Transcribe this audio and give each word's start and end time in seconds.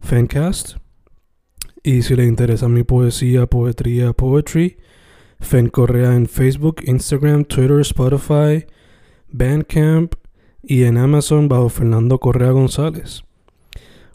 Fancast. 0.00 0.76
Y 1.82 2.02
si 2.02 2.16
le 2.16 2.24
interesa 2.24 2.68
mi 2.68 2.82
poesía, 2.82 3.46
poetría, 3.46 4.12
poetry, 4.12 4.78
Fen 5.40 5.68
Correa 5.68 6.14
en 6.14 6.26
Facebook, 6.26 6.82
Instagram, 6.84 7.44
Twitter, 7.44 7.80
Spotify, 7.80 8.66
Bandcamp 9.28 10.14
y 10.62 10.84
en 10.84 10.98
Amazon 10.98 11.48
bajo 11.48 11.68
Fernando 11.68 12.18
Correa 12.18 12.50
González. 12.50 13.22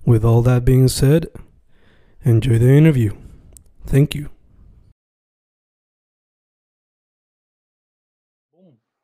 With 0.06 0.26
all 0.26 0.44
that 0.44 0.66
being 0.66 0.90
said, 0.90 1.30
enjoy 2.26 2.60
the 2.60 2.78
interview. 2.78 3.14
Thank 3.86 4.16
you. 4.16 4.30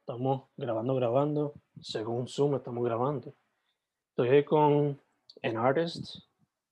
Estamos 0.02 0.50
grabando, 0.58 0.96
grabando. 0.96 1.54
Según 1.80 2.28
Zoom, 2.28 2.56
estamos 2.56 2.84
grabando. 2.84 3.34
Estoy 4.10 4.44
con 4.44 5.00
an 5.44 5.56
artist, 5.56 6.18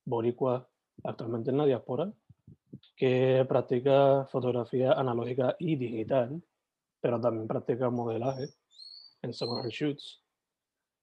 boricua, 0.08 0.68
actualmente 1.04 1.52
en 1.52 1.58
la 1.58 1.66
diáspora, 1.66 2.12
que 2.96 3.46
practica 3.48 4.26
fotografía 4.32 4.94
analógica 4.94 5.56
y 5.60 5.76
digital, 5.76 6.42
pero 7.02 7.20
también 7.20 7.48
practica 7.48 7.90
modelaje 7.90 8.48
en 9.22 9.34
some 9.34 9.52
of 9.52 9.66
her 9.66 9.72
shoots. 9.72 10.24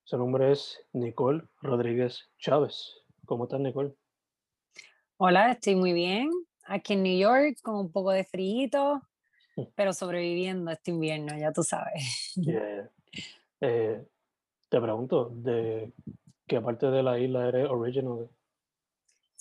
Su 0.04 0.18
nombre 0.18 0.52
es 0.52 0.80
Nicole 0.92 1.42
Rodríguez 1.60 2.30
Chávez. 2.38 2.94
¿Cómo 3.26 3.44
estás, 3.44 3.60
Nicole? 3.60 3.94
Hola, 5.18 5.52
estoy 5.52 5.76
muy 5.76 5.92
bien. 5.92 6.30
Aquí 6.64 6.94
en 6.94 7.02
New 7.02 7.18
York 7.18 7.58
con 7.62 7.76
un 7.76 7.92
poco 7.92 8.10
de 8.10 8.24
frío, 8.24 9.02
pero 9.76 9.92
sobreviviendo 9.92 10.70
este 10.70 10.90
invierno, 10.90 11.36
ya 11.38 11.52
tú 11.52 11.62
sabes. 11.62 12.32
Yeah. 12.36 12.90
Eh, 13.60 14.04
te 14.68 14.78
pregunto, 14.78 15.30
¿de 15.32 15.90
qué 16.46 16.60
parte 16.60 16.90
de 16.90 17.02
la 17.02 17.18
isla 17.18 17.48
eres 17.48 17.70
original? 17.70 18.28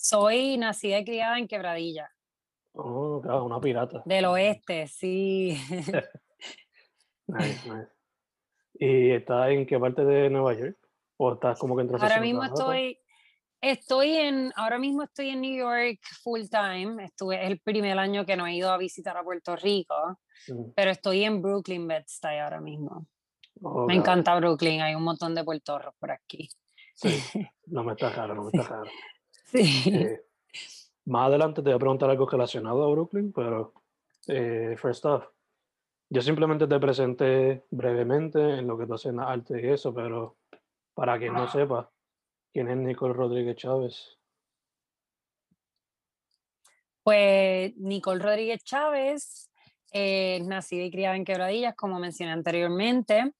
Soy 0.04 0.58
nacida 0.58 0.98
y 0.98 1.04
criada 1.06 1.38
en 1.38 1.48
Quebradilla. 1.48 2.10
Oh, 2.74 3.22
claro, 3.22 3.46
una 3.46 3.58
pirata. 3.58 4.02
Del 4.04 4.26
oeste, 4.26 4.86
sí. 4.86 5.56
nice, 7.26 7.62
nice. 7.64 7.88
¿Y 8.74 9.12
estás 9.12 9.48
en 9.48 9.64
qué 9.64 9.78
parte 9.78 10.04
de 10.04 10.28
Nueva 10.28 10.52
York? 10.52 10.76
¿O 11.16 11.32
estás 11.32 11.58
como 11.58 11.74
que 11.74 11.84
en 11.84 11.94
Ahora 11.94 12.20
mismo 12.20 12.44
estoy, 12.44 13.00
estoy 13.62 14.16
en, 14.16 14.52
ahora 14.56 14.78
mismo 14.78 15.04
estoy 15.04 15.30
en 15.30 15.40
New 15.40 15.56
York 15.56 16.00
full 16.22 16.42
time. 16.50 17.02
Estuve, 17.02 17.42
es 17.42 17.50
el 17.50 17.60
primer 17.60 17.98
año 17.98 18.26
que 18.26 18.36
no 18.36 18.46
he 18.46 18.56
ido 18.56 18.70
a 18.70 18.76
visitar 18.76 19.16
a 19.16 19.22
Puerto 19.24 19.56
Rico, 19.56 19.94
Mm. 20.48 20.72
pero 20.76 20.90
estoy 20.90 21.24
en 21.24 21.40
Brooklyn, 21.40 21.88
Bed-Stuy 21.88 22.38
ahora 22.40 22.60
mismo. 22.60 23.06
Oh, 23.62 23.86
Me 23.86 23.94
claro. 23.94 24.00
encanta 24.00 24.36
Brooklyn, 24.36 24.82
hay 24.82 24.94
un 24.94 25.04
montón 25.04 25.34
de 25.34 25.44
puertorros 25.44 25.94
por 25.98 26.10
aquí. 26.10 26.50
Sí, 26.94 27.08
no 27.68 27.84
me 27.84 27.92
está 27.92 28.10
raro, 28.10 28.34
no 28.34 28.42
me 28.44 28.50
está 28.52 28.68
raro. 28.68 28.90
Sí. 29.54 29.82
Eh, 29.86 30.20
más 31.06 31.28
adelante 31.28 31.62
te 31.62 31.68
voy 31.68 31.76
a 31.76 31.78
preguntar 31.78 32.10
algo 32.10 32.26
relacionado 32.26 32.82
a 32.82 32.90
Brooklyn, 32.90 33.32
pero 33.32 33.72
eh, 34.26 34.74
first 34.76 35.04
off, 35.04 35.26
yo 36.10 36.22
simplemente 36.22 36.66
te 36.66 36.80
presenté 36.80 37.64
brevemente 37.70 38.40
en 38.40 38.66
lo 38.66 38.76
que 38.76 38.86
tú 38.86 38.94
haces 38.94 39.12
en 39.12 39.20
arte 39.20 39.60
y 39.60 39.70
eso, 39.70 39.94
pero 39.94 40.36
para 40.94 41.18
quien 41.18 41.34
no 41.34 41.48
sepa, 41.50 41.90
¿quién 42.52 42.68
es 42.68 42.76
Nicole 42.76 43.14
Rodríguez 43.14 43.56
Chávez? 43.56 44.18
Pues 47.02 47.76
Nicole 47.76 48.22
Rodríguez 48.22 48.64
Chávez, 48.64 49.50
eh, 49.92 50.40
nacida 50.44 50.84
y 50.84 50.90
criada 50.90 51.16
en 51.16 51.24
Quebradillas, 51.24 51.74
como 51.76 52.00
mencioné 52.00 52.32
anteriormente. 52.32 53.34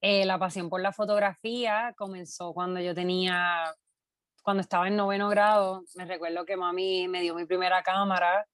Eh, 0.00 0.24
la 0.24 0.38
pasión 0.38 0.68
por 0.68 0.80
la 0.80 0.92
fotografía 0.92 1.94
comenzó 1.96 2.52
cuando 2.54 2.80
yo 2.80 2.94
tenía, 2.94 3.72
cuando 4.42 4.60
estaba 4.60 4.88
en 4.88 4.96
noveno 4.96 5.28
grado. 5.28 5.84
Me 5.94 6.04
recuerdo 6.04 6.44
que 6.44 6.56
mami 6.56 7.08
me 7.08 7.22
dio 7.22 7.34
mi 7.34 7.46
primera 7.46 7.82
cámara 7.82 8.46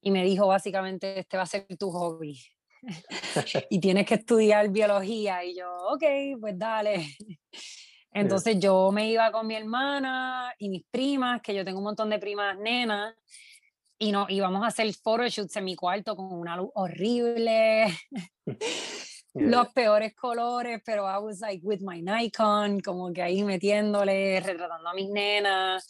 y 0.00 0.10
me 0.10 0.24
dijo 0.24 0.46
básicamente, 0.46 1.18
este 1.18 1.36
va 1.36 1.44
a 1.44 1.46
ser 1.46 1.66
tu 1.78 1.90
hobby. 1.90 2.38
y 3.70 3.80
tienes 3.80 4.06
que 4.06 4.14
estudiar 4.14 4.68
biología. 4.68 5.44
Y 5.44 5.56
yo, 5.56 5.70
ok, 5.90 6.04
pues 6.40 6.58
dale. 6.58 7.06
Entonces 8.12 8.58
yo 8.58 8.90
me 8.90 9.10
iba 9.10 9.30
con 9.30 9.46
mi 9.46 9.54
hermana 9.54 10.54
y 10.58 10.68
mis 10.68 10.84
primas, 10.90 11.40
que 11.42 11.54
yo 11.54 11.64
tengo 11.64 11.78
un 11.78 11.84
montón 11.84 12.10
de 12.10 12.18
primas 12.18 12.58
nenas, 12.58 13.14
y 13.98 14.12
nos 14.12 14.30
íbamos 14.30 14.62
a 14.64 14.68
hacer 14.68 14.92
photoshoots 14.94 15.56
en 15.56 15.64
mi 15.64 15.76
cuarto 15.76 16.16
con 16.16 16.32
una 16.32 16.56
luz 16.56 16.70
horrible. 16.74 17.86
Los 19.40 19.68
peores 19.72 20.14
colores, 20.14 20.80
pero 20.84 21.04
I 21.04 21.18
was 21.22 21.40
like 21.40 21.60
with 21.64 21.80
my 21.80 22.00
Nikon, 22.02 22.80
como 22.80 23.12
que 23.12 23.22
ahí 23.22 23.42
metiéndole, 23.44 24.40
retratando 24.40 24.88
a 24.88 24.94
mis 24.94 25.08
nenas 25.08 25.86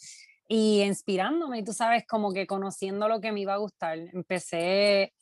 y 0.47 0.81
inspirándome, 0.81 1.59
y 1.59 1.63
tú 1.63 1.73
sabes, 1.73 2.05
como 2.07 2.33
que 2.33 2.47
conociendo 2.47 3.07
lo 3.07 3.21
que 3.21 3.31
me 3.31 3.41
iba 3.41 3.53
a 3.53 3.57
gustar. 3.57 3.97
Empecé 3.97 5.13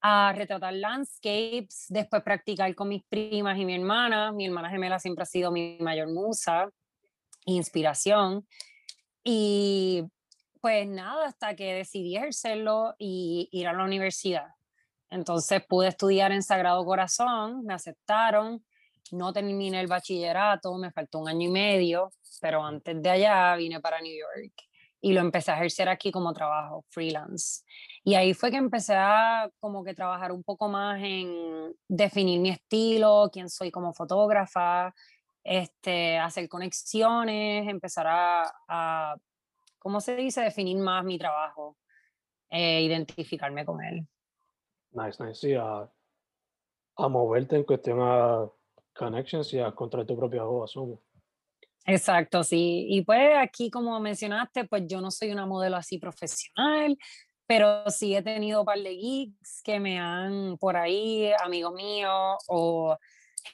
a 0.00 0.32
retratar 0.32 0.72
landscapes, 0.74 1.86
después 1.88 2.22
practicar 2.22 2.72
con 2.74 2.88
mis 2.88 3.02
primas 3.04 3.58
y 3.58 3.64
mi 3.64 3.74
hermana. 3.74 4.30
Mi 4.30 4.46
hermana 4.46 4.70
gemela 4.70 5.00
siempre 5.00 5.24
ha 5.24 5.26
sido 5.26 5.50
mi 5.50 5.78
mayor 5.80 6.08
musa, 6.08 6.70
inspiración. 7.44 8.46
Y 9.24 10.04
pues 10.60 10.86
nada, 10.86 11.26
hasta 11.26 11.56
que 11.56 11.74
decidí 11.74 12.16
ejercerlo 12.16 12.94
y 12.98 13.48
ir 13.50 13.66
a 13.66 13.72
la 13.72 13.82
universidad. 13.82 14.46
Entonces 15.10 15.64
pude 15.66 15.88
estudiar 15.88 16.32
en 16.32 16.42
Sagrado 16.42 16.84
Corazón, 16.84 17.64
me 17.64 17.74
aceptaron, 17.74 18.64
no 19.12 19.32
terminé 19.32 19.80
el 19.80 19.86
bachillerato, 19.86 20.76
me 20.76 20.90
faltó 20.90 21.20
un 21.20 21.28
año 21.28 21.48
y 21.48 21.52
medio, 21.52 22.10
pero 22.40 22.64
antes 22.64 23.00
de 23.00 23.10
allá 23.10 23.54
vine 23.56 23.80
para 23.80 24.00
New 24.00 24.12
York 24.12 24.52
y 25.00 25.12
lo 25.12 25.20
empecé 25.20 25.52
a 25.52 25.54
ejercer 25.54 25.88
aquí 25.88 26.10
como 26.10 26.32
trabajo, 26.32 26.84
freelance. 26.90 27.62
Y 28.02 28.14
ahí 28.14 28.34
fue 28.34 28.50
que 28.50 28.56
empecé 28.56 28.94
a 28.96 29.48
como 29.60 29.84
que 29.84 29.94
trabajar 29.94 30.32
un 30.32 30.42
poco 30.42 30.68
más 30.68 31.00
en 31.02 31.74
definir 31.86 32.40
mi 32.40 32.50
estilo, 32.50 33.30
quién 33.32 33.48
soy 33.48 33.70
como 33.70 33.92
fotógrafa, 33.92 34.92
este, 35.44 36.18
hacer 36.18 36.48
conexiones, 36.48 37.68
empezar 37.68 38.06
a, 38.08 38.52
a 38.68 39.16
¿cómo 39.78 40.00
se 40.00 40.16
dice? 40.16 40.40
Definir 40.40 40.78
más 40.78 41.04
mi 41.04 41.18
trabajo, 41.18 41.76
eh, 42.50 42.82
identificarme 42.82 43.64
con 43.64 43.84
él. 43.84 44.08
Nice, 44.96 45.22
nice. 45.22 45.40
Sí, 45.40 45.54
a, 45.54 45.88
a 46.96 47.08
moverte 47.08 47.56
en 47.56 47.64
cuestión 47.64 47.98
a 48.00 48.50
connections 48.94 49.52
y 49.52 49.58
a 49.58 49.68
encontrar 49.68 50.06
tu 50.06 50.16
propia 50.16 50.42
voz, 50.42 50.70
asumo. 50.70 51.02
Exacto, 51.84 52.42
sí. 52.42 52.86
Y 52.88 53.02
pues 53.02 53.36
aquí, 53.38 53.70
como 53.70 53.98
mencionaste, 54.00 54.64
pues 54.64 54.84
yo 54.86 55.00
no 55.00 55.10
soy 55.10 55.30
una 55.30 55.46
modelo 55.46 55.76
así 55.76 55.98
profesional, 55.98 56.96
pero 57.46 57.88
sí 57.90 58.16
he 58.16 58.22
tenido 58.22 58.60
un 58.60 58.66
par 58.66 58.78
de 58.78 58.96
geeks 58.96 59.62
que 59.62 59.78
me 59.78 60.00
han 60.00 60.56
por 60.58 60.76
ahí, 60.76 61.30
amigos 61.44 61.74
míos 61.74 62.36
o 62.48 62.96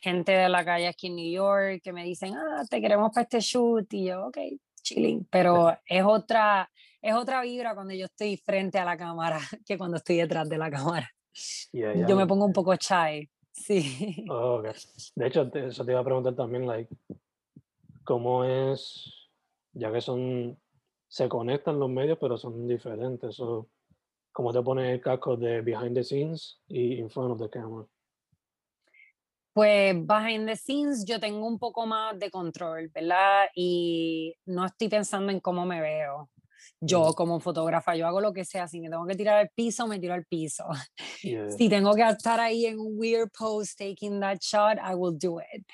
gente 0.01 0.33
de 0.33 0.49
la 0.49 0.65
calle 0.65 0.89
aquí 0.89 1.09
en 1.09 1.17
New 1.17 1.31
York 1.31 1.81
que 1.83 1.93
me 1.93 2.05
dicen, 2.05 2.35
ah, 2.35 2.63
te 2.71 2.81
queremos 2.81 3.11
para 3.13 3.25
este 3.25 3.41
shoot 3.41 3.93
y 3.93 4.07
yo, 4.07 4.29
ok, 4.29 4.39
chilling, 4.83 5.27
pero 5.31 5.77
es 5.85 6.03
otra, 6.03 6.71
es 7.03 7.15
otra 7.15 7.43
vibra 7.43 7.75
cuando 7.75 7.93
yo 7.93 8.07
estoy 8.07 8.39
frente 8.39 8.79
a 8.79 8.85
la 8.87 8.97
cámara 8.97 9.39
que 9.67 9.77
cuando 9.77 9.99
estoy 9.99 10.17
detrás 10.17 10.49
de 10.49 10.57
la 10.57 10.71
cámara. 10.71 11.11
Yeah, 11.73 11.95
yeah, 11.95 12.07
Yo 12.07 12.17
me 12.17 12.27
pongo 12.27 12.45
un 12.45 12.53
poco 12.53 12.75
shy, 12.75 13.29
sí. 13.53 14.27
Oh, 14.29 14.59
okay. 14.59 14.73
De 15.17 15.27
hecho, 15.27 15.51
eso 15.55 15.85
te 15.85 15.93
iba 15.93 16.01
a 16.01 16.05
preguntar 16.05 16.35
también, 16.35 16.67
like, 16.67 16.95
¿cómo 18.05 18.45
es, 18.45 19.31
ya 19.73 19.91
que 19.91 20.01
son 20.01 20.59
se 21.09 21.29
conectan 21.29 21.79
los 21.79 21.91
medios, 21.91 22.19
pero 22.19 22.39
son 22.39 22.67
diferentes. 22.67 23.37
So, 23.37 23.69
¿Cómo 24.33 24.51
te 24.51 24.63
pones 24.63 24.95
el 24.95 25.01
casco 25.03 25.37
de 25.37 25.61
behind 25.61 25.95
the 25.95 26.03
scenes 26.03 26.59
y 26.67 26.99
in 26.99 27.11
front 27.11 27.33
of 27.33 27.39
the 27.39 27.51
camera? 27.51 27.87
Pues 29.53 29.95
behind 30.07 30.49
the 30.49 30.57
scenes 30.57 31.05
yo 31.05 31.21
tengo 31.21 31.47
un 31.47 31.59
poco 31.59 31.87
más 31.87 32.19
de 32.19 32.31
control, 32.31 32.89
¿verdad? 32.89 33.49
Y 33.55 34.35
no 34.47 34.65
estoy 34.65 34.89
pensando 34.89 35.31
en 35.31 35.41
cómo 35.41 35.67
me 35.67 35.83
veo. 35.83 36.31
Yo 36.81 37.13
como 37.15 37.41
fotógrafa, 37.41 37.95
yo 37.97 38.07
hago 38.07 38.21
lo 38.21 38.33
que 38.33 38.45
sea, 38.45 38.67
si 38.69 38.81
me 38.81 38.89
tengo 38.91 39.07
que 39.07 39.15
tirar 39.15 39.39
al 39.39 39.51
piso, 39.55 39.87
me 39.87 39.99
tiro 39.99 40.15
al 40.15 40.25
piso. 40.25 40.65
Yeah. 41.23 41.51
Si 41.51 41.69
tengo 41.69 41.95
que 41.95 42.03
estar 42.03 42.41
ahí 42.41 42.67
en 42.67 42.81
un 42.81 42.99
weird 42.99 43.31
pose 43.31 43.75
taking 43.77 44.19
that 44.21 44.39
shot, 44.41 44.79
I 44.79 44.95
will 44.95 45.17
do 45.17 45.39
it. 45.41 45.65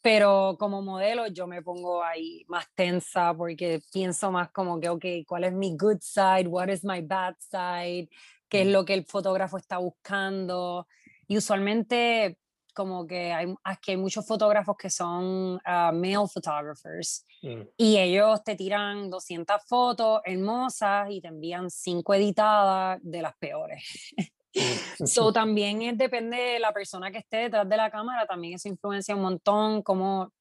Pero 0.00 0.56
como 0.58 0.80
modelo 0.82 1.26
yo 1.28 1.46
me 1.46 1.62
pongo 1.62 2.02
ahí 2.02 2.44
más 2.48 2.66
tensa 2.74 3.34
porque 3.34 3.80
pienso 3.92 4.30
más 4.32 4.50
como 4.50 4.80
que, 4.80 4.88
ok, 4.88 5.04
¿cuál 5.26 5.44
es 5.44 5.52
mi 5.52 5.76
good 5.76 5.98
side? 6.00 6.48
What 6.48 6.68
is 6.68 6.84
my 6.84 7.00
bad 7.00 7.34
side? 7.38 8.08
¿Qué 8.48 8.62
es 8.62 8.66
Mm. 8.68 8.70
lo 8.72 8.84
que 8.84 8.94
el 8.94 9.04
fotógrafo 9.04 9.56
está 9.56 9.78
buscando? 9.78 10.86
Y 11.26 11.36
usualmente 11.36 12.38
como 12.78 13.06
que 13.06 13.32
hay, 13.32 13.52
aquí 13.64 13.90
hay 13.90 13.96
muchos 13.96 14.24
fotógrafos 14.24 14.76
que 14.76 14.88
son 14.88 15.58
ah, 15.64 15.90
male 15.92 16.28
photographers 16.32 17.26
Mm, 17.42 17.62
y 17.76 17.98
ellos 17.98 18.42
te 18.42 18.56
tiran 18.56 19.10
200 19.10 19.62
fotos 19.64 20.20
hermosas 20.24 21.08
y 21.10 21.20
te 21.20 21.28
envían 21.28 21.70
5 21.70 22.14
editadas 22.14 22.98
de 23.02 23.22
las 23.22 23.36
peores. 23.36 23.84
mm, 24.54 25.06
So 25.06 25.32
también 25.32 25.82
es, 25.82 25.96
depende 25.96 26.36
de 26.36 26.58
la 26.58 26.72
persona 26.72 27.10
que 27.12 27.18
esté 27.18 27.36
detrás 27.38 27.68
de 27.68 27.76
la 27.76 27.90
cámara, 27.90 28.26
también 28.26 28.54
eso 28.54 28.68
influencia 28.68 29.14
un 29.14 29.22
montón 29.22 29.82
cómo 29.82 30.32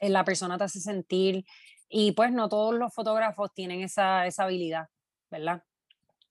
eh, 0.00 0.08
la 0.08 0.24
persona 0.24 0.58
te 0.58 0.64
hace 0.64 0.80
sentir 0.80 1.44
y 1.88 2.12
pues 2.12 2.32
no 2.32 2.48
todos 2.48 2.74
los 2.74 2.92
fotógrafos 2.92 3.52
tienen 3.54 3.82
esa, 3.82 4.26
esa 4.26 4.44
habilidad, 4.44 4.86
¿verdad? 5.30 5.62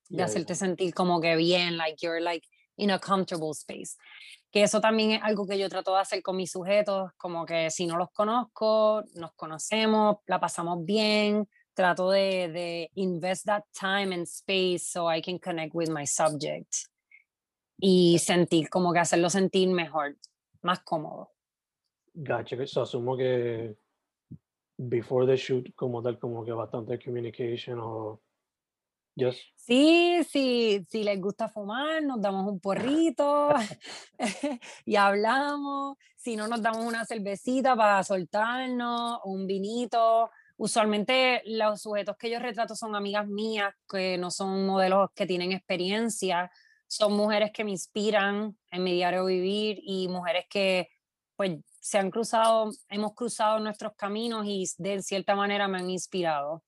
De 0.08 0.18
Yeah, 0.18 0.24
hacerte 0.24 0.54
sentir 0.54 0.92
como 0.92 1.20
que 1.20 1.36
bien, 1.36 1.76
like 1.76 2.04
you're 2.04 2.20
like 2.20 2.46
in 2.76 2.90
a 2.90 2.98
comfortable 2.98 3.52
space. 3.52 3.96
Que 4.50 4.62
eso 4.62 4.80
también 4.80 5.12
es 5.12 5.22
algo 5.22 5.46
que 5.46 5.58
yo 5.58 5.68
trato 5.68 5.94
de 5.94 6.00
hacer 6.00 6.22
con 6.22 6.36
mis 6.36 6.50
sujetos, 6.50 7.12
como 7.16 7.46
que 7.46 7.70
si 7.70 7.86
no 7.86 7.96
los 7.96 8.10
conozco, 8.10 9.04
nos 9.14 9.32
conocemos, 9.34 10.16
la 10.26 10.40
pasamos 10.40 10.84
bien, 10.84 11.48
trato 11.74 12.10
de, 12.10 12.48
de 12.48 12.90
invest 12.94 13.46
that 13.46 13.62
time 13.72 14.14
and 14.14 14.26
space 14.26 14.80
so 14.80 15.10
I 15.12 15.22
can 15.22 15.38
connect 15.38 15.74
with 15.74 15.88
my 15.88 16.06
subject 16.06 16.74
y 17.80 18.18
sentir 18.18 18.68
como 18.68 18.92
que 18.92 18.98
hacerlo 18.98 19.30
sentir 19.30 19.68
mejor, 19.68 20.16
más 20.62 20.80
cómodo. 20.80 21.30
Gotcha. 22.12 22.66
So, 22.66 22.82
asumo 22.82 23.16
que 23.16 23.76
before 24.76 25.26
the 25.26 25.36
shoot, 25.36 25.74
como 25.74 26.02
tal, 26.02 26.18
como 26.18 26.44
que 26.44 26.52
bastante 26.52 26.98
communication 26.98 27.78
o 27.80 28.20
just 29.20 29.40
Sí, 29.70 30.24
sí, 30.28 30.84
si 30.90 31.04
les 31.04 31.20
gusta 31.20 31.48
fumar, 31.48 32.02
nos 32.02 32.20
damos 32.20 32.44
un 32.50 32.58
porrito 32.60 33.50
y 34.84 34.96
hablamos. 34.96 35.96
Si 36.16 36.34
no, 36.34 36.48
nos 36.48 36.60
damos 36.60 36.84
una 36.84 37.04
cervecita 37.04 37.76
para 37.76 38.02
soltarnos, 38.02 39.20
un 39.24 39.46
vinito. 39.46 40.28
Usualmente 40.56 41.42
los 41.44 41.82
sujetos 41.82 42.16
que 42.16 42.30
yo 42.30 42.40
retrato 42.40 42.74
son 42.74 42.96
amigas 42.96 43.28
mías, 43.28 43.72
que 43.88 44.18
no 44.18 44.32
son 44.32 44.66
modelos 44.66 45.10
que 45.14 45.24
tienen 45.24 45.52
experiencia, 45.52 46.50
son 46.88 47.12
mujeres 47.12 47.52
que 47.54 47.62
me 47.62 47.70
inspiran 47.70 48.58
en 48.72 48.82
mi 48.82 48.94
diario 48.94 49.24
vivir 49.26 49.78
y 49.84 50.08
mujeres 50.08 50.46
que 50.50 50.88
pues 51.36 51.60
se 51.80 51.98
han 51.98 52.10
cruzado, 52.10 52.70
hemos 52.88 53.14
cruzado 53.14 53.60
nuestros 53.60 53.92
caminos 53.94 54.46
y 54.46 54.66
de 54.78 55.00
cierta 55.00 55.36
manera 55.36 55.68
me 55.68 55.78
han 55.78 55.90
inspirado. 55.90 56.64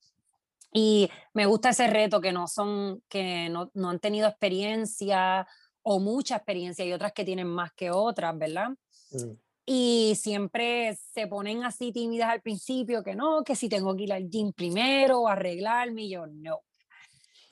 Y 0.73 1.09
me 1.33 1.45
gusta 1.45 1.69
ese 1.69 1.87
reto 1.87 2.19
que 2.21 2.31
no 2.33 2.47
son, 2.47 3.03
que 3.09 3.49
no, 3.49 3.69
no 3.75 3.89
han 3.89 3.99
tenido 3.99 4.27
experiencia 4.27 5.47
o 5.83 5.99
mucha 5.99 6.37
experiencia 6.37 6.85
y 6.85 6.93
otras 6.93 7.13
que 7.13 7.25
tienen 7.25 7.47
más 7.47 7.71
que 7.73 7.91
otras, 7.91 8.37
¿verdad? 8.37 8.69
mm, 9.11 9.33
Y 9.65 10.15
siempre 10.17 10.95
se 11.13 11.27
ponen 11.27 11.63
así 11.63 11.91
tímidas 11.93 12.29
al 12.29 12.41
principio, 12.41 13.03
que 13.03 13.15
no, 13.15 13.43
que 13.43 13.55
si 13.55 13.69
tengo 13.69 13.95
que 13.95 14.03
ir 14.03 14.13
al 14.13 14.29
gym 14.29 14.51
primero 14.53 15.21
o 15.21 15.27
arreglarme, 15.29 16.03
y 16.03 16.09
yo 16.11 16.27
no. 16.27 16.61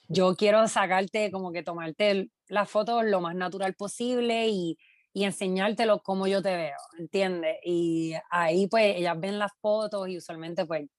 Yo 0.08 0.36
quiero 0.36 0.68
sacarte, 0.68 1.32
como 1.32 1.52
que 1.52 1.64
tomarte 1.64 2.30
las 2.48 2.70
fotos 2.70 3.06
lo 3.06 3.22
más 3.22 3.36
natural 3.36 3.76
posible 3.76 4.48
y, 4.50 4.78
y 5.14 5.24
enseñártelo 5.24 6.02
como 6.02 6.28
yo 6.28 6.42
te 6.42 6.56
veo, 6.56 6.78
¿entiendes? 7.00 7.58
Y 7.64 8.14
ahí 8.30 8.68
pues 8.68 8.98
ellas 8.98 9.18
ven 9.20 9.40
las 9.40 9.52
fotos 9.62 10.10
y 10.10 10.18
usualmente 10.18 10.66
pues 10.66 10.90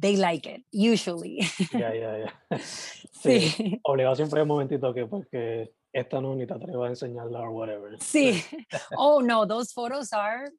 they 0.00 0.16
like 0.16 0.46
it, 0.46 0.64
usually. 0.72 1.40
ya, 1.72 1.92
ya, 1.94 2.18
ya. 2.18 2.32
Sí, 3.22 3.80
obligado 3.82 4.14
siempre 4.14 4.38
hay 4.40 4.42
un 4.42 4.48
momentito 4.48 4.92
que, 4.94 5.06
pues, 5.06 5.26
que 5.30 5.72
esta 5.92 6.20
no 6.20 6.34
ni 6.36 6.46
te 6.46 6.54
atrevas 6.54 6.86
a 6.86 6.90
enseñarla 6.90 7.40
o 7.40 7.50
whatever. 7.52 7.96
sí. 8.00 8.42
Oh 8.98 9.20
no, 9.22 9.46
those 9.46 9.72
photos 9.72 10.12
are, 10.12 10.50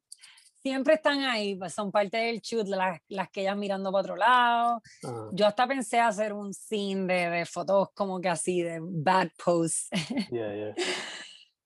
siempre 0.60 0.94
están 0.94 1.20
ahí, 1.20 1.54
pues 1.54 1.72
son 1.72 1.90
parte 1.92 2.16
del 2.18 2.40
shoot, 2.40 2.66
las, 2.66 3.00
las 3.08 3.30
que 3.30 3.42
ellas 3.42 3.56
mirando 3.56 3.90
para 3.92 4.00
otro 4.02 4.16
lado. 4.16 4.82
Ajá, 5.04 5.28
Yo 5.32 5.46
hasta 5.46 5.66
pensé 5.68 6.00
hacer 6.00 6.32
un 6.32 6.52
scene 6.52 7.06
de, 7.06 7.30
de 7.30 7.46
fotos 7.46 7.88
como 7.94 8.20
que 8.20 8.28
así, 8.28 8.60
de 8.62 8.80
bad 8.82 9.28
pose. 9.42 9.86
yeah, 10.30 10.52
yeah. 10.54 10.74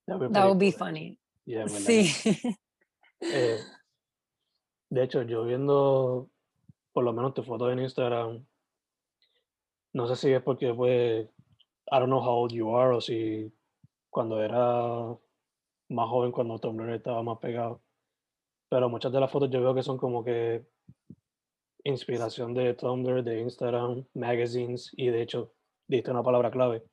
That 0.07 0.19
would 0.19 0.29
be 0.29 0.35
That 0.35 0.47
would 0.47 0.59
be 0.59 0.73
funny. 0.73 1.19
Yeah, 1.47 1.67
Sí. 1.69 2.13
Eh, 3.21 3.59
de 4.91 5.03
hecho, 5.05 5.23
yo 5.23 5.45
viendo 5.45 6.29
por 6.93 7.05
lo 7.05 7.13
menos 7.13 7.35
tu 7.35 7.43
foto 7.43 7.71
en 7.71 7.81
Instagram, 7.81 8.45
no 9.95 10.07
sé 10.07 10.17
si 10.17 10.33
es 10.33 10.43
porque 10.43 10.73
pues, 10.73 11.27
I 11.91 11.99
don't 11.99 12.07
know 12.07 12.21
how 12.21 12.43
old 12.43 12.53
you 12.53 12.75
are 12.77 12.97
o 12.97 13.01
si 13.01 13.53
cuando 14.11 14.43
era 14.43 15.17
más 15.89 16.09
joven, 16.09 16.33
cuando 16.33 16.59
Tumblr 16.59 16.95
estaba 16.95 17.23
más 17.23 17.39
pegado, 17.39 17.83
pero 18.69 18.89
muchas 18.89 19.13
de 19.13 19.21
las 19.21 19.31
fotos 19.31 19.51
yo 19.51 19.61
veo 19.61 19.75
que 19.75 19.83
son 19.83 19.99
como 19.99 20.25
que 20.25 20.65
inspiración 21.85 22.55
de 22.55 22.75
Tumblr, 22.75 23.23
de 23.23 23.41
Instagram, 23.41 24.05
magazines 24.15 24.91
y 24.97 25.09
de 25.09 25.23
hecho, 25.23 25.53
diste 25.87 26.11
una 26.11 26.23
palabra 26.23 26.51
clave, 26.51 26.85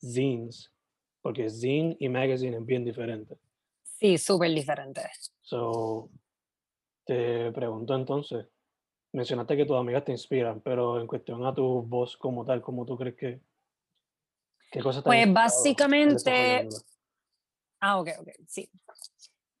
zines, 0.00 0.72
porque 1.20 1.50
zine 1.50 1.96
y 1.98 2.08
magazine 2.08 2.56
es 2.56 2.64
bien 2.64 2.84
diferente. 2.84 3.36
Sí, 3.82 4.18
súper 4.18 4.50
diferente. 4.52 5.02
So, 5.42 6.10
te 7.04 7.50
pregunto 7.52 7.94
entonces, 7.94 8.46
mencionaste 9.12 9.56
que 9.56 9.64
tus 9.64 9.76
amigas 9.76 10.04
te 10.04 10.12
inspiran, 10.12 10.60
pero 10.60 11.00
en 11.00 11.06
cuestión 11.06 11.44
a 11.46 11.54
tu 11.54 11.82
voz 11.82 12.16
como 12.16 12.44
tal, 12.44 12.60
¿cómo 12.62 12.84
tú 12.84 12.96
crees 12.96 13.16
que, 13.16 13.40
qué 14.70 14.80
cosas 14.80 15.02
te 15.02 15.08
Pues 15.08 15.32
básicamente, 15.32 16.68
ah, 17.80 17.98
ok, 18.00 18.08
ok, 18.20 18.28
sí. 18.46 18.70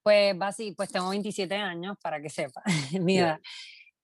Pues, 0.02 0.36
basi- 0.36 0.74
pues 0.76 0.90
tengo 0.90 1.08
27 1.08 1.54
años, 1.56 1.96
para 2.02 2.20
que 2.20 2.28
sepa, 2.30 2.62
mi 3.00 3.18
edad. 3.18 3.40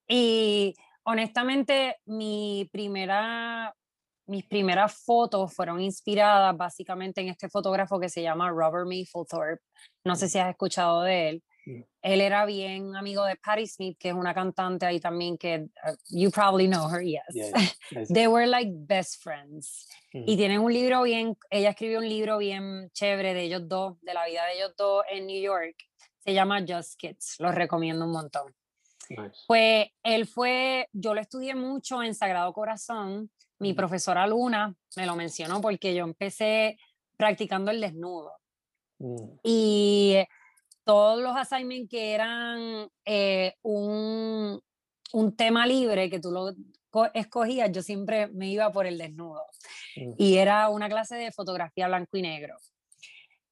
Y 0.09 0.75
honestamente, 1.05 1.97
mi 2.07 2.69
primera, 2.73 3.75
mis 4.27 4.45
primeras 4.47 5.03
fotos 5.05 5.55
fueron 5.55 5.81
inspiradas 5.81 6.57
básicamente 6.57 7.21
en 7.21 7.29
este 7.29 7.49
fotógrafo 7.49 8.01
que 8.01 8.09
se 8.09 8.23
llama 8.23 8.51
Robert 8.51 8.87
Mapplethorpe. 8.87 9.63
No 10.05 10.17
sé 10.17 10.29
si 10.29 10.39
has 10.39 10.51
escuchado 10.51 11.03
de 11.03 11.29
él. 11.29 11.43
Mm. 11.65 11.83
Él 12.03 12.21
era 12.21 12.45
bien 12.45 12.97
amigo 12.97 13.25
de 13.25 13.37
Patti 13.37 13.67
Smith, 13.67 13.97
que 13.99 14.09
es 14.09 14.15
una 14.15 14.35
cantante 14.35 14.87
ahí 14.87 14.99
también 14.99 15.39
que 15.39 15.69
uh, 15.85 15.95
you 16.11 16.31
probably 16.31 16.67
know 16.67 16.89
her, 16.89 17.03
yes. 17.03 17.23
Yeah, 17.33 17.51
yeah. 17.91 18.05
They 18.13 18.27
were 18.27 18.47
like 18.47 18.71
best 18.73 19.23
friends. 19.23 19.89
Ujú. 20.13 20.25
Y 20.27 20.37
tienen 20.37 20.61
un 20.61 20.73
libro 20.73 21.03
bien, 21.03 21.37
ella 21.51 21.71
escribió 21.71 21.99
un 22.01 22.09
libro 22.09 22.39
bien 22.39 22.91
chévere 22.93 23.35
de 23.35 23.43
ellos 23.43 23.69
dos, 23.69 24.01
de 24.03 24.15
la 24.15 24.27
vida 24.27 24.45
de 24.47 24.55
ellos 24.55 24.75
dos 24.77 25.05
en 25.11 25.27
New 25.27 25.41
York. 25.41 25.77
Se 26.25 26.35
llama 26.35 26.65
Just 26.67 26.97
Kids, 26.99 27.37
lo 27.39 27.51
recomiendo 27.53 28.05
un 28.05 28.13
montón. 28.13 28.55
Nice. 29.09 29.41
Pues 29.47 29.89
él 30.03 30.27
fue, 30.27 30.89
yo 30.93 31.15
lo 31.15 31.21
estudié 31.21 31.55
mucho 31.55 32.03
en 32.03 32.15
Sagrado 32.15 32.53
Corazón. 32.53 33.31
Mi 33.59 33.75
profesora 33.75 34.27
Luna 34.27 34.75
me 34.97 35.07
lo 35.07 35.15
mencionó 35.15 35.61
porque 35.61 35.95
yo 35.95 36.05
empecé 36.05 36.79
practicando 37.17 37.71
el 37.71 37.81
desnudo. 37.81 38.33
Mm, 38.99 39.39
Y 39.43 40.17
todos 40.85 41.21
los 41.23 41.37
assignments 41.37 41.89
que 41.91 42.13
eran 42.15 42.89
eh, 43.05 43.55
un, 43.63 44.61
un 45.13 45.37
tema 45.37 45.67
libre 45.67 46.11
que 46.11 46.21
tú 46.21 46.31
lo 46.31 46.53
co- 46.91 47.11
escogías, 47.15 47.71
yo 47.73 47.83
siempre 47.83 48.29
me 48.29 48.49
iba 48.49 48.71
por 48.73 48.87
el 48.87 48.99
desnudo. 48.99 49.43
mm, 49.97 50.15
Y 50.19 50.37
era 50.39 50.69
una 50.69 50.89
clase 50.89 51.17
de 51.17 51.33
fotografía 51.33 51.89
blanco 51.89 52.17
y 52.17 52.23
negro. 52.23 52.57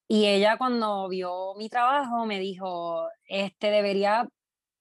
Y 0.08 0.26
ella 0.26 0.56
cuando 0.58 1.08
vio 1.08 1.54
mi 1.56 1.68
trabajo 1.68 2.26
me 2.26 2.40
dijo, 2.40 3.08
este 3.28 3.70
debería, 3.70 4.28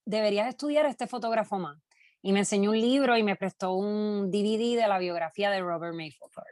deberías 0.06 0.48
estudiar 0.50 0.86
a 0.86 0.90
este 0.90 1.06
fotógrafo 1.06 1.60
más. 1.60 1.78
Y 2.22 2.34
me 2.34 2.40
enseñó 2.40 2.72
un 2.72 2.82
libro 2.82 3.16
y 3.16 3.24
me 3.24 3.36
prestó 3.36 3.74
un 3.74 4.30
DVD 4.32 4.76
de 4.76 4.88
la 4.88 4.98
biografía 4.98 5.52
de 5.52 5.62
Robert 5.62 5.94
Mapplethorpe. 5.94 6.52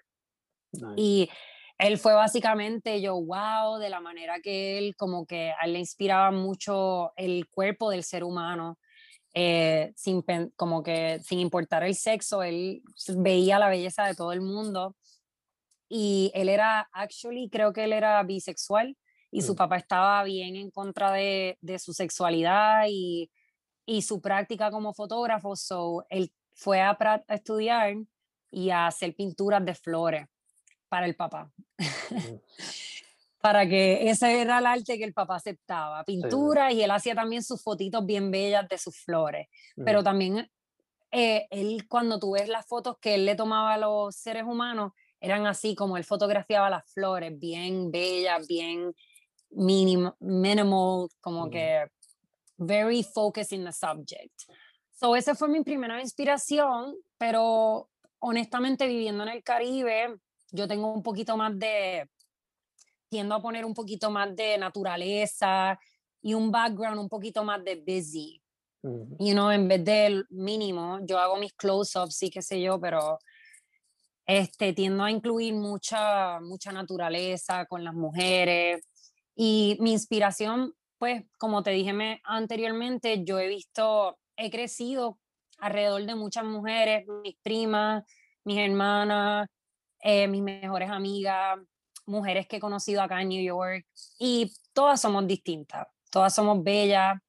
nice. 0.74 0.94
Y 0.96 1.30
él 1.78 1.98
fue 1.98 2.14
básicamente 2.14 3.02
yo, 3.02 3.16
wow, 3.22 3.78
de 3.78 3.90
la 3.90 4.00
manera 4.00 4.40
que 4.42 4.78
él 4.78 4.96
como 4.96 5.26
que 5.26 5.52
a 5.52 5.66
él 5.66 5.74
le 5.74 5.80
inspiraba 5.80 6.32
mucho 6.32 7.14
el 7.16 7.48
cuerpo 7.50 7.92
del 7.92 8.04
ser 8.04 8.24
humano 8.24 8.80
eh, 9.34 9.94
sin, 9.96 10.24
como 10.56 10.82
que 10.82 11.20
sin 11.24 11.40
importar 11.40 11.84
el 11.84 11.94
sexo, 11.94 12.42
él 12.42 12.82
veía 13.18 13.60
la 13.60 13.70
belleza 13.70 14.06
de 14.06 14.16
todo 14.16 14.34
el 14.34 14.42
mundo. 14.42 14.96
Y 15.90 16.32
él 16.34 16.50
era, 16.50 16.90
actually, 16.92 17.50
creo 17.50 17.72
que 17.72 17.84
él 17.84 17.94
era 17.94 18.22
bisexual 18.24 18.98
y 19.30 19.44
su 19.44 19.56
papá 19.56 19.78
estaba 19.78 20.24
bien 20.24 20.56
en 20.56 20.72
contra 20.72 21.12
de, 21.12 21.58
de 21.62 21.80
su 21.80 21.94
sexualidad 21.94 22.86
y, 22.90 23.30
y, 23.86 24.02
su 24.02 24.22
práctica 24.22 24.72
como 24.72 24.94
fotógrafo. 24.94 25.56
So, 25.56 26.06
él 26.10 26.32
fue 26.56 26.82
a, 26.82 26.98
a, 27.00 27.24
estudiar 27.36 27.96
y 28.52 28.72
a 28.72 28.88
hacer 28.88 29.16
pinturas 29.16 29.64
de 29.64 29.76
flores 29.76 30.26
para 30.90 31.06
el 31.06 31.16
papá. 31.16 31.52
para 33.42 33.68
que 33.68 34.10
ese 34.10 34.42
era 34.42 34.60
el 34.60 34.66
arte 34.66 34.98
que 34.98 35.04
el 35.04 35.14
papá 35.14 35.36
aceptaba, 35.36 36.04
pintura 36.04 36.72
y 36.72 36.82
él 36.82 36.92
hacía 36.92 37.16
también 37.16 37.44
sus 37.44 37.62
fotitos 37.62 38.06
bien 38.06 38.32
bellas 38.32 38.68
de 38.68 38.78
sus 38.78 38.98
flores, 38.98 39.48
pero 39.86 40.04
también 40.04 40.50
eh, 41.12 41.48
él 41.52 41.88
cuando 41.88 42.20
tú 42.20 42.32
ves 42.32 42.50
las 42.50 42.66
fotos 42.66 42.98
que 43.00 43.16
él 43.16 43.26
le 43.26 43.36
tomaba 43.36 43.76
a 43.76 43.78
los 43.78 44.16
seres 44.16 44.44
humanos, 44.44 44.92
eran 45.20 45.48
así 45.48 45.76
como 45.76 45.98
él 45.98 46.04
fotografiaba 46.04 46.70
las 46.70 46.92
flores, 46.92 47.38
bien 47.40 47.92
bellas, 47.92 48.46
bien 48.48 48.94
minimal, 49.52 50.16
minimal 50.20 51.08
como 51.22 51.50
que 51.50 51.86
very 52.58 53.04
focused 53.04 53.58
in 53.58 53.64
the 53.64 53.72
subject. 53.72 54.44
So 54.92 55.16
esa 55.16 55.36
fue 55.36 55.48
mi 55.48 55.64
primera 55.64 56.02
inspiración, 56.02 56.96
pero 57.18 57.90
honestamente 58.20 58.88
viviendo 58.88 59.24
en 59.24 59.30
el 59.30 59.44
Caribe, 59.44 60.20
yo 60.58 60.68
tengo 60.68 60.92
un 60.92 61.04
poquito 61.04 61.38
más 61.38 61.58
de 61.58 62.10
tiendo 63.10 63.36
a 63.36 63.42
poner 63.42 63.64
un 63.64 63.74
poquito 63.74 64.12
más 64.12 64.36
de 64.36 64.58
naturaleza 64.58 65.80
y 66.22 66.34
un 66.34 66.52
background 66.52 67.00
un 67.00 67.08
poquito 67.08 67.44
más 67.44 67.64
de 67.64 67.76
busy. 67.76 68.42
You 68.84 69.34
know, 69.34 69.52
en 69.52 69.68
vez 69.68 69.84
del 69.84 70.26
mínimo, 70.30 71.00
yo 71.04 71.20
hago 71.20 71.38
mis 71.38 71.54
close-ups 71.54 72.24
y 72.24 72.30
qué 72.30 72.42
sé 72.42 72.62
yo, 72.62 72.80
pero 72.80 73.20
este, 74.26 74.74
tiendo 74.74 75.04
a 75.04 75.12
incluir 75.12 75.54
mucha, 75.54 76.40
mucha 76.42 76.72
naturaleza 76.72 77.66
con 77.66 77.84
las 77.84 77.94
mujeres. 77.94 78.86
Y 79.36 79.78
mi 79.80 79.92
inspiración, 79.92 80.74
pues, 80.98 81.24
como 81.38 81.64
te 81.64 81.72
dije 81.72 82.22
anteriormente, 82.24 83.24
yo 83.24 83.40
he 83.40 83.48
visto, 83.48 84.18
he 84.36 84.50
crecido 84.50 85.20
alrededor 85.60 86.06
de 86.06 86.16
muchas 86.16 86.46
mujeres, 86.46 87.06
mis 87.24 87.38
primas, 87.42 88.04
mis 88.44 88.60
hermanas, 88.60 89.50
eh, 90.10 90.26
mis 90.30 90.42
mejores 90.42 90.90
amigas, 90.90 91.60
mujeres 92.06 92.48
que 92.48 92.56
he 92.56 92.60
conocido 92.62 93.02
acá 93.02 93.22
en 93.22 93.28
New 93.28 93.44
York 93.44 93.86
y 94.18 94.54
todas 94.72 95.02
somos 95.02 95.28
distintas, 95.28 95.86
todas 96.10 96.34
somos 96.34 96.64
bellas, 96.64 97.20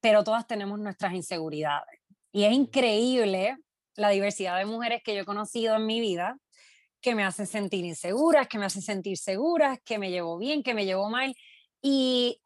pero 0.00 0.24
todas 0.24 0.46
tenemos 0.46 0.78
nuestras 0.78 1.12
inseguridades. 1.12 2.00
Y 2.32 2.44
es 2.44 2.54
increíble 2.54 3.58
la 3.96 4.08
diversidad 4.08 4.56
de 4.56 4.64
mujeres 4.64 5.02
que 5.04 5.14
yo 5.14 5.20
he 5.20 5.26
conocido 5.26 5.76
en 5.76 5.84
mi 5.84 6.00
vida 6.00 6.38
que 7.02 7.14
me 7.14 7.22
hacen 7.22 7.46
sentir 7.46 7.84
inseguras, 7.84 8.48
que 8.48 8.58
me 8.58 8.64
hacen 8.64 8.80
sentir 8.80 9.18
seguras, 9.18 9.78
que 9.84 9.98
me 9.98 10.10
llevo 10.10 10.38
bien, 10.38 10.62
que 10.62 10.72
me 10.72 10.86
llevo 10.86 11.10
mal. 11.10 11.36
Y 11.82 12.40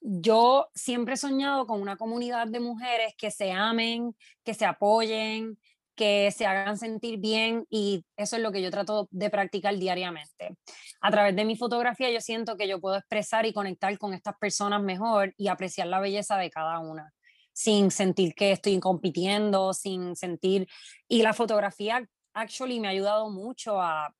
yo 0.00 0.70
siempre 0.74 1.12
he 1.12 1.18
soñado 1.18 1.66
con 1.66 1.82
una 1.82 1.98
comunidad 1.98 2.46
de 2.46 2.60
mujeres 2.60 3.14
que 3.18 3.30
se 3.30 3.52
amen, 3.52 4.16
que 4.44 4.54
se 4.54 4.64
apoyen, 4.64 5.58
que 5.98 6.30
se 6.30 6.46
hagan 6.46 6.78
sentir 6.78 7.18
bien 7.18 7.66
y 7.68 8.04
eso 8.16 8.36
es 8.36 8.42
lo 8.42 8.52
que 8.52 8.62
yo 8.62 8.70
trato 8.70 9.08
de 9.10 9.30
practicar 9.30 9.76
diariamente. 9.76 10.56
A 11.00 11.10
través 11.10 11.34
de 11.34 11.44
mi 11.44 11.56
fotografía 11.56 12.08
yo 12.10 12.20
siento 12.20 12.56
que 12.56 12.68
yo 12.68 12.80
puedo 12.80 12.96
expresar 12.96 13.44
y 13.46 13.52
conectar 13.52 13.98
con 13.98 14.14
estas 14.14 14.38
personas 14.38 14.80
mejor 14.80 15.34
y 15.36 15.48
apreciar 15.48 15.88
la 15.88 15.98
belleza 15.98 16.36
de 16.36 16.50
cada 16.50 16.78
una, 16.78 17.12
sin 17.52 17.90
sentir 17.90 18.34
que 18.34 18.52
estoy 18.52 18.78
compitiendo, 18.78 19.74
sin 19.74 20.14
sentir... 20.14 20.68
Y 21.08 21.22
la 21.22 21.34
fotografía 21.34 22.08
actually 22.32 22.78
me 22.78 22.86
ha 22.86 22.92
ayudado 22.92 23.28
mucho 23.28 23.82
a 23.82 24.14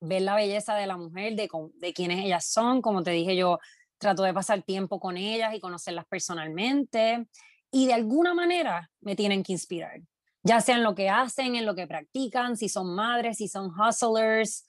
ver 0.00 0.22
la 0.22 0.34
belleza 0.34 0.74
de 0.74 0.86
la 0.86 0.96
mujer, 0.96 1.36
de, 1.36 1.50
de 1.74 1.92
quienes 1.92 2.24
ellas 2.24 2.46
son, 2.46 2.80
como 2.80 3.02
te 3.02 3.10
dije 3.10 3.36
yo, 3.36 3.58
trato 3.98 4.22
de 4.22 4.32
pasar 4.32 4.62
tiempo 4.62 4.98
con 4.98 5.18
ellas 5.18 5.54
y 5.54 5.60
conocerlas 5.60 6.06
personalmente 6.06 7.26
y 7.70 7.86
de 7.86 7.92
alguna 7.92 8.32
manera 8.32 8.90
me 9.02 9.14
tienen 9.14 9.42
que 9.42 9.52
inspirar 9.52 10.00
ya 10.42 10.60
sea 10.60 10.76
en 10.76 10.82
lo 10.82 10.94
que 10.94 11.08
hacen, 11.08 11.56
en 11.56 11.66
lo 11.66 11.74
que 11.74 11.86
practican, 11.86 12.56
si 12.56 12.68
son 12.68 12.94
madres, 12.94 13.38
si 13.38 13.48
son 13.48 13.70
hustlers, 13.78 14.66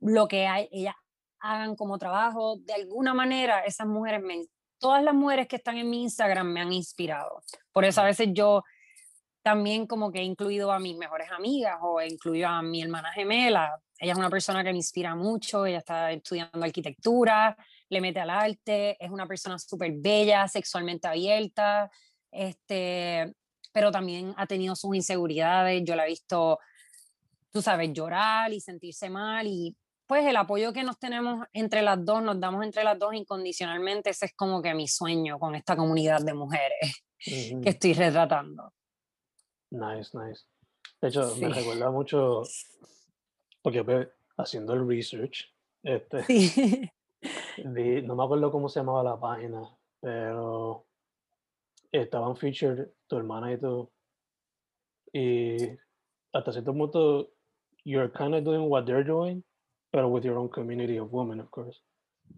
lo 0.00 0.28
que 0.28 0.46
hay, 0.46 0.68
ellas 0.72 0.94
hagan 1.40 1.74
como 1.74 1.98
trabajo, 1.98 2.56
de 2.60 2.74
alguna 2.74 3.14
manera 3.14 3.60
esas 3.60 3.86
mujeres, 3.86 4.22
me, 4.22 4.46
todas 4.78 5.02
las 5.02 5.14
mujeres 5.14 5.48
que 5.48 5.56
están 5.56 5.78
en 5.78 5.88
mi 5.88 6.02
Instagram 6.02 6.46
me 6.46 6.60
han 6.60 6.72
inspirado. 6.72 7.42
Por 7.72 7.84
eso 7.84 8.00
a 8.00 8.04
veces 8.04 8.28
yo 8.32 8.62
también 9.42 9.86
como 9.86 10.12
que 10.12 10.20
he 10.20 10.24
incluido 10.24 10.70
a 10.70 10.78
mis 10.78 10.96
mejores 10.96 11.30
amigas 11.30 11.78
o 11.80 12.00
he 12.00 12.08
incluido 12.08 12.48
a 12.48 12.62
mi 12.62 12.82
hermana 12.82 13.10
gemela. 13.12 13.80
Ella 13.98 14.12
es 14.12 14.18
una 14.18 14.30
persona 14.30 14.62
que 14.62 14.70
me 14.70 14.76
inspira 14.78 15.14
mucho, 15.14 15.64
ella 15.64 15.78
está 15.78 16.12
estudiando 16.12 16.62
arquitectura, 16.62 17.56
le 17.88 18.00
mete 18.00 18.20
al 18.20 18.30
arte, 18.30 19.02
es 19.02 19.10
una 19.10 19.26
persona 19.26 19.58
súper 19.58 19.92
bella, 19.96 20.46
sexualmente 20.46 21.08
abierta, 21.08 21.90
este, 22.30 23.34
pero 23.72 23.90
también 23.90 24.34
ha 24.36 24.46
tenido 24.46 24.74
sus 24.76 24.94
inseguridades. 24.96 25.82
Yo 25.84 25.96
la 25.96 26.06
he 26.06 26.08
visto, 26.08 26.58
tú 27.50 27.62
sabes, 27.62 27.92
llorar 27.92 28.52
y 28.52 28.60
sentirse 28.60 29.10
mal 29.10 29.46
y 29.46 29.76
pues 30.10 30.26
el 30.26 30.34
apoyo 30.36 30.72
que 30.72 30.82
nos 30.82 30.98
tenemos 30.98 31.46
entre 31.52 31.82
las 31.82 32.04
dos, 32.04 32.20
nos 32.20 32.40
damos 32.40 32.64
entre 32.64 32.82
las 32.82 32.98
dos 32.98 33.14
incondicionalmente, 33.14 34.10
ese 34.10 34.26
es 34.26 34.34
como 34.34 34.60
que 34.60 34.74
mi 34.74 34.88
sueño 34.88 35.38
con 35.38 35.54
esta 35.54 35.76
comunidad 35.76 36.20
de 36.20 36.34
mujeres 36.34 37.04
que 37.18 37.68
estoy 37.68 37.94
retratando. 37.94 38.72
Nice, 39.70 40.10
nice. 40.18 40.42
De 41.00 41.08
hecho, 41.08 41.36
me 41.36 41.48
recuerda 41.50 41.92
mucho, 41.92 42.42
porque 43.62 44.08
haciendo 44.36 44.74
el 44.74 44.88
research, 44.88 45.54
este, 45.84 46.24
sí. 46.24 46.90
no 48.02 48.16
me 48.16 48.24
acuerdo 48.24 48.50
cómo 48.50 48.68
se 48.68 48.80
llamaba 48.80 49.04
la 49.04 49.20
página, 49.20 49.62
pero 50.00 50.86
estaban 51.92 52.36
featured 52.36 52.88
tu 53.08 53.16
hermana 53.16 53.52
y 53.52 53.58
tú. 53.58 53.90
Y 55.12 55.56
hasta 56.32 56.52
cierto 56.52 56.72
punto, 56.72 57.30
you're 57.84 58.10
kind 58.10 58.34
of 58.34 58.44
doing 58.44 58.68
what 58.68 58.84
they're 58.84 59.04
doing, 59.04 59.42
pero 59.90 60.08
with 60.08 60.24
your 60.24 60.38
own 60.38 60.48
community 60.48 60.98
of 60.98 61.12
women, 61.12 61.40
of 61.40 61.50
course. 61.50 61.82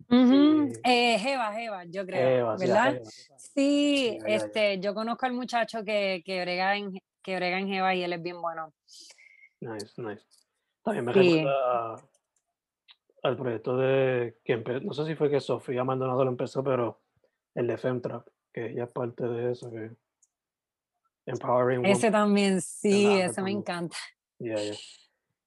eh, 0.08 1.18
Jeva, 1.18 1.52
Jeva, 1.52 1.84
yo 1.84 2.06
creo, 2.06 2.56
¿verdad? 2.56 3.02
Sí, 3.36 4.18
este, 4.26 4.80
yo 4.80 4.94
conozco 4.94 5.26
al 5.26 5.34
muchacho 5.34 5.84
que, 5.84 6.22
que, 6.24 6.40
brega 6.40 6.76
en, 6.76 6.98
que 7.22 7.36
brega 7.36 7.58
en 7.58 7.68
Jeva 7.68 7.94
y 7.94 8.02
él 8.02 8.12
es 8.14 8.22
bien 8.22 8.40
bueno. 8.40 8.72
Nice, 9.60 10.00
nice. 10.00 10.24
También 10.82 11.04
me 11.04 11.12
recuerda 11.12 11.96
al 13.22 13.36
proyecto 13.36 13.76
de, 13.76 14.38
que 14.44 14.56
no 14.56 14.92
sé 14.94 15.06
si 15.06 15.14
fue 15.14 15.30
que 15.30 15.40
Sofía 15.40 15.84
Maldonado 15.84 16.24
lo 16.24 16.30
empezó, 16.30 16.64
pero 16.64 17.02
el 17.54 17.66
de 17.66 17.76
Femtrap 17.76 18.26
que 18.52 18.70
ella 18.70 18.84
es 18.84 18.92
parte 18.92 19.24
de 19.24 19.52
eso, 19.52 19.70
que 19.70 19.90
empowering. 21.26 21.84
Ese 21.86 22.10
también, 22.10 22.60
sí, 22.60 23.06
ese 23.06 23.42
me 23.42 23.50
encanta. 23.50 23.96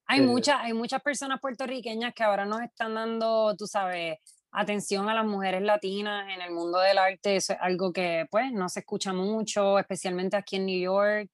Hay, 0.06 0.20
eh, 0.20 0.22
muchas, 0.22 0.60
hay 0.60 0.72
muchas 0.72 1.02
personas 1.02 1.40
puertorriqueñas 1.40 2.14
que 2.14 2.22
ahora 2.22 2.44
nos 2.46 2.62
están 2.62 2.94
dando, 2.94 3.54
tú 3.56 3.66
sabes, 3.66 4.18
atención 4.52 5.08
a 5.08 5.14
las 5.14 5.26
mujeres 5.26 5.62
latinas 5.62 6.28
en 6.34 6.40
el 6.40 6.52
mundo 6.52 6.78
del 6.78 6.98
arte. 6.98 7.36
Eso 7.36 7.52
es 7.52 7.58
algo 7.60 7.92
que, 7.92 8.26
pues, 8.30 8.52
no 8.52 8.68
se 8.68 8.80
escucha 8.80 9.12
mucho, 9.12 9.78
especialmente 9.78 10.36
aquí 10.36 10.56
en 10.56 10.66
New 10.66 10.80
York, 10.80 11.30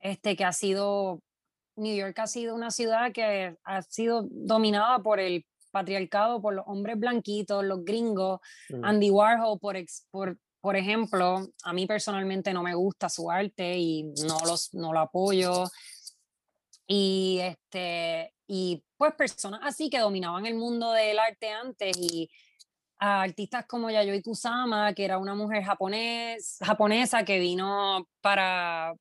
este, 0.00 0.36
que 0.36 0.44
ha 0.44 0.52
sido, 0.52 1.22
New 1.76 1.96
York 1.96 2.18
ha 2.18 2.26
sido 2.26 2.54
una 2.54 2.70
ciudad 2.70 3.12
que 3.12 3.56
ha 3.64 3.82
sido 3.82 4.26
dominada 4.30 4.98
por 4.98 5.20
el 5.20 5.46
patriarcado, 5.70 6.42
por 6.42 6.54
los 6.54 6.64
hombres 6.66 6.98
blanquitos, 6.98 7.64
los 7.64 7.84
gringos, 7.84 8.40
mm. 8.68 8.84
Andy 8.84 9.10
Warhol, 9.10 9.58
por, 9.58 9.76
por 10.10 10.36
por 10.60 10.76
ejemplo, 10.76 11.48
a 11.64 11.72
mí 11.72 11.86
personalmente 11.86 12.52
no 12.52 12.62
me 12.62 12.74
gusta 12.74 13.08
su 13.08 13.30
arte 13.30 13.78
y 13.78 14.04
no, 14.26 14.38
los, 14.46 14.74
no 14.74 14.92
lo 14.92 15.00
apoyo. 15.00 15.64
Y, 16.86 17.38
este, 17.40 18.34
y 18.46 18.82
pues 18.96 19.14
personas 19.14 19.60
así 19.62 19.88
que 19.88 20.00
dominaban 20.00 20.44
el 20.44 20.56
mundo 20.56 20.92
del 20.92 21.18
arte 21.18 21.50
antes 21.50 21.96
y 21.96 22.28
a 22.98 23.22
artistas 23.22 23.64
como 23.66 23.90
Yayoi 23.90 24.22
Kusama, 24.22 24.92
que 24.92 25.04
era 25.04 25.16
una 25.18 25.34
mujer 25.34 25.62
japonés, 25.62 26.58
japonesa 26.60 27.24
que 27.24 27.38
vino 27.38 28.06
para, 28.20 28.92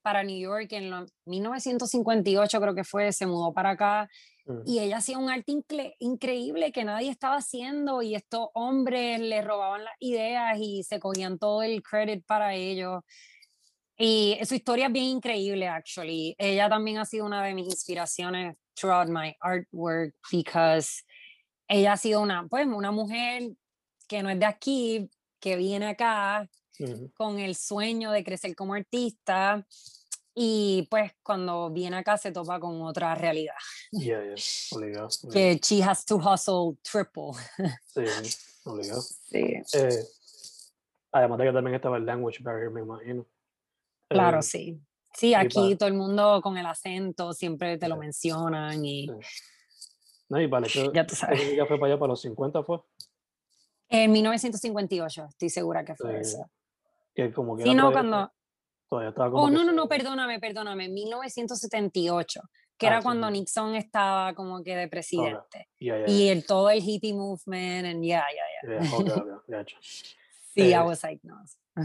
para 0.00 0.22
New 0.22 0.38
York 0.38 0.68
en 0.70 1.06
1958 1.26 2.60
creo 2.60 2.74
que 2.74 2.84
fue, 2.84 3.12
se 3.12 3.26
mudó 3.26 3.52
para 3.52 3.70
acá. 3.70 4.08
Y 4.66 4.80
ella 4.80 4.98
hacía 4.98 5.18
un 5.18 5.30
arte 5.30 5.52
increíble 6.00 6.72
que 6.72 6.84
nadie 6.84 7.10
estaba 7.10 7.36
haciendo 7.36 8.02
y 8.02 8.14
estos 8.14 8.48
hombres 8.54 9.20
le 9.20 9.42
robaban 9.42 9.84
las 9.84 9.94
ideas 10.00 10.58
y 10.60 10.82
se 10.84 11.00
cogían 11.00 11.38
todo 11.38 11.62
el 11.62 11.82
credit 11.82 12.24
para 12.26 12.54
ellos. 12.54 13.02
Y 13.96 14.38
su 14.44 14.54
historia 14.54 14.86
es 14.86 14.92
bien 14.92 15.06
increíble, 15.06 15.68
actually. 15.68 16.34
Ella 16.38 16.68
también 16.68 16.98
ha 16.98 17.04
sido 17.04 17.26
una 17.26 17.44
de 17.44 17.54
mis 17.54 17.66
inspiraciones 17.66 18.56
throughout 18.74 19.08
my 19.08 19.34
artwork 19.40 20.14
because 20.32 21.02
ella 21.68 21.94
ha 21.94 21.96
sido 21.96 22.20
una, 22.22 22.46
pues, 22.48 22.66
una 22.66 22.90
mujer 22.90 23.52
que 24.08 24.22
no 24.22 24.30
es 24.30 24.38
de 24.38 24.46
aquí, 24.46 25.10
que 25.40 25.56
viene 25.56 25.86
acá 25.86 26.48
Ujú. 26.80 27.12
con 27.14 27.38
el 27.38 27.54
sueño 27.54 28.10
de 28.10 28.24
crecer 28.24 28.54
como 28.56 28.74
artista 28.74 29.66
y 30.34 30.86
pues 30.90 31.12
cuando 31.22 31.70
viene 31.70 31.96
acá 31.98 32.16
se 32.16 32.32
topa 32.32 32.58
con 32.58 32.82
otra 32.82 33.14
realidad, 33.14 33.54
Yeah, 33.92 34.22
yeah, 34.22 34.34
obligado. 34.72 35.08
obligado. 35.22 35.30
que 35.32 35.60
she 35.62 35.82
has 35.82 36.04
to 36.04 36.16
hustle 36.16 36.76
triple. 36.82 37.32
Sí, 37.86 38.02
obligado. 38.64 39.00
Sí, 39.30 39.38
Eh, 39.74 40.04
además 41.12 41.38
de 41.38 41.44
que 41.44 41.52
también 41.52 41.74
estaba 41.76 41.96
el 41.96 42.06
language 42.06 42.38
barrier, 42.42 42.70
me 42.70 42.80
imagino. 42.82 43.26
claro, 44.08 44.38
Eh, 44.38 44.42
sí. 44.42 44.80
Sí, 45.16 45.32
aquí 45.32 45.76
todo 45.76 45.88
el 45.88 45.94
mundo 45.94 46.40
con 46.42 46.58
el 46.58 46.66
acento 46.66 47.32
siempre 47.32 47.78
te 47.78 47.86
lo 47.86 47.94
Sí. 47.94 48.00
mencionan 48.00 48.84
y 48.84 49.06
Sí. 49.06 49.14
No, 50.28 50.40
y 50.40 50.46
vale, 50.48 50.66
ya 50.94 51.06
tú 51.06 51.14
sabes. 51.14 51.54
ya 51.54 51.66
fue 51.66 51.78
para 51.78 51.92
allá 51.92 52.00
para 52.00 52.10
los 52.10 52.20
50 52.22 52.64
fue. 52.64 52.80
En 53.88 54.10
1958, 54.10 55.26
estoy 55.28 55.50
segura 55.50 55.84
que 55.84 55.94
fue 55.94 56.14
Sí, 56.24 56.30
eso. 56.36 56.50
Que 57.14 57.30
como 57.32 57.56
que 57.56 57.62
Sí, 57.62 57.74
no, 57.74 57.92
cuando... 57.92 58.32
Todavía 58.94 59.08
estaba 59.08 59.28
como 59.32 59.42
Oh, 59.46 59.50
no, 59.50 59.64
no, 59.64 59.72
no, 59.72 59.88
perdóname, 59.88 60.38
perdóname, 60.38 60.88
1978, 60.88 62.42
que 62.78 62.86
Ah, 62.86 62.90
era 62.90 63.00
sí, 63.00 63.02
cuando 63.02 63.26
sí. 63.26 63.32
Nixon 63.32 63.74
estaba 63.74 64.32
como 64.36 64.62
que 64.62 64.76
de 64.76 64.86
presidente. 64.86 65.68
Ya, 65.80 65.98
ya, 65.98 66.06
Y 66.06 66.26
ya, 66.26 66.32
el, 66.32 66.46
todo 66.46 66.70
el 66.70 66.80
hippie 66.80 67.12
movement, 67.12 67.86
and 67.86 68.04
yeah, 68.04 68.22
yeah, 68.62 68.78
yeah. 68.78 68.88
ya, 68.88 68.96
ok, 68.96 69.08
ok, 69.08 69.42
ya 69.48 69.60
hecho. 69.62 69.76
Sí, 69.80 70.60
Eh, 70.60 70.76
I 70.76 70.82
was 70.82 71.02
like, 71.02 71.20
no. 71.24 71.42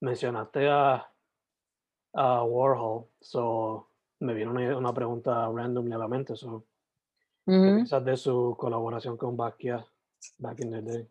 Mencionaste 0.00 0.68
a, 0.68 1.08
a 2.14 2.42
Warhol, 2.42 3.06
so 3.20 3.86
me 4.18 4.34
vino 4.34 4.50
una, 4.50 4.76
una 4.76 4.92
pregunta 4.92 5.48
random 5.48 5.92
a 5.92 5.98
la 5.98 6.08
mente. 6.08 6.34
So, 6.34 6.64
¿Qué 7.46 7.52
piensas 7.52 8.04
de 8.04 8.16
su 8.16 8.56
colaboración 8.58 9.16
con 9.16 9.36
Basquiat 9.36 9.84
back 10.38 10.58
in 10.58 10.72
the 10.72 10.82
day? 10.82 11.08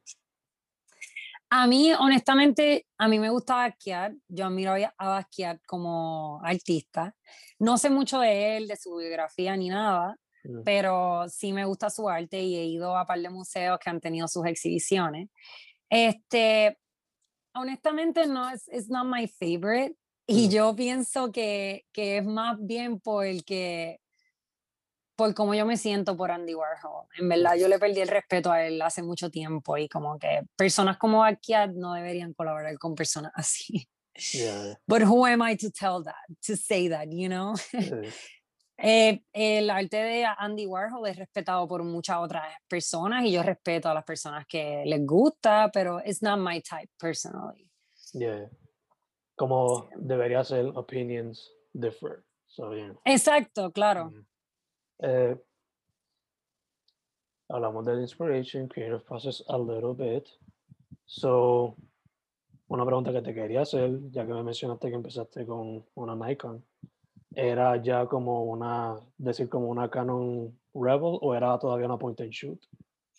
A 1.54 1.68
mí, 1.68 1.92
honestamente, 1.94 2.88
a 2.98 3.10
mí 3.10 3.20
me 3.20 3.30
gusta 3.30 3.56
Basquiat. 3.56 4.14
Yo 4.30 4.46
admiro 4.46 4.74
a 4.74 5.08
Basquiat 5.10 5.60
como 5.68 6.40
artista. 6.44 7.14
No 7.60 7.78
sé 7.78 7.90
mucho 7.90 8.20
de 8.20 8.56
él, 8.56 8.68
de 8.70 8.78
su 8.78 8.96
biografía 8.96 9.56
ni 9.58 9.68
nada, 9.70 10.16
Mm, 10.44 10.64
pero 10.64 11.26
sí 11.30 11.54
me 11.54 11.66
gusta 11.66 11.90
su 11.92 12.10
arte 12.10 12.42
y 12.42 12.56
he 12.56 12.66
ido 12.66 12.98
a 12.98 13.06
par 13.06 13.20
de 13.20 13.30
museos 13.30 13.78
que 13.80 13.90
han 13.92 14.00
tenido 14.00 14.28
sus 14.28 14.46
exhibiciones. 14.46 15.30
Este, 15.90 16.78
honestamente, 17.54 18.28
no 18.28 18.50
es 18.50 18.68
it's 18.70 18.90
not 18.90 19.06
my 19.06 19.28
favorite. 19.28 19.96
Y 20.28 20.48
Mm. 20.48 20.52
yo 20.52 20.76
pienso 20.76 21.32
que, 21.32 21.86
que 21.92 22.18
es 22.20 22.26
más 22.26 22.58
bien 22.62 23.00
por 23.02 23.26
el 23.26 23.44
que 23.44 24.00
por 25.22 25.36
cómo 25.36 25.54
yo 25.54 25.68
me 25.68 25.78
siento 25.78 26.18
por 26.18 26.32
Andy 26.32 26.56
Warhol. 26.56 27.06
En 27.20 27.30
verdad, 27.30 27.56
yo 27.56 27.68
le 27.68 27.78
perdí 27.78 28.00
el 28.02 28.08
respeto 28.08 28.52
a 28.52 28.66
él 28.66 28.82
hace 28.82 29.04
mucho 29.04 29.30
tiempo 29.30 29.78
y 29.78 29.88
como 29.88 30.18
que 30.18 30.42
personas 30.56 30.98
como 30.98 31.20
Basquiat 31.20 31.74
no 31.74 31.94
deberían 31.94 32.34
colaborar 32.34 32.76
con 32.80 32.96
personas 32.96 33.32
así. 33.36 33.88
yeah, 34.34 34.74
But 34.88 35.04
who 35.04 35.28
am 35.28 35.44
I 35.48 35.56
to 35.58 35.70
tell 35.70 36.04
that, 36.04 36.16
to 36.48 36.56
say 36.58 36.90
that, 36.90 37.10
you 37.12 37.30
know? 37.30 37.54
yeah, 37.74 38.10
Eh, 38.84 39.22
el 39.32 39.70
arte 39.70 39.98
de 39.98 40.26
Andy 40.40 40.66
Warhol 40.66 41.08
es 41.08 41.16
respetado 41.16 41.68
por 41.68 41.84
muchas 41.84 42.18
otras 42.18 42.48
personas 42.68 43.24
y 43.26 43.32
yo 43.34 43.44
respeto 43.44 43.90
a 43.90 43.94
las 43.94 44.04
personas 44.04 44.48
que 44.48 44.82
les 44.88 45.06
gusta, 45.06 45.70
pero 45.72 46.00
it's 46.04 46.24
not 46.24 46.40
my 46.40 46.60
type 46.62 46.90
personally. 47.00 47.70
yeah. 48.14 48.48
Como 49.36 49.88
debería 49.98 50.44
ser 50.44 50.66
opinions 50.74 51.48
differ. 51.74 52.24
So, 52.48 52.74
yeah. 52.74 52.94
Exacto, 53.06 53.72
claro. 53.72 54.10
Mm. 54.10 54.26
Eh, 55.02 55.36
hablamos 57.50 57.86
del 57.86 58.02
inspiration, 58.02 58.68
creative 58.68 59.04
process 59.04 59.44
a 59.48 59.58
little 59.58 59.94
bit. 59.94 60.28
So, 61.06 61.76
una 62.68 62.86
pregunta 62.86 63.12
que 63.12 63.22
te 63.22 63.34
quería 63.34 63.62
hacer, 63.62 64.00
ya 64.12 64.26
que 64.26 64.34
me 64.34 64.44
mencionaste 64.44 64.90
que 64.90 64.96
empezaste 64.96 65.46
con 65.46 65.84
una 65.96 66.16
Nikon, 66.16 66.64
¿era 67.36 67.82
ya 67.82 68.06
como 68.06 68.44
una, 68.46 69.00
decir 69.18 69.50
como 69.50 69.68
una 69.68 69.90
Canon 69.90 70.58
Rebel 70.74 71.18
o 71.22 71.36
era 71.36 71.58
todavía 71.58 71.88
una 71.88 71.98
point 71.98 72.22
and 72.22 72.32
shoot? 72.32 72.64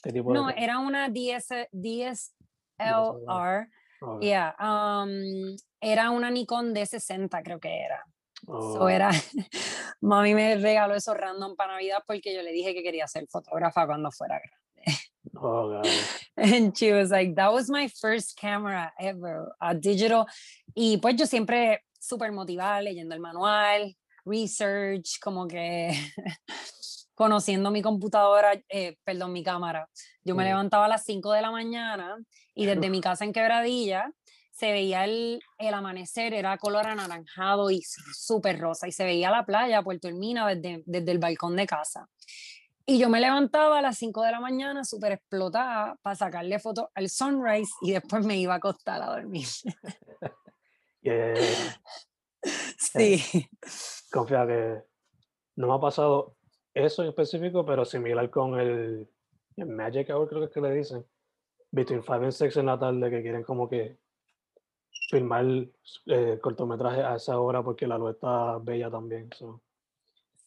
¿Qué 0.02 0.12
tipo 0.12 0.32
de 0.32 0.38
No, 0.38 0.50
era 0.50 0.78
una 0.78 1.08
DS, 1.08 1.68
DSLR. 1.72 3.68
Ok, 4.00 4.22
Yeah, 4.22 4.56
um, 4.58 5.56
era 5.80 6.10
una 6.10 6.30
Nikon 6.30 6.74
D60, 6.74 7.42
creo 7.44 7.60
que 7.60 7.84
era. 7.84 8.04
Oh, 8.46 8.74
So 8.74 8.88
era, 8.88 9.10
mami 10.00 10.34
me 10.34 10.56
regaló 10.56 10.94
eso 10.94 11.14
random 11.14 11.56
para 11.56 11.74
Navidad 11.74 12.02
porque 12.06 12.34
yo 12.34 12.42
le 12.42 12.52
dije 12.52 12.74
que 12.74 12.82
quería 12.82 13.06
ser 13.06 13.26
fotógrafa 13.28 13.86
cuando 13.86 14.10
fuera 14.10 14.40
grande. 14.40 15.00
oh, 15.36 15.82
it. 15.84 16.04
And 16.36 16.76
she 16.76 16.92
was 16.92 17.10
like, 17.10 17.34
that 17.36 17.52
was 17.52 17.68
my 17.70 17.88
first 17.88 18.36
camera 18.36 18.92
ever, 18.98 19.52
a 19.60 19.74
digital. 19.74 20.26
Y 20.74 20.98
pues 20.98 21.16
yo 21.16 21.26
siempre 21.26 21.80
súper 22.00 22.32
motivada, 22.32 22.82
leyendo 22.82 23.14
el 23.14 23.20
manual, 23.20 23.94
research, 24.24 25.20
como 25.20 25.46
que 25.46 25.92
conociendo 27.14 27.70
mi 27.70 27.82
computadora, 27.82 28.52
eh, 28.68 28.96
perdón, 29.04 29.32
mi 29.32 29.42
cámara. 29.42 29.88
Yo 30.24 30.34
me 30.34 30.42
Ujú. 30.42 30.50
levantaba 30.50 30.86
a 30.86 30.88
las 30.88 31.04
5 31.04 31.32
de 31.32 31.42
la 31.42 31.50
mañana 31.50 32.16
y 32.54 32.66
desde 32.66 32.90
mi 32.90 33.00
casa 33.00 33.24
en 33.24 33.32
Quebradilla 33.32 34.10
se 34.52 34.70
veía 34.70 35.04
el, 35.04 35.42
el 35.58 35.74
amanecer, 35.74 36.34
era 36.34 36.58
color 36.58 36.86
anaranjado 36.86 37.70
y 37.70 37.82
súper 37.82 38.60
rosa, 38.60 38.86
y 38.86 38.92
se 38.92 39.04
veía 39.04 39.30
la 39.30 39.44
playa, 39.44 39.82
Puerto 39.82 40.08
Hermina, 40.08 40.46
desde, 40.46 40.82
desde 40.86 41.10
el 41.10 41.18
balcón 41.18 41.56
de 41.56 41.66
casa. 41.66 42.08
Y 42.84 42.98
yo 42.98 43.08
me 43.08 43.20
levantaba 43.20 43.78
a 43.78 43.82
las 43.82 43.96
5 43.98 44.22
de 44.22 44.32
la 44.32 44.40
mañana 44.40 44.84
súper 44.84 45.12
explotada 45.12 45.96
para 46.02 46.16
sacarle 46.16 46.58
fotos 46.58 46.86
al 46.94 47.08
sunrise 47.08 47.72
y 47.80 47.92
después 47.92 48.24
me 48.26 48.36
iba 48.36 48.54
a 48.54 48.56
acostar 48.56 49.02
a 49.02 49.06
dormir. 49.06 49.46
Yeah, 51.04 51.34
yeah, 51.34 51.34
yeah. 51.34 51.80
Sí. 52.78 53.48
confía 54.12 54.46
que 54.46 54.84
no 55.56 55.66
me 55.66 55.74
ha 55.74 55.80
pasado 55.80 56.36
eso 56.74 57.02
en 57.02 57.08
específico, 57.08 57.66
pero 57.66 57.84
similar 57.84 58.30
con 58.30 58.60
el, 58.60 59.08
el 59.56 59.66
Magic 59.66 60.10
Hour, 60.10 60.28
creo 60.28 60.40
que 60.42 60.46
es 60.46 60.52
que 60.52 60.60
le 60.60 60.72
dicen. 60.72 61.04
Between 61.72 62.02
5 62.02 62.12
and 62.12 62.30
6 62.30 62.56
en 62.58 62.66
la 62.66 62.78
tarde, 62.78 63.10
que 63.10 63.20
quieren 63.20 63.42
como 63.42 63.68
que 63.68 63.98
filmar 65.12 65.44
eh, 66.06 66.38
cortometrajes 66.40 67.04
a 67.04 67.16
esa 67.16 67.38
hora 67.38 67.62
porque 67.62 67.86
la 67.86 67.98
luz 67.98 68.14
está 68.14 68.56
bella 68.58 68.90
también. 68.90 69.28
so, 69.36 69.60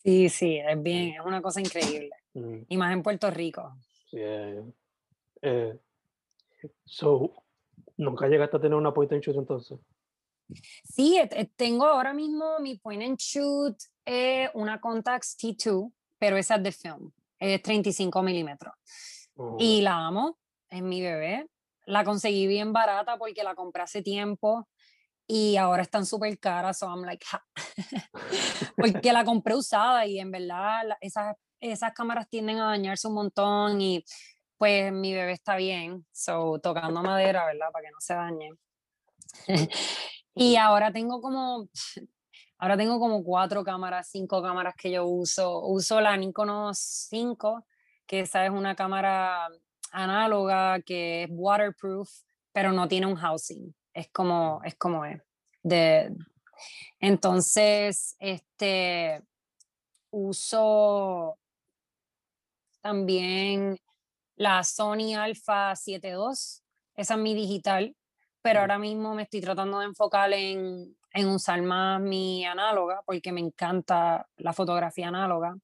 Sí, 0.04 0.28
sí, 0.30 0.58
es 0.58 0.82
bien, 0.82 1.14
es 1.20 1.26
una 1.26 1.40
cosa 1.40 1.62
increíble. 1.62 2.10
mm, 2.34 2.64
Y 2.68 2.78
más 2.78 2.92
en 2.92 3.04
Puerto 3.04 3.30
Rico. 3.30 3.76
sí, 4.10 4.18
eh, 4.20 4.64
eh, 5.44 5.80
so, 6.84 7.32
¿Nunca 7.98 8.28
llegaste 8.28 8.58
a 8.58 8.60
tener 8.60 8.76
una 8.76 8.92
point 8.94 9.12
and 9.14 9.22
shoot 9.22 9.38
entonces? 9.38 9.80
Sí, 10.84 11.18
eh, 11.18 11.30
eh, 11.32 11.50
tengo 11.56 11.86
ahora 11.86 12.14
mismo 12.14 12.60
mi 12.60 12.76
point 12.78 13.04
and 13.04 13.18
shoot, 13.18 13.78
eh, 14.06 14.50
una 14.56 14.82
Contax 14.82 15.38
T2, 15.38 15.92
pero 16.18 16.38
esa 16.38 16.56
es 16.56 16.64
de 16.64 16.72
film, 16.72 17.12
es 17.40 17.62
35 17.62 18.22
milímetros. 18.24 18.74
Oh, 19.36 19.58
Y 19.60 19.82
la 19.82 20.08
amo, 20.08 20.38
es 20.70 20.82
mi 20.82 21.02
bebé. 21.02 21.48
La 21.86 22.04
conseguí 22.04 22.48
bien 22.48 22.74
barata 22.74 23.18
porque 23.18 23.44
la 23.44 23.56
compré 23.56 23.84
hace 23.84 24.02
tiempo 24.02 24.68
y 25.28 25.58
ahora 25.58 25.82
están 25.84 26.06
súper 26.06 26.40
caras, 26.40 26.80
so 26.80 26.88
I'm 26.88 27.04
like, 27.04 27.26
"Ja". 27.26 27.44
porque 28.78 29.14
la 29.14 29.26
compré 29.26 29.56
usada 29.56 30.06
y 30.06 30.20
en 30.20 30.32
verdad 30.32 30.84
esas, 31.02 31.36
esas 31.60 31.94
cámaras 31.94 32.30
tienden 32.30 32.60
a 32.60 32.68
dañarse 32.68 33.08
un 33.08 33.16
montón 33.16 33.82
y 33.82 34.04
pues 34.58 34.92
mi 34.92 35.14
bebé 35.14 35.34
está 35.34 35.56
bien, 35.58 36.06
so 36.12 36.60
tocando 36.60 37.02
madera, 37.04 37.46
¿verdad? 37.46 37.68
Para 37.72 37.86
que 37.86 37.92
no 37.92 37.98
se 38.00 38.14
dañe. 38.14 38.52
y 40.36 40.56
ahora 40.56 40.92
tengo 40.92 41.22
como, 41.22 41.68
ahora 42.58 42.78
tengo 42.78 43.00
como 43.00 43.24
cuatro 43.24 43.64
cámaras, 43.64 44.10
cinco 44.10 44.42
cámaras 44.42 44.76
que 44.78 44.92
yo 44.92 45.06
uso. 45.06 45.62
Uso 45.66 46.00
la 46.02 46.16
Nikon 46.16 46.74
5, 46.74 47.66
que 48.08 48.22
esa 48.22 48.46
es 48.46 48.52
una 48.52 48.76
cámara 48.76 49.50
análoga 49.96 50.82
que 50.82 51.24
es 51.24 51.30
waterproof, 51.32 52.10
pero 52.52 52.72
no 52.72 52.88
tiene 52.88 53.08
un 53.08 53.16
housing. 53.16 53.74
Es 53.94 54.10
como 54.12 54.62
es. 54.64 54.76
Como 54.76 55.06
es. 55.06 55.22
De, 55.64 56.16
entonces, 57.00 58.16
este, 58.20 59.24
uso 60.12 61.38
también 62.82 63.78
la 64.36 64.64
Sony 64.64 65.16
Alpha 65.18 65.74
7.2, 65.74 66.62
esa 66.96 67.14
es 67.14 67.20
mi 67.20 67.34
digital, 67.34 67.96
pero 68.42 68.60
ahora 68.60 68.78
mismo 68.78 69.16
me 69.16 69.24
estoy 69.24 69.42
tratando 69.42 69.80
de 69.80 69.86
enfocar 69.86 70.32
en, 70.34 70.96
en 71.12 71.28
usar 71.30 71.62
más 71.62 72.00
mi 72.00 72.46
análoga, 72.46 73.02
porque 73.06 73.32
me 73.32 73.42
encanta 73.42 74.28
la 74.38 74.54
fotografía 74.54 75.08
análoga. 75.08 75.56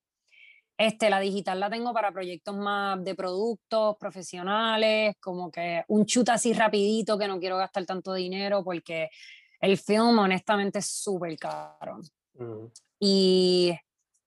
Este, 0.82 1.12
la 1.12 1.20
digital 1.20 1.60
la 1.60 1.70
tengo 1.70 1.94
para 1.94 2.12
proyectos 2.12 2.58
más 2.58 3.04
de 3.04 3.13
productos 3.13 3.98
profesionales, 4.00 5.15
como 5.20 5.52
que 5.52 5.84
un 5.89 6.06
shoot 6.06 6.30
así 6.30 6.54
rapidito 6.54 7.20
que 7.20 7.28
no 7.28 7.39
quiero 7.39 7.58
gastar 7.58 7.86
tanto 7.86 8.15
dinero 8.15 8.63
porque 8.63 9.12
el 9.60 9.78
film 9.78 10.17
honestamente 10.17 10.80
es 10.80 10.88
súper 10.88 11.38
caro. 11.38 12.00
mm, 12.34 12.65
Y 13.00 13.78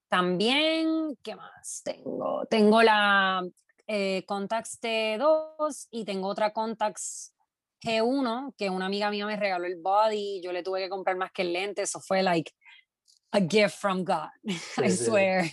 también, 0.08 1.18
¿qué 1.24 1.34
más 1.34 1.82
tengo? 1.82 2.46
Tengo 2.48 2.84
la 2.84 3.44
eh, 3.88 4.22
Contax 4.24 4.80
T2 4.80 5.88
y 5.90 6.04
tengo 6.04 6.28
otra 6.28 6.52
Contax 6.52 7.34
G1, 7.82 8.54
que 8.56 8.70
una 8.70 8.86
amiga 8.86 9.10
mía 9.10 9.26
me 9.26 9.34
regaló 9.34 9.64
el 9.64 9.80
body, 9.82 10.40
yo 10.40 10.52
le 10.52 10.62
tuve 10.62 10.82
que 10.82 10.88
comprar 10.88 11.16
más 11.16 11.32
que 11.32 11.42
el 11.42 11.52
lente, 11.52 11.82
eso 11.82 11.98
fue 11.98 12.22
like 12.22 12.52
a 13.32 13.40
gift 13.40 13.76
from 13.80 14.04
God, 14.04 14.30
I 14.78 14.88
sí. 14.88 15.06
swear. 15.06 15.50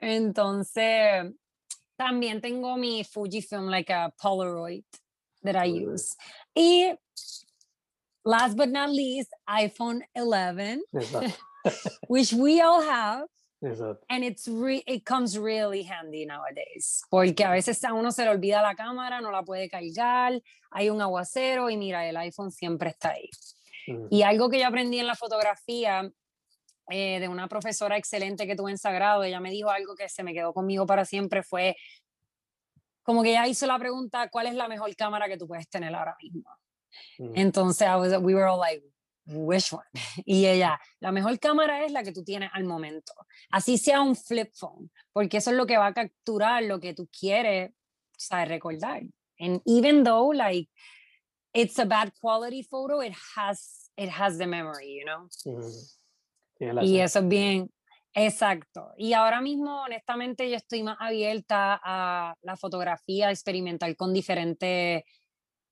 Entonces, 0.00 1.32
también 1.96 2.40
tengo 2.40 2.76
mi 2.76 3.04
Fujifilm, 3.04 3.68
like 3.70 3.90
a 3.90 4.12
Polaroid 4.20 4.84
that 5.42 5.56
I 5.56 5.66
use. 5.66 6.16
Y 6.56 6.92
last 8.24 8.56
but 8.56 8.68
not 8.68 8.90
least, 8.90 9.30
iPhone 9.48 10.02
11, 10.14 10.82
Exacto, 10.92 11.32
which 12.08 12.32
we 12.32 12.60
all 12.60 12.82
have. 12.82 13.26
exacto. 13.62 14.00
And 14.10 14.24
it's 14.24 14.46
re 14.48 14.82
it 14.86 15.04
comes 15.06 15.38
really 15.38 15.82
handy 15.84 16.26
nowadays, 16.26 17.02
porque 17.10 17.40
a 17.44 17.50
veces 17.50 17.82
a 17.84 17.94
uno 17.94 18.10
se 18.10 18.24
le 18.24 18.30
olvida 18.30 18.60
la 18.62 18.74
cámara, 18.74 19.20
no 19.22 19.30
la 19.30 19.42
puede 19.42 19.70
cargar, 19.70 20.40
hay 20.70 20.90
un 20.90 21.00
aguacero 21.00 21.70
y 21.70 21.76
mira, 21.78 22.06
el 22.06 22.16
iPhone 22.18 22.50
siempre 22.50 22.90
está 22.90 23.10
ahí. 23.12 23.30
Mm, 23.86 24.06
Y 24.10 24.22
algo 24.22 24.48
que 24.50 24.58
yo 24.58 24.66
aprendí 24.66 24.98
en 24.98 25.06
la 25.06 25.14
fotografía 25.14 26.10
eh, 26.90 27.18
de 27.20 27.28
una 27.28 27.48
profesora 27.48 27.96
excelente 27.96 28.46
que 28.46 28.56
tuve 28.56 28.70
en 28.70 28.78
Sagrado, 28.78 29.22
ella 29.24 29.40
me 29.40 29.50
dijo 29.50 29.70
algo 29.70 29.94
que 29.94 30.08
se 30.08 30.22
me 30.22 30.32
quedó 30.34 30.52
conmigo 30.52 30.86
para 30.86 31.04
siempre, 31.04 31.42
fue 31.42 31.76
como 33.02 33.22
que 33.22 33.30
ella 33.30 33.46
hizo 33.46 33.66
la 33.66 33.78
pregunta, 33.78 34.28
¿cuál 34.30 34.46
es 34.46 34.54
la 34.54 34.68
mejor 34.68 34.94
cámara 34.96 35.28
que 35.28 35.36
tú 35.36 35.46
puedes 35.46 35.68
tener 35.68 35.94
ahora 35.94 36.16
mismo? 36.22 36.44
mm, 37.18 37.32
Entonces, 37.36 37.86
I 37.86 37.96
was- 37.96 38.22
we 38.22 38.34
were 38.34 38.44
all 38.48 38.58
like, 38.58 38.82
which 39.26 39.72
one? 39.72 39.84
Y 40.26 40.46
ella, 40.46 40.78
la 41.00 41.12
mejor 41.12 41.38
cámara 41.38 41.84
es 41.84 41.92
la 41.92 42.02
que 42.02 42.12
tú 42.12 42.22
tienes 42.24 42.50
al 42.52 42.64
momento. 42.64 43.12
Así 43.50 43.76
sea 43.78 44.00
un 44.00 44.16
flip 44.16 44.52
phone, 44.54 44.90
porque 45.12 45.38
eso 45.38 45.50
es 45.50 45.56
lo 45.56 45.66
que 45.66 45.76
va 45.76 45.86
a 45.88 45.94
capturar 45.94 46.62
lo 46.62 46.80
que 46.80 46.94
tú 46.94 47.08
quieres, 47.08 47.72
sabes, 48.16 48.48
recordar. 48.48 49.02
And 49.38 49.60
even 49.66 50.02
though, 50.04 50.32
like, 50.32 50.70
it's 51.52 51.78
a 51.78 51.84
bad 51.84 52.12
quality 52.20 52.62
photo, 52.62 53.00
it 53.02 53.12
has, 53.36 53.90
it 53.96 54.08
has 54.10 54.38
the 54.38 54.46
memory, 54.46 54.94
you 54.98 55.04
know? 55.04 55.28
mm. 55.46 55.72
Y 56.82 57.00
eso 57.00 57.18
es 57.20 57.28
bien, 57.28 57.70
exacto. 58.12 58.92
Y 58.96 59.12
ahora 59.12 59.40
mismo, 59.40 59.82
honestamente, 59.82 60.48
yo 60.48 60.56
estoy 60.56 60.82
más 60.82 60.96
abierta 61.00 61.80
a 61.82 62.34
la 62.42 62.56
fotografía, 62.56 63.28
a 63.28 63.30
experimentar 63.30 63.94
con 63.96 64.12
diferentes 64.12 65.02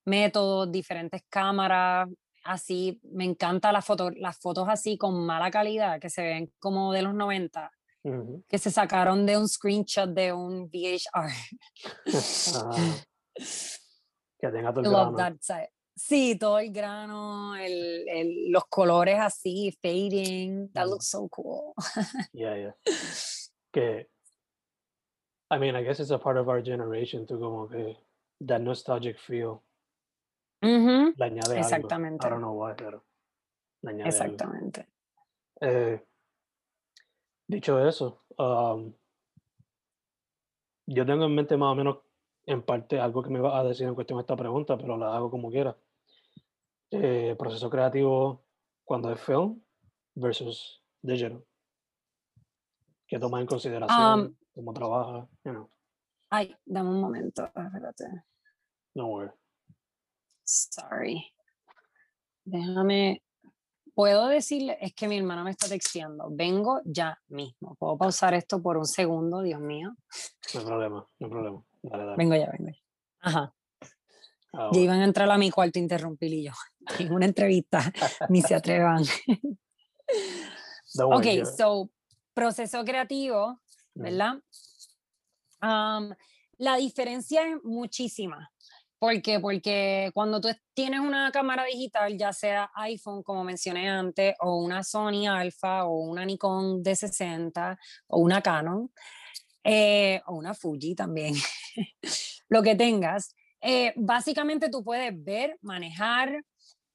métodos, 0.05 0.71
diferentes 0.71 1.23
cámaras. 1.29 2.09
Así, 2.45 3.01
me 3.05 3.25
encanta 3.25 3.71
la 3.71 3.83
foto, 3.83 4.11
las 4.11 4.39
fotos 4.39 4.69
así 4.69 4.99
con 4.99 5.25
mala 5.25 5.51
calidad, 5.51 6.01
que 6.01 6.11
se 6.11 6.23
ven 6.23 6.53
como 6.59 6.93
de 6.93 7.03
los 7.03 7.15
90, 7.15 7.71
Ujú. 8.05 8.45
que 8.49 8.59
se 8.59 8.73
sacaron 8.73 9.25
de 9.27 9.39
un 9.39 9.49
screenshot 9.49 10.11
de 10.11 10.33
un 10.33 10.69
VHR. 10.69 11.31
Ajá. 12.13 12.71
Que 14.43 14.49
tenga 14.49 14.73
todo 14.73 14.81
el 14.85 14.91
love 14.91 15.15
grano. 15.15 15.17
that 15.17 15.37
side. 15.41 15.69
Sí, 15.95 16.37
todo 16.39 16.59
el 16.59 16.73
grano, 16.73 17.55
el, 17.57 18.09
el- 18.09 18.51
los 18.51 18.65
colores 18.67 19.19
así, 19.21 19.71
fading. 19.83 20.73
That 20.73 20.87
Mm. 20.87 20.91
looks 20.91 21.09
so 21.09 21.29
cool. 21.29 21.75
Yeah, 22.33 22.57
yeah. 22.57 22.73
Que, 23.73 24.09
I 25.51 25.59
mean, 25.59 25.77
I 25.77 25.83
guess 25.85 26.01
it's 26.01 26.11
a 26.11 26.19
part 26.19 26.39
of 26.39 26.49
our 26.49 26.63
generation 26.63 27.27
to 27.27 27.39
como 27.39 27.69
que 27.69 27.97
that 28.47 28.61
nostalgic 28.63 29.19
feel 29.19 29.63
Ujú, 30.63 31.13
le 31.17 31.25
añade 31.27 31.57
algo. 31.57 31.59
Exactamente. 31.59 32.27
I 32.27 32.31
don't 32.31 32.41
know 32.41 32.55
why, 32.55 32.75
pero 32.75 33.05
le 33.83 33.91
añade 33.91 34.09
algo. 34.09 34.09
Exactamente. 34.35 34.87
Eh, 35.61 36.01
dicho 37.49 37.79
eso, 37.87 38.23
um, 38.39 38.95
yo 40.87 41.05
tengo 41.05 41.27
en 41.27 41.35
mente 41.35 41.57
más 41.57 41.73
o 41.73 41.75
menos 41.75 41.99
en 42.47 42.63
parte 42.63 42.99
algo 42.99 43.23
que 43.23 43.31
me 43.31 43.41
va 43.41 43.59
a 43.59 43.65
decir 43.65 43.87
en 43.87 43.95
cuestión 43.95 44.19
de 44.19 44.23
esta 44.23 44.37
pregunta, 44.37 44.77
pero 44.77 44.97
la 44.97 45.15
hago 45.15 45.31
como 45.31 45.51
quiera. 45.51 45.77
Eh, 46.91 47.35
proceso 47.39 47.71
creativo 47.71 48.45
cuando 48.85 49.11
es 49.13 49.21
film 49.21 49.63
versus 50.15 50.83
digital. 51.01 51.45
¿Qué 53.07 53.19
tomas 53.19 53.41
en 53.41 53.47
consideración? 53.47 54.21
Um, 54.21 54.37
¿Cómo 54.55 54.73
trabaja? 54.73 55.29
You 55.45 55.53
know, 55.53 55.71
Ay, 56.31 56.55
dame 56.65 56.91
un 56.91 57.01
momento. 57.01 57.45
Espérate. 57.45 58.05
no 58.95 59.07
worry. 59.09 59.31
Sorry. 60.45 61.33
Déjame. 62.45 63.23
Puedo 63.95 64.29
decirle, 64.29 64.79
es 64.81 64.95
que 64.95 65.07
mi 65.07 65.19
hermana 65.19 65.45
me 65.45 65.51
está 65.51 65.69
texteando. 65.69 66.29
Vengo 66.31 66.81
ya 66.87 67.19
mismo. 67.29 67.75
¿Puedo 67.79 67.99
pausar 67.99 68.33
esto 68.33 68.63
por 68.63 68.79
un 68.79 68.87
segundo, 68.87 69.43
Dios 69.43 69.61
mío? 69.61 69.95
No 70.55 70.61
hay 70.61 70.67
problema, 70.67 71.07
no 71.19 71.27
hay 71.27 71.31
problema. 71.31 71.65
Dale, 71.83 72.05
dale. 72.05 72.17
Vengo 72.17 72.35
ya, 72.37 72.51
vengo 72.51 72.71
ya. 72.71 72.79
Ajá. 73.21 73.55
Ah, 74.55 74.71
Ya 74.73 74.81
iban 74.81 75.01
a 75.01 75.05
entrar 75.05 75.31
a 75.31 75.39
mi 75.39 75.51
cuarto 75.51 75.79
interrumpir 75.79 76.33
y 76.33 76.45
yo. 76.45 76.53
En 76.99 77.13
una 77.13 77.27
entrevista. 77.27 77.81
Ni 78.29 78.43
se 78.43 78.55
atrevan. 78.55 79.05
Ok, 81.05 81.27
so, 81.57 81.91
proceso 82.35 82.85
creativo. 82.85 83.61
¿verdad? 83.95 84.35
La 86.59 86.77
diferencia 86.77 87.47
es 87.47 87.57
muchísima. 87.63 88.51
¿Por 88.99 89.21
qué? 89.21 89.41
Porque 89.41 90.11
cuando 90.15 90.41
tú 90.41 90.49
tienes 90.75 91.01
una 91.01 91.31
cámara 91.33 91.65
digital, 91.65 92.17
ya 92.17 92.33
sea 92.33 92.71
iPhone, 92.77 93.23
como 93.23 93.43
mencioné 93.43 93.89
antes, 93.91 94.35
o 94.41 94.59
una 94.59 94.85
Sony 94.85 95.27
Alpha, 95.29 95.87
o 95.87 95.97
una 95.99 96.25
Nikon 96.25 96.83
D60, 96.85 97.77
o 98.09 98.21
una 98.21 98.41
Canon, 98.41 98.91
eh, 99.65 100.21
o 100.27 100.35
una 100.37 100.55
Fuji 100.55 100.95
también, 100.95 101.35
lo 102.49 102.63
que 102.63 102.75
tengas, 102.75 103.35
eh, 103.61 103.93
básicamente 103.97 104.69
tú 104.71 104.83
puedes 104.83 105.13
ver, 105.23 105.59
manejar 105.63 106.45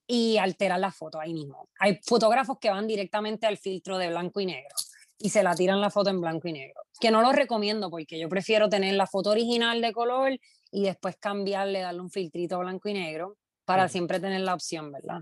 y 0.06 0.38
alterar 0.38 0.80
la 0.80 0.92
foto 0.92 1.20
ahí 1.20 1.34
mismo. 1.34 1.70
Hay 1.80 2.00
fotógrafos 2.04 2.58
que 2.60 2.70
van 2.70 2.88
directamente 2.88 3.46
al 3.46 3.58
filtro 3.58 3.98
de 3.98 4.10
blanco 4.10 4.40
y 4.40 4.46
negro 4.46 4.76
y 5.20 5.30
se 5.30 5.44
la 5.44 5.56
tiran 5.56 5.82
la 5.82 5.90
foto 5.90 6.10
en 6.10 6.22
blanco 6.22 6.48
y 6.48 6.54
negro, 6.54 6.82
que 7.00 7.12
no 7.12 7.22
lo 7.22 7.32
recomiendo 7.32 7.90
porque 7.90 8.20
yo 8.20 8.30
prefiero 8.30 8.70
tener 8.70 8.94
la 8.94 9.08
foto 9.08 9.32
original 9.32 9.82
de 9.82 9.92
color 9.92 10.40
y 10.72 10.84
después 10.84 11.18
cambiarle, 11.18 11.80
darle 11.80 12.02
un 12.02 12.12
filtrito 12.12 12.60
blanco 12.60 12.90
y 12.90 12.94
negro 12.94 13.38
para 13.66 13.90
siempre 13.90 14.20
tener 14.20 14.42
la 14.42 14.54
opción, 14.54 14.92
¿verdad? 14.92 15.22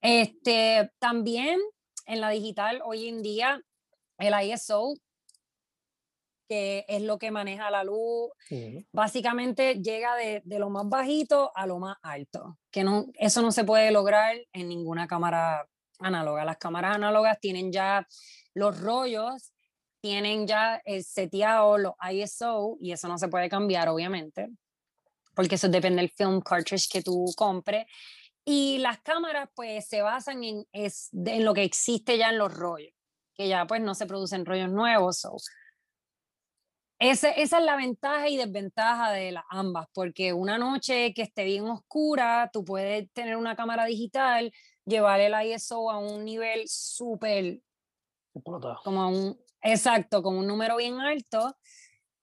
Este, 0.00 0.90
también 0.98 1.60
en 2.06 2.20
la 2.20 2.30
digital 2.30 2.80
hoy 2.84 3.08
en 3.08 3.22
día 3.22 3.60
el 4.18 4.34
ISO 4.48 4.94
que 6.48 6.84
es 6.88 7.02
lo 7.02 7.18
que 7.18 7.30
maneja 7.30 7.70
la 7.70 7.84
luz, 7.84 8.30
Ujú. 8.50 8.84
básicamente 8.92 9.76
llega 9.82 10.16
de, 10.16 10.42
de 10.44 10.58
lo 10.58 10.70
más 10.70 10.88
bajito 10.88 11.52
a 11.54 11.66
lo 11.66 11.78
más 11.78 11.96
alto, 12.02 12.58
que 12.70 12.84
no, 12.84 13.06
eso 13.14 13.42
no 13.42 13.52
se 13.52 13.64
puede 13.64 13.90
lograr 13.90 14.36
en 14.52 14.68
ninguna 14.68 15.06
cámara 15.06 15.68
análoga. 15.98 16.44
Las 16.44 16.58
cámaras 16.58 16.96
análogas 16.96 17.38
tienen 17.40 17.70
ya 17.72 18.06
los 18.54 18.80
rollos, 18.80 19.52
tienen 20.00 20.46
ya 20.46 20.80
el 20.84 21.04
seteado, 21.04 21.76
los 21.76 21.94
ISO, 22.10 22.76
y 22.80 22.92
eso 22.92 23.08
no 23.08 23.18
se 23.18 23.28
puede 23.28 23.48
cambiar, 23.48 23.88
obviamente, 23.88 24.48
porque 25.34 25.56
eso 25.56 25.68
depende 25.68 26.02
del 26.02 26.10
film 26.10 26.40
cartridge 26.40 26.88
que 26.88 27.02
tú 27.02 27.26
compres. 27.36 27.86
Y 28.44 28.78
las 28.78 29.00
cámaras, 29.00 29.50
pues, 29.54 29.86
se 29.88 30.00
basan 30.00 30.42
en, 30.42 30.64
es, 30.72 31.10
en 31.12 31.44
lo 31.44 31.52
que 31.52 31.64
existe 31.64 32.16
ya 32.16 32.30
en 32.30 32.38
los 32.38 32.54
rollos, 32.54 32.92
que 33.34 33.48
ya, 33.48 33.66
pues, 33.66 33.82
no 33.82 33.94
se 33.94 34.06
producen 34.06 34.46
rollos 34.46 34.70
nuevos. 34.70 35.18
so, 35.18 35.36
ese- 36.98 37.40
esa 37.40 37.58
es 37.58 37.64
la 37.64 37.76
ventaja 37.76 38.28
y 38.28 38.36
desventaja 38.36 39.12
de 39.12 39.32
las 39.32 39.44
ambas, 39.50 39.86
porque 39.92 40.32
una 40.32 40.58
noche 40.58 41.12
que 41.14 41.22
esté 41.22 41.44
bien 41.44 41.64
oscura, 41.68 42.50
tú 42.52 42.64
puedes 42.64 43.10
tener 43.12 43.36
una 43.36 43.54
cámara 43.56 43.84
digital, 43.84 44.52
llevar 44.84 45.20
el 45.20 45.34
ISO 45.46 45.90
a 45.90 45.98
un 45.98 46.24
nivel 46.24 46.64
súper, 46.66 47.60
como 48.82 49.02
a 49.02 49.08
un, 49.08 49.38
exacto, 49.62 50.22
con 50.22 50.36
un 50.36 50.46
número 50.46 50.76
bien 50.76 51.00
alto, 51.00 51.56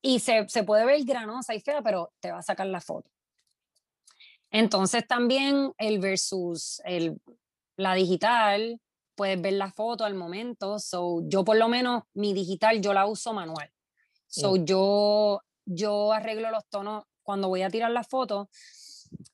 y 0.02 0.20
se, 0.20 0.48
se 0.50 0.64
puede 0.64 0.86
ver 0.86 1.04
granosa 1.04 1.56
y 1.56 1.62
fea, 1.62 1.82
pero 1.82 2.12
te 2.20 2.32
va 2.32 2.40
a 2.40 2.44
sacar 2.44 2.68
la 2.68 2.82
foto. 2.82 3.10
Entonces 4.52 5.08
también 5.08 5.74
el 5.78 6.00
versus 6.00 6.82
el, 6.86 7.20
la 7.78 7.94
digital, 7.94 8.80
puedes 9.16 9.42
ver 9.42 9.54
la 9.54 9.72
foto 9.72 10.06
al 10.06 10.16
momento, 10.16 10.80
so 10.80 11.22
yo 11.28 11.44
por 11.44 11.58
lo 11.58 11.68
menos 11.68 12.04
mi 12.14 12.34
digital 12.34 12.82
yo 12.82 12.94
la 12.94 13.06
uso 13.06 13.34
manual. 13.34 13.70
So 14.36 14.58
yo, 14.58 15.42
yo 15.66 16.12
arreglo 16.12 16.52
los 16.52 16.66
tonos 16.68 17.06
cuando 17.24 17.48
voy 17.48 17.62
a 17.62 17.70
tirar 17.70 17.92
la 17.92 18.04
foto. 18.04 18.50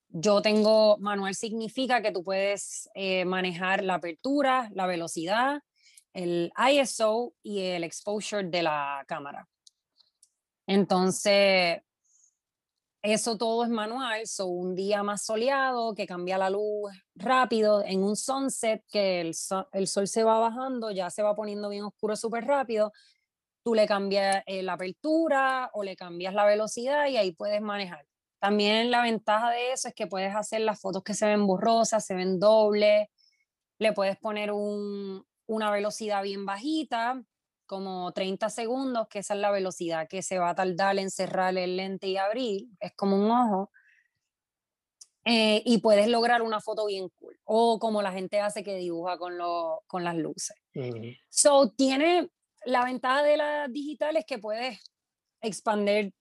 Yo 0.09 0.41
tengo 0.43 0.97
manual 0.99 1.33
significa 1.33 2.03
que 2.03 2.11
tú 2.11 2.23
puedes 2.23 2.87
eh, 2.93 3.25
manejar 3.25 3.83
la 3.83 3.95
apertura, 3.95 4.69
la 4.75 4.85
velocidad, 4.85 5.61
el 6.13 6.51
ISO 6.71 7.33
y 7.41 7.61
el 7.61 7.83
exposure 7.83 8.43
de 8.47 8.61
la 8.61 9.03
cámara. 9.07 9.47
Entonces, 10.67 11.81
eso 13.01 13.37
todo 13.37 13.63
es 13.63 13.69
manual. 13.69 14.27
So 14.27 14.45
un 14.45 14.75
día 14.75 15.01
más 15.01 15.25
soleado 15.25 15.95
que 15.95 16.05
cambia 16.05 16.37
la 16.37 16.51
luz 16.51 16.91
rápido, 17.15 17.83
en 17.83 18.03
un 18.03 18.15
sunset 18.15 18.83
que 18.91 19.21
el, 19.21 19.33
so- 19.33 19.67
el 19.73 19.87
sol 19.87 20.07
se 20.07 20.23
va 20.23 20.37
bajando, 20.37 20.91
ya 20.91 21.09
se 21.09 21.23
va 21.23 21.35
poniendo 21.35 21.69
bien 21.69 21.85
oscuro 21.85 22.15
súper 22.15 22.45
rápido 22.45 22.91
tú 23.63 23.75
le 23.75 23.87
cambias 23.87 24.43
eh, 24.45 24.63
la 24.63 24.73
apertura 24.73 25.69
o 25.73 25.83
le 25.83 25.95
cambias 25.95 26.33
la 26.33 26.45
velocidad 26.45 27.07
y 27.07 27.17
ahí 27.17 27.31
puedes 27.31 27.61
manejar. 27.61 28.05
También 28.39 28.89
la 28.89 29.03
ventaja 29.03 29.51
de 29.51 29.71
eso 29.71 29.87
es 29.87 29.93
que 29.93 30.07
puedes 30.07 30.35
hacer 30.35 30.61
las 30.61 30.79
fotos 30.79 31.03
que 31.03 31.13
se 31.13 31.27
ven 31.27 31.45
borrosas, 31.45 32.05
se 32.05 32.15
ven 32.15 32.39
dobles, 32.39 33.07
le 33.77 33.93
puedes 33.93 34.17
poner 34.17 34.51
un, 34.51 35.23
una 35.45 35.71
velocidad 35.71 36.23
bien 36.23 36.45
bajita, 36.45 37.23
como 37.67 38.11
30 38.11 38.49
segundos, 38.49 39.07
que 39.07 39.19
esa 39.19 39.33
es 39.33 39.39
la 39.39 39.51
velocidad 39.51 40.07
que 40.07 40.21
se 40.21 40.39
va 40.39 40.49
a 40.49 40.55
tardar 40.55 40.97
en 40.99 41.09
cerrar 41.09 41.57
el 41.57 41.77
lente 41.77 42.07
y 42.07 42.17
abrir, 42.17 42.67
es 42.79 42.93
como 42.95 43.15
un 43.15 43.31
ojo. 43.31 43.71
Eh, 45.23 45.61
y 45.65 45.77
puedes 45.77 46.07
lograr 46.07 46.41
una 46.41 46.59
foto 46.59 46.87
bien 46.87 47.09
cool, 47.19 47.39
o 47.43 47.77
como 47.79 48.01
la 48.01 48.11
gente 48.11 48.39
hace 48.39 48.63
que 48.63 48.75
dibuja 48.75 49.17
con, 49.19 49.37
lo, 49.37 49.83
con 49.85 50.03
las 50.03 50.15
luces. 50.15 50.57
So, 51.29 51.69
tiene 51.69 52.29
la 52.65 52.85
ventaja 52.85 53.23
de 53.23 53.37
la 53.37 53.67
digital 53.67 54.17
es 54.17 54.25
que 54.25 54.39
puedes 54.39 54.79
expandir 55.41 56.13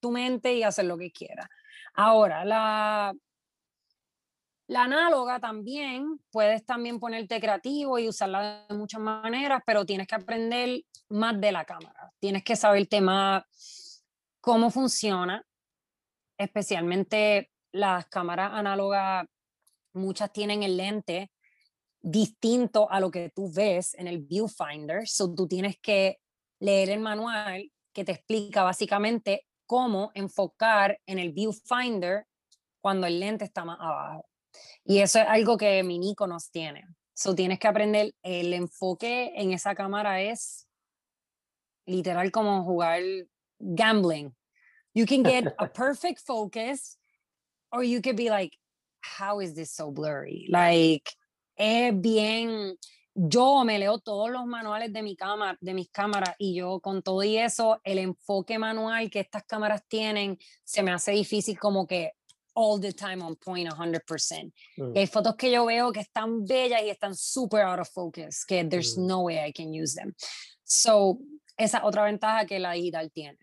tu 0.00 0.10
mente 0.10 0.54
y 0.54 0.62
hacer 0.62 0.86
lo 0.86 0.98
que 0.98 1.10
quieras. 1.10 1.48
Ahora, 1.94 2.44
la, 2.44 3.14
la 4.66 4.82
análoga 4.82 5.40
también, 5.40 6.20
puedes 6.30 6.64
también 6.64 6.98
ponerte 6.98 7.40
creativo 7.40 7.98
y 7.98 8.08
usarla 8.08 8.66
de 8.68 8.74
muchas 8.74 9.00
maneras, 9.00 9.62
pero 9.66 9.84
tienes 9.84 10.06
que 10.06 10.14
aprender 10.14 10.82
más 11.08 11.40
de 11.40 11.52
la 11.52 11.64
cámara. 11.64 12.12
Tienes 12.18 12.42
que 12.42 12.56
saber 12.56 12.86
tema 12.86 13.46
cómo 14.40 14.70
funciona, 14.70 15.44
especialmente 16.38 17.50
las 17.72 18.06
cámaras 18.06 18.52
análogas, 18.54 19.26
muchas 19.92 20.32
tienen 20.32 20.62
el 20.62 20.76
lente 20.76 21.30
distinto 22.04 22.90
a 22.90 23.00
lo 23.00 23.10
que 23.10 23.30
tú 23.30 23.50
ves 23.50 23.94
en 23.94 24.06
el 24.06 24.18
viewfinder, 24.18 25.08
so 25.08 25.34
tú 25.34 25.48
tienes 25.48 25.78
que 25.80 26.18
leer 26.60 26.90
el 26.90 27.00
manual 27.00 27.72
que 27.94 28.04
te 28.04 28.12
explica 28.12 28.62
básicamente 28.62 29.46
cómo 29.66 30.10
enfocar 30.14 31.00
en 31.06 31.18
el 31.18 31.32
viewfinder 31.32 32.26
cuando 32.82 33.06
el 33.06 33.18
lente 33.20 33.46
está 33.46 33.64
más 33.64 33.78
abajo. 33.80 34.26
Y 34.84 34.98
eso 34.98 35.18
es 35.18 35.26
algo 35.26 35.56
que 35.56 35.82
mi 35.82 35.98
nos 36.28 36.50
tiene. 36.50 36.84
So 37.14 37.34
tienes 37.34 37.58
que 37.58 37.68
aprender 37.68 38.12
el 38.22 38.52
enfoque 38.52 39.32
en 39.36 39.52
esa 39.52 39.74
cámara 39.74 40.20
es 40.20 40.68
literal 41.86 42.30
como 42.30 42.64
jugar 42.64 43.00
gambling. 43.58 44.34
You 44.92 45.06
can 45.06 45.22
get 45.22 45.54
a 45.58 45.66
perfect 45.72 46.20
focus 46.20 46.98
or 47.72 47.82
you 47.82 48.02
could 48.02 48.16
be 48.16 48.28
like, 48.28 48.52
how 49.00 49.40
is 49.40 49.54
this 49.54 49.72
so 49.72 49.90
blurry? 49.90 50.46
Like, 50.50 51.08
es 51.56 52.00
bien, 52.00 52.76
yo 53.14 53.64
me 53.64 53.78
leo 53.78 53.98
todos 53.98 54.30
los 54.30 54.44
manuales 54.46 54.92
de 54.92 55.02
mi 55.02 55.16
cámara, 55.16 55.56
de 55.60 55.74
mis 55.74 55.88
cámaras 55.90 56.34
y 56.38 56.54
yo 56.54 56.80
con 56.80 57.02
todo 57.02 57.22
y 57.22 57.38
eso, 57.38 57.80
el 57.84 57.98
enfoque 57.98 58.58
manual 58.58 59.10
que 59.10 59.20
estas 59.20 59.44
cámaras 59.44 59.82
tienen, 59.86 60.38
se 60.64 60.82
me 60.82 60.90
hace 60.90 61.12
difícil 61.12 61.58
como 61.58 61.86
que 61.86 62.12
all 62.54 62.80
the 62.80 62.92
time 62.92 63.22
on 63.22 63.36
point 63.36 63.68
100%. 63.68 64.52
Mm. 64.76 64.96
Y 64.96 64.98
hay 64.98 65.06
fotos 65.06 65.36
que 65.36 65.50
yo 65.50 65.64
veo 65.64 65.92
que 65.92 66.00
están 66.00 66.44
bellas 66.44 66.82
y 66.82 66.90
están 66.90 67.14
super 67.14 67.62
out 67.62 67.80
of 67.80 67.88
focus, 67.88 68.44
que 68.44 68.64
there's 68.64 68.96
mm. 68.96 69.06
no 69.06 69.20
way 69.22 69.38
I 69.38 69.52
can 69.52 69.72
use 69.72 69.94
them. 69.94 70.14
So, 70.64 71.18
esa 71.56 71.84
otra 71.84 72.04
ventaja 72.04 72.46
que 72.46 72.58
la 72.58 72.72
digital 72.72 73.10
tiene. 73.12 73.38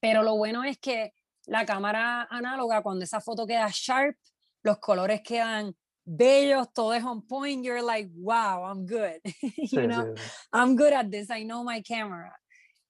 Pero 0.00 0.22
lo 0.22 0.36
bueno 0.36 0.64
es 0.64 0.78
que 0.78 1.12
la 1.46 1.66
cámara 1.66 2.26
análoga, 2.30 2.82
cuando 2.82 3.04
esa 3.04 3.20
foto 3.20 3.46
queda 3.46 3.68
sharp, 3.72 4.16
los 4.62 4.78
colores 4.78 5.20
quedan 5.22 5.74
bellos, 6.04 6.72
todo 6.72 6.92
es 6.94 7.04
on 7.04 7.22
point, 7.22 7.64
you're 7.64 7.82
like, 7.82 8.10
wow, 8.14 8.64
I'm 8.64 8.86
good. 8.86 9.20
you 9.56 9.86
know, 9.86 10.14
I'm 10.52 10.76
good 10.76 10.92
at 10.92 11.10
this, 11.10 11.30
I 11.30 11.44
know 11.44 11.64
my 11.64 11.82
camera. 11.82 12.36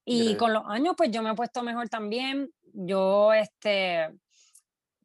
Y 0.05 0.35
con 0.37 0.53
los 0.53 0.65
años, 0.67 0.95
pues 0.97 1.11
yo 1.11 1.23
me 1.23 1.31
he 1.31 1.35
puesto 1.35 1.63
mejor 1.63 1.89
también. 1.89 2.49
Yo, 2.73 3.33
este, 3.33 4.09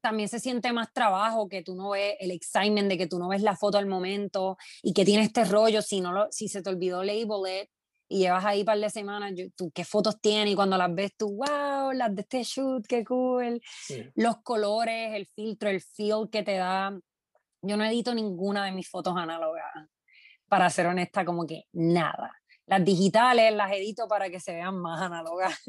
también 0.01 0.29
se 0.29 0.39
siente 0.39 0.71
más 0.71 0.93
trabajo 0.93 1.49
que 1.49 1.63
tú 1.63 1.75
no 1.75 1.89
ves 1.89 2.15
el 2.19 2.31
excitement 2.31 2.87
de 2.87 2.97
que 2.97 3.07
tú 3.07 3.17
no 3.17 3.29
ves 3.29 3.41
la 3.41 3.55
foto 3.55 3.77
al 3.77 3.87
momento 3.87 4.57
y 4.83 4.93
que 4.93 5.03
tiene 5.03 5.23
este 5.23 5.45
rollo 5.45 5.81
si 5.81 5.99
no 5.99 6.11
lo, 6.11 6.27
si 6.31 6.47
se 6.47 6.61
te 6.61 6.69
olvidó 6.69 7.03
label 7.03 7.61
it 7.63 7.69
y 8.07 8.19
llevas 8.19 8.45
ahí 8.45 8.59
un 8.59 8.65
par 8.65 8.79
de 8.79 8.89
semanas, 8.91 9.33
tú 9.55 9.71
qué 9.73 9.83
fotos 9.83 10.21
tienes 10.21 10.53
y 10.53 10.55
cuando 10.55 10.77
las 10.77 10.93
ves 10.93 11.13
tú, 11.17 11.35
wow, 11.35 11.91
las 11.91 12.13
de 12.13 12.21
este 12.21 12.43
shoot, 12.43 12.85
qué 12.85 13.03
cool, 13.03 13.59
los 14.13 14.37
colores, 14.43 15.15
el 15.15 15.25
filtro, 15.25 15.69
el 15.69 15.81
feel 15.81 16.29
que 16.31 16.43
te 16.43 16.57
da. 16.57 16.95
Yo 17.65 17.77
no 17.77 17.85
edito 17.85 18.13
ninguna 18.13 18.65
de 18.65 18.71
mis 18.71 18.89
fotos 18.89 19.15
análogas, 19.17 19.65
para 20.47 20.69
ser 20.69 20.87
honesta, 20.87 21.25
como 21.25 21.45
que 21.45 21.63
nada. 21.73 22.31
Las 22.67 22.83
digitales 22.83 23.53
las 23.53 23.71
edito 23.71 24.07
para 24.07 24.29
que 24.29 24.39
se 24.39 24.55
vean 24.55 24.79
más 24.79 25.01
análogas. 25.01 25.59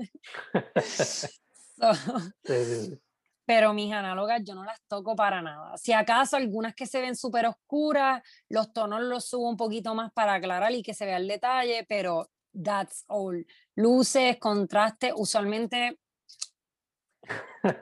Pero 3.46 3.72
mis 3.72 3.92
análogas 3.92 4.42
yo 4.44 4.54
no 4.54 4.64
las 4.64 4.80
toco 4.88 5.14
para 5.14 5.40
nada. 5.40 5.76
Si 5.76 5.92
acaso 5.92 6.36
algunas 6.36 6.74
que 6.74 6.86
se 6.86 7.00
ven 7.00 7.14
súper 7.14 7.46
oscuras, 7.46 8.22
los 8.48 8.72
tonos 8.72 9.02
los 9.02 9.28
subo 9.28 9.48
un 9.48 9.56
poquito 9.56 9.94
más 9.94 10.12
para 10.12 10.34
aclarar 10.34 10.72
y 10.72 10.82
que 10.82 10.94
se 10.94 11.06
vea 11.06 11.18
el 11.18 11.28
detalle, 11.28 11.86
pero 11.88 12.28
that's 12.64 13.04
all. 13.06 13.46
Luces, 13.76 14.38
contraste, 14.38 15.12
usualmente 15.14 16.00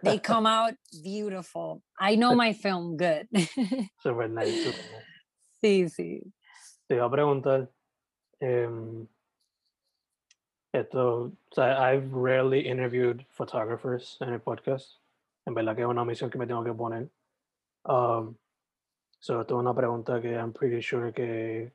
they 0.03 0.19
come 0.31 0.47
out 0.47 0.75
beautiful. 1.03 1.83
I 1.99 2.17
know 2.17 2.35
my 2.35 2.53
film 2.53 2.97
good. 2.97 3.29
super 4.03 4.29
nice. 4.29 4.75
Sí, 5.63 5.89
sí. 5.89 6.21
Te 6.89 6.97
iba 6.97 7.07
a 7.07 7.11
preguntar, 7.11 7.69
um, 8.41 9.09
esto, 10.73 11.33
o 11.51 11.55
sea, 11.55 11.79
I've 11.79 12.13
rarely 12.13 12.69
interviewed 12.69 13.25
photographers 13.31 14.19
en 14.21 14.33
el 14.33 14.41
podcast. 14.41 14.99
En 15.47 15.55
verdad 15.55 15.77
que 15.77 15.83
es 15.83 15.89
una 15.89 16.05
misión 16.05 16.31
que 16.31 16.39
me 16.39 16.47
tengo 16.47 16.65
que 16.65 16.73
poner. 16.73 17.09
Um, 17.85 18.37
so, 19.21 19.41
esto 19.41 19.55
es 19.55 19.61
una 19.61 19.75
pregunta 19.75 20.21
que 20.21 20.35
I'm 20.35 20.53
pretty 20.53 20.83
sure 20.83 21.13
que 21.13 21.73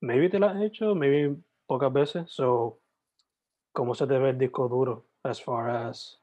maybe 0.00 0.28
te 0.28 0.38
la 0.38 0.50
has 0.50 0.62
hecho, 0.62 0.94
maybe 0.94 1.36
pocas 1.66 1.92
veces. 1.92 2.30
So, 2.30 2.78
¿cómo 3.72 3.94
se 3.94 4.06
te 4.06 4.18
ve 4.18 4.30
el 4.30 4.38
disco 4.38 4.68
duro 4.68 5.06
as 5.24 5.40
far 5.40 5.70
as 5.70 6.20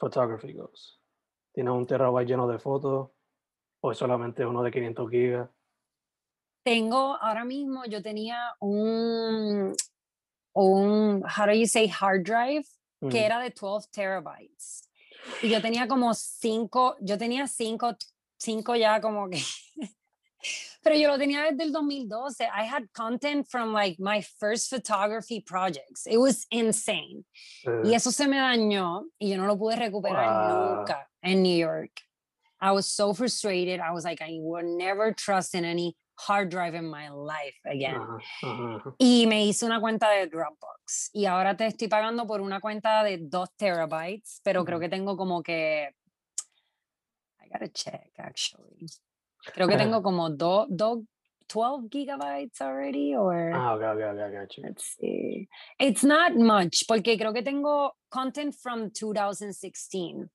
photography 0.00 0.54
goes? 0.54 0.98
¿Tienes 1.52 1.72
un 1.72 1.86
terabyte 1.86 2.28
lleno 2.28 2.48
de 2.48 2.58
fotos 2.58 3.10
o 3.82 3.92
es 3.92 3.98
solamente 3.98 4.44
uno 4.44 4.62
de 4.62 4.70
500 4.70 5.10
gigas? 5.10 5.50
Tengo 6.64 7.16
ahora 7.20 7.44
mismo, 7.44 7.84
yo 7.86 8.02
tenía 8.02 8.54
un, 8.60 9.74
un, 10.54 11.22
how 11.24 11.46
do 11.46 11.52
you 11.52 11.66
say, 11.66 11.88
hard 11.88 12.24
drive, 12.24 12.66
que 13.10 13.24
era 13.24 13.38
de 13.40 13.50
12 13.50 13.88
terabytes. 13.90 14.88
Y 15.42 15.48
yo 15.48 15.60
tenía 15.60 15.88
como 15.88 16.12
cinco, 16.14 16.96
yo 17.00 17.16
tenía 17.16 17.46
cinco, 17.46 17.96
cinco 18.38 18.76
ya 18.76 19.00
como 19.00 19.28
que 19.28 19.38
Pero 20.82 20.96
yo 20.96 21.08
lo 21.08 21.18
tenía 21.18 21.42
desde 21.42 21.64
el 21.64 21.72
2012. 21.72 22.44
I 22.44 22.64
had 22.64 22.90
content 22.92 23.46
from 23.48 23.72
like 23.72 23.98
my 23.98 24.22
first 24.22 24.70
photography 24.70 25.40
projects. 25.40 26.06
It 26.06 26.18
was 26.18 26.46
insane. 26.50 27.24
Y 27.84 27.94
eso 27.94 28.10
se 28.10 28.26
me 28.26 28.38
dañó 28.38 29.04
y 29.18 29.30
yo 29.30 29.36
no 29.36 29.46
lo 29.46 29.56
pude 29.56 29.76
recuperar 29.76 30.48
nunca 30.48 31.08
en 31.22 31.42
New 31.42 31.56
York. 31.56 32.02
I 32.60 32.72
was 32.72 32.86
so 32.86 33.14
frustrated. 33.14 33.80
I 33.80 33.92
was 33.92 34.04
like, 34.04 34.20
I 34.22 34.38
will 34.40 34.62
never 34.62 35.14
trust 35.14 35.54
in 35.54 35.64
any 35.64 35.96
hard 36.16 36.50
drive 36.50 36.74
in 36.74 36.84
my 36.84 37.08
life 37.08 37.58
again. 37.64 38.00
Y 38.98 39.26
me 39.26 39.46
hice 39.46 39.64
una 39.64 39.80
cuenta 39.80 40.10
de 40.10 40.26
Dropbox. 40.26 41.10
Y 41.14 41.24
ahora 41.24 41.56
te 41.56 41.66
estoy 41.66 41.88
pagando 41.88 42.26
por 42.26 42.42
una 42.42 42.60
cuenta 42.60 43.02
de 43.02 43.18
2 43.18 43.48
terabytes, 43.56 44.40
pero 44.44 44.64
creo 44.64 44.78
que 44.78 44.90
tengo 44.90 45.16
como 45.16 45.42
que. 45.42 45.94
I 47.42 47.48
gotta 47.50 47.68
check, 47.68 48.12
actually. 48.18 48.86
Creo 49.46 49.68
que 49.68 49.76
tengo 49.76 50.02
como 50.02 50.30
dos, 50.30 50.66
do, 50.70 51.04
12 51.48 51.88
gigabytes 51.88 52.60
already, 52.60 53.14
or... 53.14 53.52
Ah, 53.52 53.74
okay, 53.74 53.86
okay, 53.86 54.04
okay, 54.04 54.22
I 54.22 54.30
got 54.40 54.56
you. 54.56 54.62
Let's 54.64 54.96
see. 54.98 55.48
It's 55.78 56.04
not 56.04 56.36
much, 56.36 56.84
porque 56.86 57.18
creo 57.18 57.34
que 57.34 57.42
tengo 57.42 57.90
content 58.10 58.54
from 58.54 58.90
2016. 58.90 60.28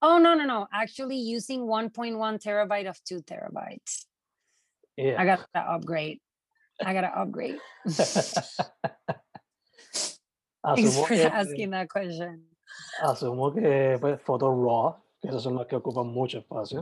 Oh, 0.00 0.18
no, 0.18 0.34
no, 0.34 0.44
no. 0.44 0.68
Actually 0.72 1.16
using 1.16 1.66
1.1 1.66 2.42
terabyte 2.42 2.88
of 2.88 3.02
2 3.04 3.22
terabytes. 3.22 4.04
Yeah. 4.96 5.16
I 5.18 5.24
got 5.24 5.40
to 5.54 5.60
upgrade. 5.60 6.20
I 6.84 6.92
got 6.92 7.00
to 7.00 7.18
upgrade. 7.18 7.58
Thanks 10.74 10.96
for 10.96 11.12
asking 11.14 11.70
that 11.70 11.88
question. 11.88 12.42
Asumo 13.02 13.54
que 13.54 13.98
pues, 13.98 14.20
photo 14.20 14.50
raw 14.50 14.94
esas 15.22 15.42
son 15.42 15.56
las 15.56 15.66
que 15.66 15.76
ocupan 15.76 16.06
mucho 16.06 16.38
espacio. 16.38 16.80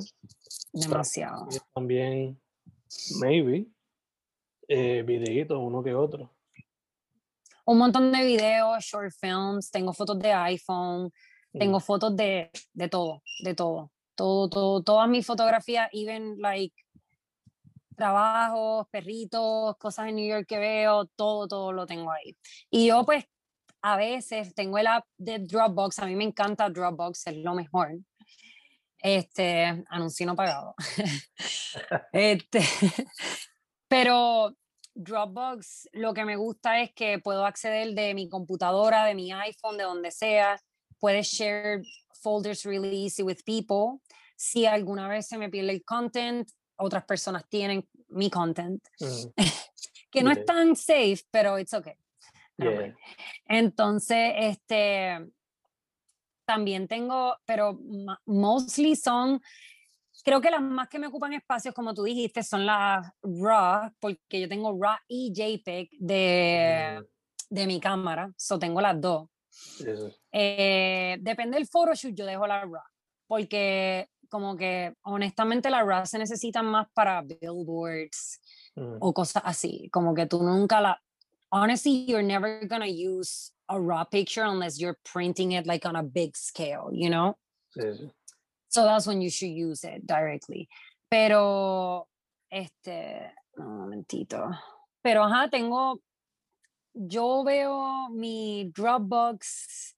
Demasiado. 0.73 1.49
También, 1.75 2.41
maybe, 3.21 3.67
eh, 4.69 5.03
videitos, 5.03 5.59
uno 5.59 5.83
que 5.83 5.95
otro. 5.95 6.31
Un 7.65 7.79
montón 7.79 8.13
de 8.13 8.25
videos, 8.25 8.85
short 8.85 9.13
films, 9.13 9.71
tengo 9.71 9.93
fotos 9.93 10.19
de 10.19 10.33
iPhone, 10.33 11.11
tengo 11.53 11.81
fotos 11.81 12.15
de, 12.17 12.51
de 12.73 12.89
todo, 12.89 13.23
de 13.43 13.55
todo. 13.55 13.91
Todo, 14.15 14.49
todo, 14.49 14.83
todas 14.83 15.09
mis 15.09 15.27
fotografías, 15.27 15.89
even 15.93 16.39
like 16.39 16.75
trabajos, 17.97 18.87
perritos, 18.91 19.77
cosas 19.79 20.09
en 20.09 20.17
New 20.17 20.29
York 20.29 20.47
que 20.47 20.59
veo, 20.59 21.07
todo, 21.07 21.49
todo 21.49 21.73
lo 21.73 21.87
tengo 21.87 22.13
ahí. 22.13 22.37
Y 22.71 22.87
yo 22.87 23.05
pues 23.05 23.25
a 23.83 23.97
veces 23.97 24.55
tengo 24.55 24.79
el 24.79 24.87
app 24.87 25.05
de 25.17 25.39
Dropbox, 25.39 25.99
a 25.99 26.07
mí 26.07 26.15
me 26.15 26.25
encanta 26.25 26.69
Dropbox, 26.69 27.27
es 27.27 27.37
lo 27.39 27.55
mejor. 27.55 27.99
Este, 29.07 29.85
anuncio 29.89 30.27
no 30.27 30.35
pagado. 30.35 30.75
este, 32.13 32.61
pero 33.87 34.57
Dropbox 34.97 35.91
lo 35.93 36.13
que 36.13 36.25
me 36.25 36.35
gusta 36.35 36.81
es 36.81 36.93
que 36.93 37.21
puedo 37.21 37.47
acceder 37.47 37.95
de 37.95 38.15
mi 38.15 38.29
computadora, 38.29 39.05
de 39.05 39.15
mi 39.15 39.31
iPhone, 39.33 39.77
de 39.77 39.85
donde 39.85 40.11
sea. 40.11 40.61
Puedes 40.99 41.29
share 41.29 41.83
folders 42.21 42.65
really 42.65 43.05
easy 43.05 43.23
with 43.23 43.45
people. 43.47 44.01
Si 44.35 44.67
alguna 44.67 45.07
vez 45.07 45.29
se 45.29 45.39
me 45.39 45.51
pierde 45.51 45.71
el 45.71 45.85
content, 45.85 46.51
otras 46.77 47.05
personas 47.05 47.49
tienen 47.49 47.89
mi 48.09 48.29
content. 48.29 48.83
Mm, 48.99 49.29
que 50.11 50.23
no 50.25 50.33
Yeah. 50.33 50.41
es 50.41 50.47
tan 50.47 50.75
safe, 50.75 51.23
pero 51.31 51.61
it's 51.61 51.75
okay. 51.75 51.95
Yeah. 52.59 52.93
Entonces, 53.45 54.33
este, 54.37 55.31
también 56.47 56.89
tengo, 56.89 57.37
pero 57.45 57.79
mostly 58.25 58.97
son, 58.97 59.43
creo 60.25 60.41
que 60.41 60.51
las 60.51 60.63
más 60.63 60.89
que 60.89 60.99
me 60.99 61.09
ocupan 61.09 61.33
espacios, 61.35 61.75
como 61.75 61.93
tú 61.93 62.05
dijiste, 62.05 62.43
son 62.43 62.65
las 62.65 63.07
RAW, 63.23 63.93
porque 64.01 64.41
yo 64.41 64.49
tengo 64.49 64.77
RAW 64.81 64.97
y 65.09 65.33
JPEG 65.35 65.91
de, 65.99 67.01
Mm, 67.01 67.55
de 67.55 67.67
mi 67.67 67.81
cámara, 67.81 68.33
so 68.37 68.59
tengo 68.59 68.81
las 68.81 69.01
dos. 69.01 69.29
Eh, 70.33 71.19
depende 71.21 71.59
del 71.59 71.67
photoshoot, 71.67 72.15
yo 72.15 72.25
dejo 72.25 72.47
la 72.47 72.63
RAW, 72.63 72.83
porque 73.27 74.09
como 74.29 74.57
que 74.57 74.95
honestamente 75.03 75.71
la 75.71 75.83
RAW 75.85 76.07
se 76.07 76.19
necesitan 76.19 76.67
más 76.67 76.89
para 76.95 77.23
billboards 77.23 78.41
Mm, 78.77 78.99
o 79.01 79.15
cosas 79.15 79.43
así, 79.47 79.89
como 79.91 80.15
que 80.15 80.27
tú 80.27 80.43
nunca 80.43 80.81
la... 80.81 81.03
Honestly, 81.49 82.05
you're 82.07 82.23
never 82.23 82.67
gonna 82.69 82.87
use 82.87 83.53
a 83.69 83.81
raw 83.81 84.05
picture 84.05 84.45
unless 84.45 84.81
you're 84.81 84.99
printing 85.05 85.53
it 85.53 85.67
like 85.67 85.85
on 85.87 85.97
a 85.97 86.03
big 86.03 86.37
scale, 86.37 86.91
you 86.93 87.11
know? 87.11 87.37
sí. 87.77 88.11
So 88.69 88.85
that's 88.85 89.07
when 89.07 89.23
you 89.23 89.31
should 89.31 89.51
use 89.51 89.85
it 89.85 90.07
directly. 90.07 90.69
Pero, 91.11 92.09
este, 92.51 93.33
un 93.57 93.79
momentito. 93.79 94.51
Pero, 95.03 95.23
ajá, 95.23 95.49
tengo, 95.51 96.01
yo 96.93 97.45
veo 97.45 98.09
mi 98.11 98.71
Dropbox, 98.75 99.95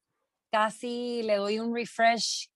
casi 0.53 1.23
le 1.23 1.37
doy 1.37 1.59
un 1.59 1.73
refresh 1.73 2.49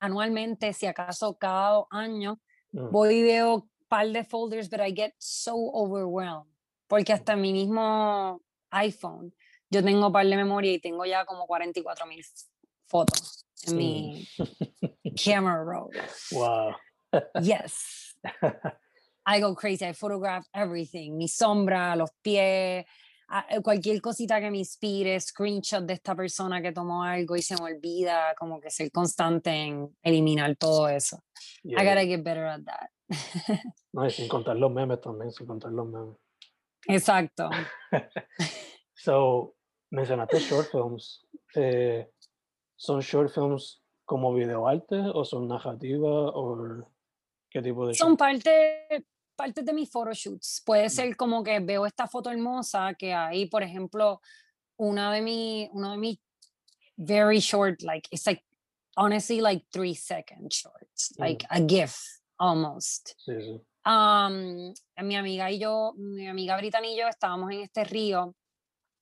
anualmente, 0.00 0.72
si 0.72 0.86
acaso 0.86 1.36
cada 1.38 1.84
año. 1.90 2.38
Mm, 2.72 2.90
Voy 2.90 3.14
y 3.14 3.22
veo 3.22 3.54
un 3.54 3.70
par 3.88 4.06
de 4.06 4.24
folders, 4.24 4.68
but 4.68 4.80
I 4.80 4.90
get 4.90 5.12
so 5.18 5.70
overwhelmed. 5.74 6.50
Porque 6.88 7.12
hasta 7.12 7.36
mi 7.36 7.52
mismo 7.52 8.40
iPhone, 8.70 9.32
yo 9.74 9.82
tengo 9.82 10.10
par 10.12 10.26
de 10.26 10.36
memoria 10.36 10.72
y 10.72 10.78
tengo 10.78 11.04
ya 11.04 11.24
como 11.26 11.46
44 11.46 12.06
mil 12.06 12.24
fotos 12.86 13.44
en 13.66 13.74
Mm. 13.74 13.78
mi 13.78 14.28
camera 15.24 15.62
roll. 15.64 15.90
Wow. 16.32 16.74
Yes. 17.42 18.14
I 19.26 19.40
go 19.40 19.54
crazy. 19.54 19.84
I 19.86 19.92
photograph 19.94 20.46
everything. 20.52 21.16
Mi 21.16 21.28
sombra, 21.28 21.96
los 21.96 22.10
pies, 22.22 22.84
a- 23.28 23.46
eh, 23.48 23.60
cualquier 23.62 24.00
cosita 24.02 24.38
que 24.40 24.50
me 24.50 24.58
inspire, 24.58 25.18
screenshot 25.18 25.82
de 25.86 25.94
esta 25.94 26.14
persona 26.14 26.60
que 26.60 26.72
tomó 26.72 27.02
algo 27.04 27.34
y 27.36 27.40
se 27.42 27.54
me 27.56 27.72
olvida, 27.72 28.34
como 28.38 28.60
que 28.60 28.70
ser 28.70 28.90
constante 28.92 29.50
en 29.50 29.96
eliminar 30.02 30.56
todo 30.56 30.88
eso. 30.88 31.18
Yeah, 31.62 31.82
I 31.82 31.86
gotta 31.86 32.04
get 32.04 32.22
better 32.22 32.44
at 32.46 32.60
that. 32.64 32.90
No, 33.94 34.04
y 34.06 34.10
sin 34.10 34.28
contar 34.28 34.56
los 34.56 34.70
memes 34.72 35.00
también, 35.00 35.30
sin 35.32 35.46
contar 35.46 35.70
los 35.72 35.86
memes. 35.86 36.16
Exacto. 36.88 37.48
So, 38.94 39.54
mencionaste 39.94 40.40
short 40.40 40.70
films. 40.70 41.24
Eh, 41.54 42.10
¿Son 42.76 43.00
short 43.00 43.30
films 43.32 43.82
como 44.04 44.34
videoarte 44.34 44.96
o 45.14 45.24
son 45.24 45.48
narrativa 45.48 46.30
o 46.34 46.84
qué 47.48 47.62
tipo 47.62 47.86
de 47.86 47.94
Son 47.94 48.10
short? 48.10 48.18
parte, 48.18 49.06
parte 49.36 49.62
de 49.62 49.72
mis 49.72 49.90
photoshoots. 49.90 50.62
Puede 50.66 50.90
ser 50.90 51.16
como 51.16 51.42
que 51.42 51.60
veo 51.60 51.86
esta 51.86 52.06
foto 52.06 52.30
hermosa 52.30 52.94
que 52.94 53.14
hay, 53.14 53.46
por 53.46 53.62
ejemplo, 53.62 54.20
una 54.76 55.12
de 55.12 55.22
mi, 55.22 55.68
uno 55.72 55.92
de 55.92 55.98
mis 55.98 56.18
very 56.96 57.38
short, 57.38 57.82
like, 57.82 58.08
it's 58.12 58.26
like, 58.26 58.42
honestly, 58.96 59.40
like 59.40 59.64
three 59.72 59.94
second 59.94 60.52
shorts, 60.52 61.12
like 61.18 61.44
a 61.50 61.60
GIF 61.60 61.96
almost. 62.38 63.14
Sí, 63.24 63.40
sí. 63.40 63.60
Um, 63.86 64.72
mi 65.02 65.16
amiga 65.16 65.50
y 65.50 65.58
yo, 65.58 65.92
mi 65.96 66.26
amiga 66.26 66.56
Brittany 66.56 66.94
y 66.94 66.96
yo 66.96 67.06
estábamos 67.06 67.50
en 67.52 67.60
este 67.60 67.84
río 67.84 68.34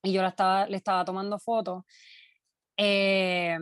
y 0.03 0.13
yo 0.13 0.23
la 0.23 0.29
estaba, 0.29 0.67
le 0.67 0.77
estaba 0.77 1.05
tomando 1.05 1.39
fotos. 1.39 1.85
eh, 2.77 3.59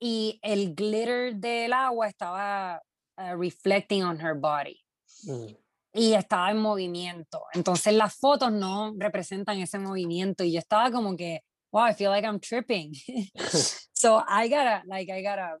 y 0.00 0.38
el 0.42 0.74
glitter 0.74 1.34
del 1.34 1.72
agua 1.72 2.06
estaba 2.08 2.80
uh, 3.18 3.34
reflecting 3.36 4.02
on 4.04 4.20
her 4.20 4.34
body 4.34 4.80
Mm, 5.24 5.56
y 5.94 6.12
estaba 6.12 6.50
en 6.52 6.58
movimiento. 6.58 7.42
Entonces 7.54 7.92
las 7.94 8.14
fotos 8.14 8.52
no 8.52 8.94
representan 8.96 9.58
ese 9.58 9.78
movimiento 9.80 10.44
y 10.44 10.52
yo 10.52 10.60
estaba 10.60 10.92
como 10.92 11.16
que, 11.16 11.40
wow, 11.72 11.86
I 11.88 11.94
feel 11.94 12.10
like 12.10 12.24
I'm 12.24 12.38
tripping. 12.38 12.92
so 13.92 14.22
I 14.28 14.48
gotta, 14.48 14.82
like, 14.86 15.10
I 15.10 15.22
gotta 15.22 15.58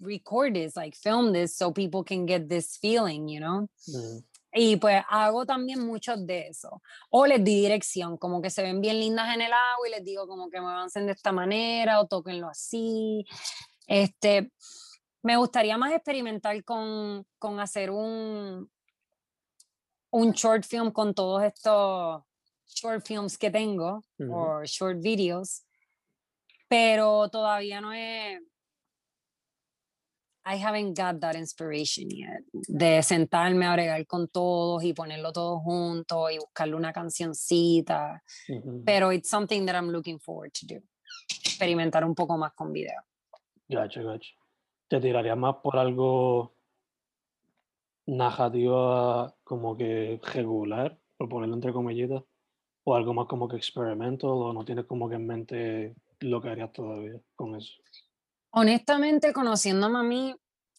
record 0.00 0.54
this, 0.54 0.74
like, 0.76 0.96
film 0.96 1.32
this 1.32 1.56
so 1.56 1.70
people 1.72 2.02
can 2.02 2.26
get 2.26 2.48
this 2.48 2.76
feeling, 2.78 3.28
you 3.28 3.38
know? 3.38 3.68
mm, 3.88 4.24
Y 4.52 4.76
pues 4.76 5.02
hago 5.08 5.44
también 5.44 5.86
muchos 5.86 6.26
de 6.26 6.48
eso. 6.48 6.82
O 7.10 7.26
les 7.26 7.42
di 7.44 7.60
dirección, 7.62 8.16
como 8.16 8.40
que 8.40 8.50
se 8.50 8.62
ven 8.62 8.80
bien 8.80 8.98
lindas 9.00 9.34
en 9.34 9.42
el 9.42 9.52
agua 9.52 9.88
y 9.88 9.90
les 9.90 10.04
digo 10.04 10.26
como 10.26 10.48
que 10.48 10.60
me 10.60 10.68
avancen 10.68 11.06
de 11.06 11.12
esta 11.12 11.32
manera 11.32 12.00
o 12.00 12.06
tóquenlo 12.06 12.48
así. 12.48 13.26
Este, 13.86 14.50
me 15.22 15.36
gustaría 15.36 15.76
más 15.76 15.92
experimentar 15.92 16.62
con, 16.64 17.26
con 17.38 17.60
hacer 17.60 17.90
un, 17.90 18.70
un 20.10 20.32
short 20.32 20.64
film 20.64 20.90
con 20.90 21.12
todos 21.14 21.42
estos 21.42 22.22
short 22.68 23.04
films 23.06 23.36
que 23.36 23.50
tengo 23.50 24.02
Ujú. 24.18 24.34
o 24.34 24.64
short 24.64 25.00
videos, 25.00 25.64
pero 26.68 27.28
todavía 27.28 27.80
no 27.80 27.92
he 27.92 28.40
I 30.48 30.58
haven't 30.58 30.94
got 30.94 31.20
that 31.20 31.34
inspiration 31.34 32.08
yet 32.08 32.44
de 32.52 33.02
sentarme 33.02 33.66
a 33.66 33.72
bregar 33.72 34.06
con 34.06 34.28
todos 34.28 34.84
y 34.84 34.92
ponerlo 34.92 35.32
todo 35.32 35.58
junto 35.58 36.30
y 36.30 36.38
buscarle 36.38 36.76
una 36.76 36.92
cancioncita, 36.92 38.22
pero 38.84 39.10
it's 39.10 39.28
something 39.28 39.66
that 39.66 39.74
I'm 39.74 39.90
looking 39.90 40.20
forward 40.20 40.52
to 40.60 40.66
do. 40.66 40.80
Experimentar 41.44 42.04
un 42.04 42.14
poco 42.14 42.38
más 42.38 42.52
con 42.52 42.72
video. 42.72 43.02
Gacho, 43.68 44.04
gacho. 44.04 44.36
¿Te 44.86 45.00
tirarías 45.00 45.36
más 45.36 45.56
por 45.56 45.78
algo 45.78 46.54
narrativa 48.06 49.34
como 49.42 49.76
que 49.76 50.20
regular, 50.32 50.96
por 51.16 51.28
ponerlo 51.28 51.56
entre 51.56 51.72
comillitas? 51.72 52.22
¿O 52.84 52.94
algo 52.94 53.12
más 53.12 53.26
como 53.26 53.48
que 53.48 53.56
experimental 53.56 54.30
o 54.30 54.52
no 54.52 54.64
tienes 54.64 54.84
como 54.84 55.08
que 55.08 55.16
en 55.16 55.26
mente 55.26 55.96
lo 56.20 56.40
que 56.40 56.50
harías 56.50 56.72
todavía 56.72 57.20
con 57.34 57.56
eso? 57.56 57.82
Honestamente, 58.58 59.34
conociéndome 59.34 59.98
a 59.98 60.02
mí, 60.02 60.34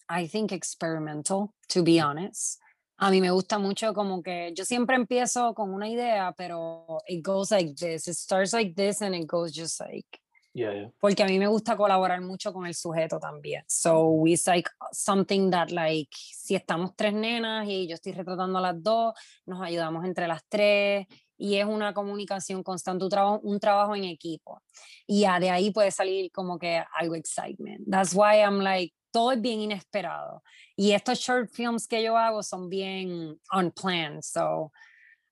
I 0.09 0.27
think 0.27 0.51
experimental, 0.51 1.53
to 1.67 1.83
be 1.83 2.01
honest. 2.01 2.59
A 2.97 3.11
mí 3.11 3.21
me 3.21 3.29
gusta 3.29 3.59
mucho 3.59 3.93
como 3.93 4.23
que 4.23 4.51
yo 4.55 4.65
siempre 4.65 4.95
empiezo 4.95 5.53
con 5.53 5.71
una 5.71 5.87
idea, 5.87 6.33
pero 6.35 6.97
it 7.07 7.23
goes 7.23 7.51
like 7.51 7.75
this, 7.75 8.07
it 8.07 8.15
starts 8.15 8.53
like 8.53 8.73
this 8.73 9.03
and 9.03 9.13
it 9.13 9.27
goes 9.27 9.53
just 9.53 9.79
like 9.79 10.19
Yeah, 10.55 10.73
yeah. 10.73 10.89
porque 10.99 11.21
a 11.21 11.27
mí 11.27 11.37
me 11.37 11.45
gusta 11.45 11.77
colaborar 11.77 12.19
mucho 12.21 12.51
con 12.51 12.65
el 12.65 12.73
sujeto 12.73 13.19
también. 13.19 13.63
So 13.67 14.25
it's 14.25 14.47
like 14.47 14.67
something 14.91 15.51
that 15.51 15.69
like 15.69 16.09
si 16.11 16.55
estamos 16.55 16.95
tres 16.95 17.13
nenas 17.13 17.67
y 17.67 17.87
yo 17.87 17.93
estoy 17.93 18.13
retratando 18.13 18.57
a 18.57 18.61
las 18.61 18.81
dos, 18.81 19.13
nos 19.45 19.61
ayudamos 19.61 20.03
entre 20.03 20.27
las 20.27 20.41
tres 20.49 21.05
y 21.38 21.56
es 21.56 21.65
una 21.65 21.93
comunicación 21.93 22.63
constante, 22.63 23.04
un 23.06 23.10
trabajo, 23.10 23.39
un 23.43 23.60
trabajo 23.60 23.95
en 23.95 24.04
equipo. 24.06 24.62
Y 25.06 25.21
ya 25.21 25.39
de 25.39 25.50
ahí 25.50 25.71
puede 25.71 25.91
salir 25.91 26.32
como 26.32 26.58
que 26.58 26.84
algo 26.95 27.15
excitement. 27.15 27.88
That's 27.89 28.13
why 28.13 28.41
I'm 28.41 28.60
like 28.60 28.93
todo 29.12 29.32
es 29.32 29.41
bien 29.41 29.62
inesperado. 29.62 30.43
Y 30.75 30.92
estos 30.92 31.19
short 31.19 31.50
films 31.52 31.88
que 31.88 32.04
yo 32.04 32.17
hago 32.17 32.44
son 32.44 32.69
bien 32.69 33.40
unplanned. 33.52 34.23
So 34.23 34.71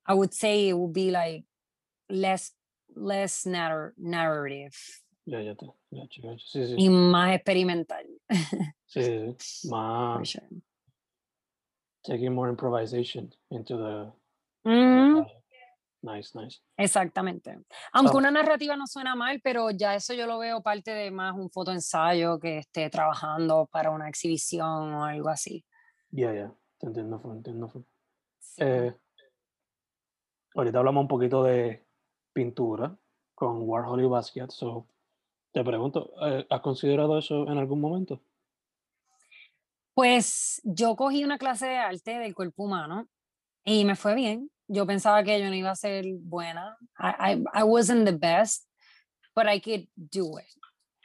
I 0.07 0.13
would 0.13 0.33
say 0.33 0.69
it 0.69 0.73
would 0.73 0.93
be 0.93 1.11
like 1.11 1.45
less 2.09 2.53
less 2.95 3.45
narr- 3.45 3.93
narrative 3.97 4.75
Ya, 5.27 5.41
ya 5.41 5.55
te. 5.55 5.65
Gacho, 5.91 6.21
gacho. 6.21 6.45
Sí, 6.45 6.65
sí. 6.67 6.75
y 6.77 6.89
más 6.89 7.33
experimental. 7.35 8.05
Sí, 8.87 9.01
sí, 9.01 9.35
sí. 9.39 9.69
Más 9.69 10.29
sure. 10.29 10.47
taking 12.03 12.33
more 12.33 12.49
improvisation 12.49 13.33
into 13.49 13.75
the 13.77 14.11
Mm, 14.67 15.13
project. 15.13 15.41
Nice, 16.05 16.37
nice. 16.39 16.59
exactamente. 16.77 17.57
Aunque 17.93 18.13
Ah. 18.15 18.17
una 18.19 18.31
narrativa 18.31 18.75
no 18.75 18.85
suena 18.85 19.15
mal, 19.15 19.41
pero 19.43 19.71
ya 19.71 19.95
eso 19.95 20.13
yo 20.13 20.27
lo 20.27 20.37
veo 20.37 20.61
parte 20.61 20.91
de 20.91 21.09
más 21.09 21.33
un 21.35 21.49
fotoensayo 21.49 22.39
que 22.39 22.59
esté 22.59 22.89
trabajando 22.91 23.67
para 23.71 23.89
una 23.89 24.07
exhibición 24.07 24.93
o 24.93 25.03
algo 25.05 25.29
así. 25.29 25.65
Ya, 26.11 26.31
ya. 26.33 26.53
Te 26.77 26.87
entiendo, 26.87 27.19
full, 27.19 27.37
entiendo. 27.37 27.71
Sí. 28.39 28.55
Eh, 28.63 28.93
ahorita 30.53 30.77
hablamos 30.79 31.01
un 31.01 31.07
poquito 31.07 31.43
de 31.43 31.85
pintura. 32.33 32.97
con 33.33 33.67
Warhol 33.67 34.01
y 34.01 34.05
Basquiat. 34.07 34.49
So, 34.51 34.87
te 35.51 35.61
pregunto, 35.63 36.13
eh, 36.25 36.45
¿has 36.49 36.61
considerado 36.61 37.17
eso 37.17 37.43
en 37.49 37.57
algún 37.57 37.81
momento? 37.81 38.21
Pues 39.93 40.61
yo 40.63 40.95
cogí 40.95 41.23
una 41.23 41.37
clase 41.37 41.67
de 41.67 41.77
arte 41.77 42.17
del 42.19 42.33
cuerpo 42.35 42.63
humano 42.63 43.07
y 43.65 43.83
me 43.83 43.95
fue 43.95 44.15
bien. 44.15 44.49
Yo 44.67 44.85
pensaba 44.85 45.23
que 45.23 45.39
yo 45.39 45.47
no 45.47 45.55
iba 45.55 45.71
a 45.71 45.75
ser 45.75 46.05
buena. 46.21 46.77
I, 46.97 47.33
I, 47.33 47.43
I 47.53 47.63
wasn't 47.63 48.05
the 48.05 48.13
best, 48.13 48.67
but 49.35 49.47
I 49.47 49.59
could 49.59 49.87
do 49.95 50.39
it. 50.39 50.47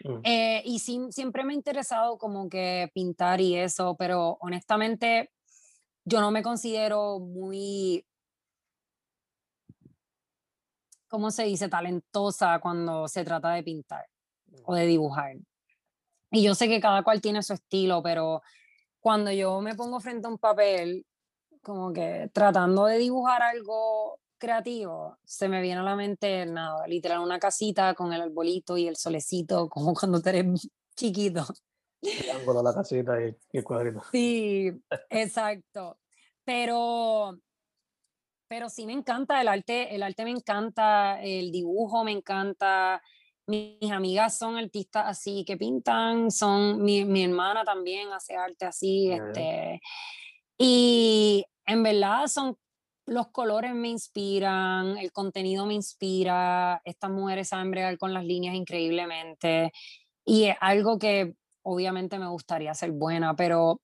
Mm. 0.04 0.20
Eh, 0.24 0.62
y 0.64 0.78
sí, 0.78 1.00
siempre 1.10 1.44
me 1.44 1.52
ha 1.52 1.56
interesado 1.56 2.16
como 2.18 2.48
que 2.48 2.90
pintar 2.94 3.40
y 3.40 3.56
eso, 3.56 3.96
pero 3.96 4.38
honestamente 4.40 5.30
yo 6.04 6.20
no 6.20 6.30
me 6.30 6.42
considero 6.42 7.18
muy, 7.18 8.06
¿cómo 11.08 11.30
se 11.30 11.44
dice? 11.44 11.68
Talentosa 11.68 12.58
cuando 12.60 13.08
se 13.08 13.24
trata 13.24 13.50
de 13.52 13.62
pintar 13.62 14.06
o 14.64 14.74
de 14.74 14.86
dibujar. 14.86 15.36
Y 16.30 16.42
yo 16.42 16.54
sé 16.54 16.68
que 16.68 16.80
cada 16.80 17.02
cual 17.02 17.20
tiene 17.20 17.42
su 17.42 17.52
estilo, 17.52 18.02
pero 18.02 18.42
cuando 19.00 19.30
yo 19.32 19.60
me 19.60 19.74
pongo 19.74 20.00
frente 20.00 20.26
a 20.26 20.30
un 20.30 20.38
papel, 20.38 21.06
como 21.62 21.92
que 21.92 22.30
tratando 22.32 22.86
de 22.86 22.98
dibujar 22.98 23.42
algo 23.42 24.18
creativo, 24.38 25.18
se 25.24 25.48
me 25.48 25.60
viene 25.60 25.80
a 25.80 25.84
la 25.84 25.94
mente 25.94 26.46
nada, 26.46 26.86
literal 26.88 27.20
una 27.20 27.38
casita 27.38 27.94
con 27.94 28.12
el 28.12 28.22
arbolito 28.22 28.76
y 28.76 28.88
el 28.88 28.96
solecito, 28.96 29.68
como 29.68 29.94
cuando 29.94 30.20
tú 30.20 30.28
eres 30.30 30.68
chiquito. 30.96 31.46
El 32.02 32.30
ángulo, 32.30 32.62
la 32.62 32.74
casita 32.74 33.20
y, 33.22 33.36
y 33.52 33.58
el 33.58 33.64
cuadrito. 33.64 34.02
Sí, 34.10 34.72
exacto. 35.10 35.98
Pero, 36.44 37.38
pero 38.48 38.68
sí 38.70 38.86
me 38.86 38.94
encanta 38.94 39.40
el 39.40 39.48
arte, 39.48 39.94
el 39.94 40.02
arte 40.02 40.24
me 40.24 40.30
encanta, 40.30 41.22
el 41.22 41.52
dibujo 41.52 42.02
me 42.02 42.12
encanta. 42.12 43.02
Mis 43.46 43.90
amigas 43.92 44.38
son 44.38 44.56
artistas 44.56 45.04
así 45.06 45.44
que 45.44 45.56
pintan, 45.56 46.30
son 46.30 46.82
mi, 46.82 47.04
mi 47.04 47.24
hermana 47.24 47.64
también 47.64 48.10
hace 48.12 48.36
arte 48.36 48.64
así, 48.64 49.12
este, 49.12 49.80
y 50.62 51.46
en 51.64 51.82
verdad 51.82 52.26
son 52.26 52.58
los 53.06 53.28
colores 53.28 53.74
me 53.74 53.88
inspiran, 53.88 54.98
el 54.98 55.10
contenido 55.10 55.64
me 55.64 55.72
inspira, 55.72 56.82
estas 56.84 57.10
mujeres 57.10 57.48
saben 57.48 57.70
bregar 57.70 57.96
con 57.96 58.12
las 58.12 58.26
líneas 58.26 58.54
increíblemente 58.54 59.72
y 60.22 60.44
es 60.44 60.56
algo 60.60 60.98
que 60.98 61.34
obviamente 61.62 62.18
me 62.18 62.28
gustaría 62.28 62.74
ser 62.74 62.92
buena, 62.92 63.34
pero 63.34 63.80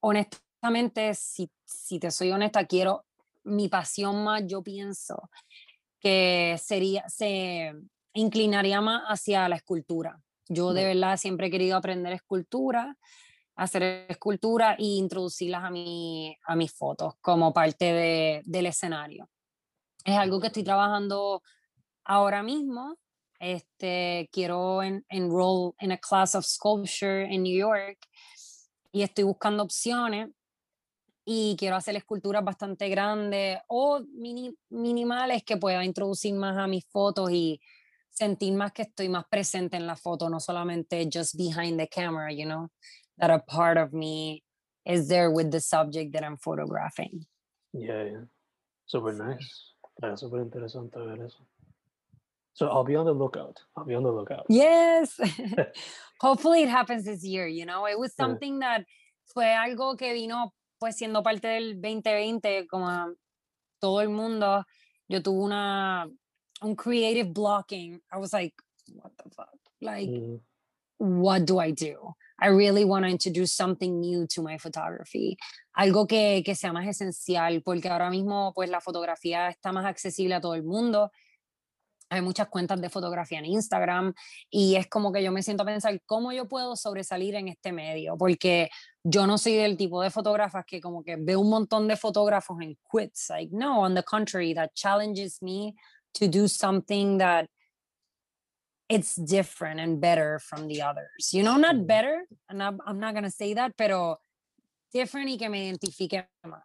honestamente, 0.00 1.12
si, 1.12 1.50
si 1.66 1.98
te 1.98 2.10
soy 2.10 2.32
honesta, 2.32 2.66
quiero 2.66 3.04
mi 3.44 3.68
pasión 3.68 4.24
más, 4.24 4.42
yo 4.46 4.62
pienso 4.62 5.28
que 6.00 6.58
sería, 6.58 7.06
se 7.08 7.74
inclinaría 8.14 8.80
más 8.80 9.02
hacia 9.06 9.50
la 9.50 9.56
escultura. 9.56 10.18
Yo 10.48 10.72
de 10.72 10.86
verdad 10.86 11.18
siempre 11.18 11.48
he 11.48 11.50
querido 11.50 11.76
aprender 11.76 12.14
escultura, 12.14 12.96
hacer 13.60 14.06
escultura 14.08 14.74
e 14.78 14.84
introducirlas 14.84 15.64
a, 15.64 15.70
mi, 15.70 16.34
a 16.46 16.56
mis 16.56 16.72
fotos 16.72 17.14
como 17.20 17.52
parte 17.52 17.92
de, 17.92 18.42
del 18.44 18.66
escenario. 18.66 19.28
Es 20.02 20.16
algo 20.16 20.40
que 20.40 20.46
estoy 20.46 20.64
trabajando 20.64 21.42
ahora 22.04 22.42
mismo. 22.42 22.96
Este, 23.38 24.30
quiero 24.32 24.82
en, 24.82 25.04
enroll 25.10 25.74
en 25.78 25.92
a 25.92 25.98
class 25.98 26.34
of 26.34 26.46
sculpture 26.46 27.24
en 27.24 27.42
New 27.42 27.54
York 27.54 27.98
y 28.92 29.02
estoy 29.02 29.24
buscando 29.24 29.62
opciones 29.62 30.30
y 31.24 31.54
quiero 31.58 31.76
hacer 31.76 31.96
esculturas 31.96 32.42
bastante 32.42 32.88
grandes 32.88 33.58
o 33.68 34.00
mini- 34.14 34.56
minimales 34.70 35.44
que 35.44 35.58
pueda 35.58 35.84
introducir 35.84 36.34
más 36.34 36.56
a 36.56 36.66
mis 36.66 36.86
fotos 36.86 37.30
y 37.30 37.60
sentir 38.10 38.54
más 38.54 38.72
que 38.72 38.82
estoy 38.82 39.08
más 39.10 39.24
presente 39.30 39.76
en 39.76 39.86
la 39.86 39.96
foto, 39.96 40.30
no 40.30 40.40
solamente 40.40 41.08
just 41.12 41.36
behind 41.36 41.78
the 41.78 41.88
camera, 41.88 42.32
you 42.32 42.44
know, 42.44 42.68
that 43.20 43.30
a 43.30 43.38
part 43.38 43.76
of 43.76 43.92
me 43.92 44.42
is 44.86 45.08
there 45.08 45.30
with 45.30 45.50
the 45.50 45.60
subject 45.60 46.12
that 46.14 46.24
I'm 46.24 46.36
photographing. 46.36 47.26
Yeah, 47.72 48.02
yeah. 48.04 48.24
Super 48.86 49.12
nice. 49.12 49.72
Yeah, 50.02 50.14
super 50.16 50.38
interesante 50.44 50.94
ver 50.94 51.24
eso. 51.24 51.38
So 52.54 52.68
I'll 52.68 52.84
be 52.84 52.96
on 52.96 53.06
the 53.06 53.12
lookout. 53.12 53.58
I'll 53.76 53.84
be 53.84 53.94
on 53.94 54.02
the 54.02 54.10
lookout. 54.10 54.46
Yes. 54.48 55.18
Hopefully 56.20 56.62
it 56.62 56.68
happens 56.68 57.04
this 57.04 57.24
year, 57.24 57.46
you 57.46 57.66
know. 57.66 57.86
It 57.86 57.98
was 57.98 58.12
Yeah. 58.18 58.24
something 58.26 58.58
that 58.60 58.84
fue 59.26 59.44
algo 59.44 59.96
que 59.98 60.12
vino 60.14 60.52
pues 60.80 60.96
siendo 60.98 61.22
parte 61.22 61.46
del 61.46 61.74
2020 61.80 62.66
como 62.66 63.14
todo 63.80 64.00
el 64.00 64.08
mundo. 64.08 64.64
Yo 65.08 65.20
tuve 65.20 65.44
una 65.44 66.06
un 66.62 66.74
creative 66.74 67.32
blocking. 67.32 68.00
I 68.12 68.18
was 68.18 68.32
like, 68.32 68.54
what 68.94 69.12
the 69.16 69.30
fuck? 69.30 69.48
Like 69.80 70.08
Mm, 70.08 70.40
what 70.98 71.44
do 71.46 71.58
I 71.58 71.70
do? 71.70 72.14
I 72.40 72.48
really 72.48 72.84
want 72.84 73.04
to 73.04 73.10
introduce 73.10 73.52
something 73.52 74.00
new 74.00 74.26
to 74.28 74.42
my 74.42 74.58
photography. 74.58 75.36
Algo 75.76 76.06
que, 76.06 76.42
que 76.44 76.54
sea 76.54 76.72
más 76.72 76.86
esencial, 76.86 77.62
porque 77.62 77.88
ahora 77.88 78.10
mismo 78.10 78.52
pues 78.54 78.70
la 78.70 78.80
fotografía 78.80 79.48
está 79.48 79.72
más 79.72 79.84
accesible 79.84 80.34
a 80.34 80.40
todo 80.40 80.54
el 80.54 80.62
mundo. 80.62 81.10
Hay 82.08 82.22
muchas 82.22 82.48
cuentas 82.48 82.80
de 82.80 82.90
fotografía 82.90 83.38
en 83.38 83.44
Instagram 83.44 84.12
y 84.50 84.74
es 84.74 84.88
como 84.88 85.12
que 85.12 85.22
yo 85.22 85.30
me 85.30 85.44
siento 85.44 85.62
a 85.62 85.66
pensar 85.66 86.02
cómo 86.06 86.32
yo 86.32 86.48
puedo 86.48 86.74
sobresalir 86.74 87.36
en 87.36 87.46
este 87.46 87.70
medio, 87.72 88.16
porque 88.18 88.68
yo 89.04 89.28
no 89.28 89.38
soy 89.38 89.54
del 89.54 89.76
tipo 89.76 90.02
de 90.02 90.10
fotógrafas 90.10 90.64
que 90.66 90.80
como 90.80 91.04
que 91.04 91.16
veo 91.16 91.38
un 91.40 91.50
montón 91.50 91.86
de 91.86 91.96
fotógrafos 91.96 92.60
en 92.62 92.76
quits. 92.90 93.28
Like, 93.30 93.54
no, 93.54 93.82
on 93.82 93.94
the 93.94 94.02
contrary, 94.02 94.54
that 94.54 94.70
challenges 94.74 95.40
me 95.40 95.76
to 96.14 96.26
do 96.26 96.48
something 96.48 97.18
that 97.18 97.48
it's 98.90 99.14
different 99.14 99.80
and 99.80 100.00
better 100.00 100.40
from 100.40 100.66
the 100.66 100.82
others. 100.82 101.32
You 101.32 101.44
know, 101.44 101.56
not 101.56 101.86
better, 101.86 102.26
and 102.48 102.62
I'm, 102.62 102.80
I'm 102.84 102.98
not 102.98 103.14
gonna 103.14 103.30
say 103.30 103.54
that, 103.54 103.72
pero 103.76 104.18
different 104.92 105.30
y 105.30 105.38
que 105.38 105.48
me 105.48 105.64
identifique 105.64 106.28
más. 106.44 106.64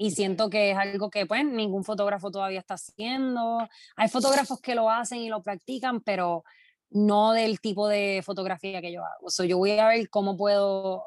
Y 0.00 0.12
siento 0.12 0.48
que 0.48 0.70
es 0.70 0.78
algo 0.78 1.10
que 1.10 1.26
pues 1.26 1.44
ningún 1.44 1.84
fotógrafo 1.84 2.30
todavía 2.30 2.60
está 2.60 2.74
haciendo. 2.74 3.68
Hay 3.96 4.08
fotógrafos 4.08 4.60
que 4.60 4.74
lo 4.74 4.88
hacen 4.88 5.18
y 5.18 5.28
lo 5.28 5.42
practican, 5.42 6.00
pero 6.00 6.44
no 6.90 7.32
del 7.32 7.60
tipo 7.60 7.88
de 7.88 8.22
fotografía 8.24 8.80
que 8.80 8.92
yo 8.92 9.02
hago. 9.04 9.28
So, 9.28 9.44
yo 9.44 9.58
voy 9.58 9.72
a 9.72 9.88
ver 9.88 10.08
cómo 10.08 10.36
puedo 10.36 11.04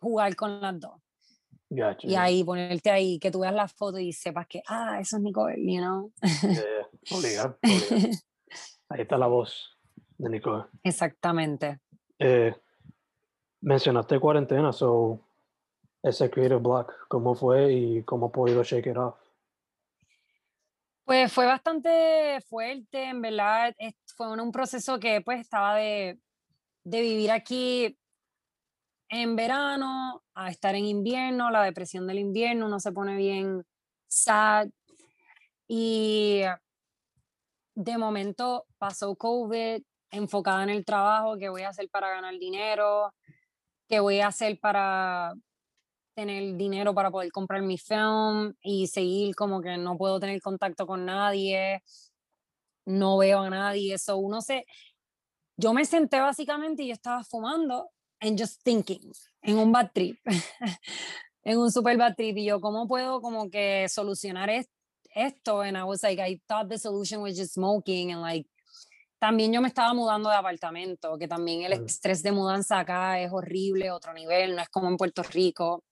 jugar 0.00 0.34
con 0.36 0.60
las 0.60 0.78
dos. 0.78 0.94
Gotcha. 1.68 2.06
Y 2.06 2.14
ahí 2.14 2.44
ponerte 2.44 2.90
ahí, 2.90 3.18
que 3.18 3.32
tú 3.32 3.40
veas 3.40 3.52
la 3.52 3.66
foto 3.66 3.98
y 3.98 4.12
sepas 4.12 4.46
que, 4.46 4.62
ah, 4.68 4.98
eso 5.00 5.16
es 5.16 5.22
Nicole, 5.24 5.56
you 5.58 5.80
know. 5.80 6.12
Yeah, 6.22 6.52
yeah. 6.52 7.16
Obligado, 7.18 7.58
obligado. 7.64 8.16
Ahí 8.88 9.02
está 9.02 9.18
la 9.18 9.26
voz 9.26 9.76
de 10.18 10.30
Nicole. 10.30 10.64
Exactamente. 10.82 11.80
Eh, 12.18 12.54
mencionaste 13.60 14.18
cuarentena, 14.20 14.72
so 14.72 15.20
ese 16.02 16.30
creative 16.30 16.60
block, 16.60 16.92
¿cómo 17.08 17.34
fue 17.34 17.72
y 17.72 18.02
cómo 18.04 18.30
podido 18.30 18.62
shake 18.62 18.86
it 18.86 18.96
off? 18.96 19.16
Pues 21.04 21.32
fue 21.32 21.46
bastante 21.46 22.40
fuerte, 22.48 23.04
en 23.04 23.20
verdad. 23.22 23.74
Fue 24.16 24.32
un, 24.32 24.40
un 24.40 24.52
proceso 24.52 24.98
que 24.98 25.20
pues 25.20 25.40
estaba 25.40 25.76
de, 25.76 26.18
de 26.84 27.00
vivir 27.00 27.30
aquí 27.30 27.96
en 29.08 29.36
verano 29.36 30.22
a 30.34 30.50
estar 30.50 30.74
en 30.74 30.84
invierno, 30.84 31.50
la 31.50 31.62
depresión 31.62 32.06
del 32.06 32.18
invierno, 32.18 32.66
uno 32.66 32.80
se 32.80 32.92
pone 32.92 33.16
bien 33.16 33.64
sad. 34.08 34.68
Y 35.68 36.42
de 37.76 37.98
momento 37.98 38.66
pasó 38.78 39.14
COVID, 39.16 39.82
enfocada 40.10 40.64
en 40.64 40.70
el 40.70 40.84
trabajo, 40.84 41.36
qué 41.38 41.50
voy 41.50 41.62
a 41.62 41.68
hacer 41.68 41.88
para 41.90 42.10
ganar 42.10 42.38
dinero, 42.38 43.14
qué 43.88 44.00
voy 44.00 44.20
a 44.20 44.28
hacer 44.28 44.58
para 44.60 45.34
tener 46.14 46.56
dinero 46.56 46.94
para 46.94 47.10
poder 47.10 47.32
comprar 47.32 47.62
mi 47.62 47.78
film 47.78 48.54
y 48.62 48.88
seguir 48.88 49.36
como 49.36 49.60
que 49.62 49.78
no 49.78 49.98
puedo 49.98 50.20
tener 50.20 50.40
contacto 50.42 50.86
con 50.86 51.04
nadie, 51.06 51.82
no 52.86 53.18
veo 53.18 53.40
a 53.40 53.50
nadie, 53.50 53.94
eso 53.94 54.16
uno 54.16 54.40
se... 54.40 54.64
Yo 55.56 55.74
me 55.74 55.84
senté 55.84 56.20
básicamente 56.20 56.82
y 56.84 56.88
yo 56.88 56.94
estaba 56.94 57.24
fumando 57.24 57.90
and 58.20 58.38
just 58.40 58.62
thinking, 58.64 59.12
en 59.42 59.58
un 59.58 59.72
bad 59.72 59.90
trip, 59.94 60.18
en 61.44 61.58
un 61.58 61.70
super 61.72 61.96
bad 61.98 62.14
trip, 62.16 62.36
y 62.38 62.46
yo, 62.46 62.60
¿cómo 62.60 62.88
puedo 62.88 63.20
como 63.20 63.50
que 63.50 63.88
solucionar 63.88 64.50
es- 64.50 64.68
esto? 65.16 65.62
And 65.62 65.76
I 65.76 65.84
was 65.84 66.02
like, 66.02 66.20
I 66.20 66.40
thought 66.46 66.68
the 66.68 66.78
solution 66.78 67.20
was 67.22 67.36
just 67.36 67.54
smoking 67.54 68.12
and 68.12 68.20
like, 68.20 68.46
también 69.20 69.52
yo 69.52 69.60
me 69.60 69.68
estaba 69.68 69.94
mudando 69.94 70.28
de 70.28 70.36
apartamento, 70.36 71.18
que 71.18 71.26
también 71.26 71.62
el 71.62 71.72
estrés 71.72 72.22
de 72.22 72.32
mudanza 72.32 72.78
acá 72.78 73.18
es 73.18 73.32
horrible, 73.32 73.90
otro 73.90 74.12
nivel, 74.12 74.54
no 74.54 74.62
es 74.62 74.68
como 74.68 74.88
en 74.88 74.96
Puerto 74.96 75.22
Rico. 75.22 75.82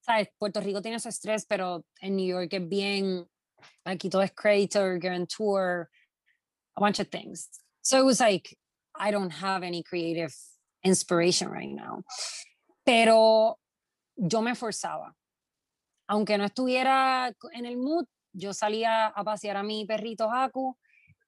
¿Sabes? 0.00 0.28
Puerto 0.38 0.60
Rico 0.60 0.82
tiene 0.82 1.00
su 1.00 1.08
estrés, 1.08 1.46
pero 1.46 1.84
en 2.00 2.16
New 2.16 2.26
York 2.26 2.52
es 2.52 2.68
bien, 2.68 3.28
aquí 3.84 4.10
todo 4.10 4.22
es 4.22 4.32
creator, 4.32 4.98
guarantor, 5.00 5.88
a 6.76 6.80
bunch 6.80 7.00
of 7.00 7.08
things. 7.08 7.48
So 7.82 7.98
it 7.98 8.04
was 8.04 8.20
like, 8.20 8.56
I 8.94 9.10
don't 9.10 9.30
have 9.30 9.64
any 9.64 9.82
creative 9.82 10.34
inspiration 10.82 11.50
right 11.50 11.72
now. 11.72 12.02
Pero 12.84 13.58
yo 14.16 14.42
me 14.42 14.54
forzaba. 14.54 15.14
Aunque 16.08 16.38
no 16.38 16.44
estuviera 16.44 17.32
en 17.52 17.66
el 17.66 17.76
mood, 17.76 18.06
yo 18.36 18.52
salía 18.52 19.06
a 19.06 19.24
pasear 19.24 19.56
a 19.56 19.62
mi 19.62 19.84
perrito 19.84 20.30
Haku 20.30 20.76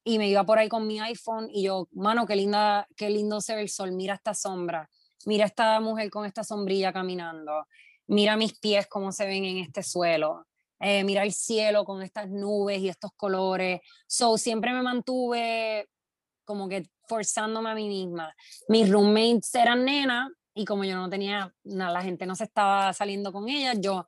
y 0.05 0.19
me 0.19 0.29
iba 0.29 0.45
por 0.45 0.59
ahí 0.59 0.69
con 0.69 0.87
mi 0.87 1.01
iPhone 1.01 1.49
y 1.51 1.65
yo, 1.65 1.89
mano, 1.93 2.27
qué 2.27 2.37
linda, 2.37 2.87
qué 2.97 3.11
lindo 3.11 3.41
se 3.41 3.55
ve 3.55 3.63
el 3.63 3.69
sol, 3.69 3.93
mira 3.93 4.15
esta 4.15 4.35
sombra, 4.35 4.89
mira 5.27 5.45
esta 5.47 5.81
mujer 5.81 6.11
con 6.11 6.25
esta 6.25 6.45
sombrilla 6.45 6.93
caminando, 6.93 7.67
mira 8.07 8.37
mis 8.37 8.59
pies 8.59 8.87
cómo 8.87 9.13
se 9.13 9.27
ven 9.27 9.45
en 9.45 9.59
este 9.59 9.83
suelo, 9.83 10.47
eh, 10.81 11.05
mira 11.05 11.25
el 11.25 11.33
cielo 11.33 11.85
con 11.85 12.03
estas 12.03 12.29
nubes 12.29 12.79
y 12.81 12.89
estos 12.89 13.11
colores. 13.17 13.81
So, 14.07 14.39
siempre 14.39 14.73
me 14.73 14.83
mantuve 14.83 15.89
como 16.45 16.69
que 16.69 16.89
forzándome 17.07 17.71
a 17.71 17.75
mí 17.75 17.89
misma. 17.89 18.35
Mis 18.69 18.89
roommates 18.89 19.55
eran 19.55 19.85
nenas 19.85 20.31
y 20.55 20.65
como 20.65 20.85
yo 20.85 20.97
no 20.97 21.09
tenía, 21.09 21.53
nada, 21.65 21.93
la 21.93 22.03
gente 22.03 22.27
no 22.27 22.35
se 22.35 22.45
estaba 22.45 22.93
saliendo 22.93 23.33
con 23.33 23.49
ellas, 23.49 23.77
yo, 23.81 24.07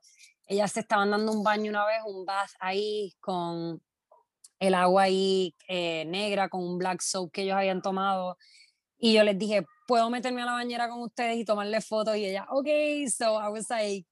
ellas 0.51 0.71
se 0.71 0.81
estaban 0.81 1.11
dando 1.11 1.31
un 1.31 1.43
baño 1.43 1.69
una 1.69 1.85
vez, 1.85 2.01
un 2.05 2.25
bath 2.25 2.51
ahí 2.59 3.13
con 3.21 3.81
el 4.59 4.73
agua 4.75 5.03
ahí 5.03 5.55
eh, 5.67 6.03
negra, 6.05 6.49
con 6.49 6.61
un 6.63 6.77
black 6.77 7.01
soap 7.01 7.31
que 7.31 7.43
ellos 7.43 7.55
habían 7.55 7.81
tomado. 7.81 8.37
Y 8.97 9.13
yo 9.13 9.23
les 9.23 9.37
dije, 9.37 9.65
¿puedo 9.87 10.09
meterme 10.09 10.41
a 10.41 10.45
la 10.45 10.51
bañera 10.51 10.89
con 10.89 11.01
ustedes 11.01 11.37
y 11.37 11.45
tomarle 11.45 11.79
fotos? 11.81 12.17
Y 12.17 12.25
ella, 12.25 12.45
ok, 12.49 12.67
so 13.07 13.41
I 13.41 13.49
was 13.49 13.69
like, 13.69 14.05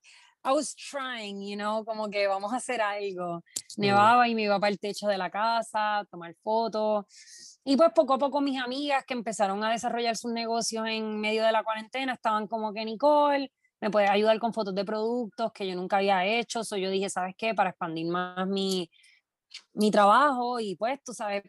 I 0.45 0.53
was 0.53 0.73
trying, 0.75 1.41
you 1.41 1.57
know, 1.57 1.83
como 1.83 2.09
que 2.09 2.25
vamos 2.27 2.53
a 2.53 2.55
hacer 2.55 2.81
algo. 2.81 3.43
Nevaba 3.77 4.27
y 4.29 4.33
me 4.33 4.43
iba 4.43 4.59
para 4.59 4.71
el 4.71 4.79
techo 4.79 5.07
de 5.07 5.17
la 5.17 5.29
casa, 5.29 6.05
tomar 6.09 6.33
fotos. 6.41 7.05
Y 7.65 7.75
pues 7.75 7.91
poco 7.93 8.13
a 8.13 8.17
poco 8.17 8.39
mis 8.39 8.59
amigas 8.59 9.03
que 9.05 9.13
empezaron 9.13 9.61
a 9.63 9.71
desarrollar 9.71 10.15
sus 10.15 10.31
negocios 10.31 10.87
en 10.87 11.19
medio 11.19 11.43
de 11.43 11.51
la 11.51 11.63
cuarentena 11.63 12.13
estaban 12.13 12.47
como 12.47 12.73
que 12.73 12.85
Nicole, 12.85 13.51
me 13.81 13.89
puedes 13.89 14.09
ayudar 14.09 14.39
con 14.39 14.53
fotos 14.53 14.75
de 14.75 14.85
productos 14.85 15.51
que 15.53 15.67
yo 15.67 15.75
nunca 15.75 15.97
había 15.97 16.25
hecho. 16.25 16.63
So 16.63 16.77
yo 16.77 16.89
dije, 16.89 17.09
¿sabes 17.09 17.35
qué? 17.37 17.53
Para 17.53 17.69
expandir 17.71 18.07
más 18.07 18.47
mi, 18.47 18.89
mi 19.73 19.91
trabajo 19.91 20.59
y 20.59 20.75
pues 20.75 20.99
tú 21.03 21.13
sabes, 21.13 21.43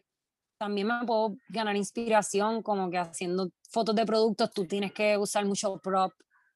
también 0.57 0.87
me 0.87 1.05
puedo 1.05 1.35
ganar 1.49 1.75
inspiración 1.75 2.61
como 2.61 2.89
que 2.89 2.97
haciendo 2.97 3.49
fotos 3.69 3.95
de 3.95 4.05
productos 4.05 4.51
tú 4.51 4.65
tienes 4.67 4.93
que 4.93 5.17
usar 5.17 5.45
mucho 5.45 5.77
prop, 5.79 6.13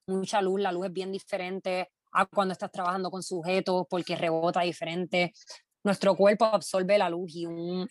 mucha 0.08 0.42
luz, 0.42 0.62
la 0.62 0.72
luz 0.72 0.86
es 0.86 0.94
bien 0.94 1.12
diferente 1.12 1.90
a 2.12 2.26
cuando 2.26 2.54
estás 2.54 2.72
trabajando 2.72 3.10
con 3.10 3.24
sujetos 3.24 3.86
porque 3.90 4.16
rebota 4.16 4.62
diferente. 4.62 5.34
Nuestro 5.84 6.16
cuerpo 6.16 6.46
absorbe 6.46 6.98
la 6.98 7.10
luz 7.10 7.36
y 7.36 7.46
un, 7.46 7.88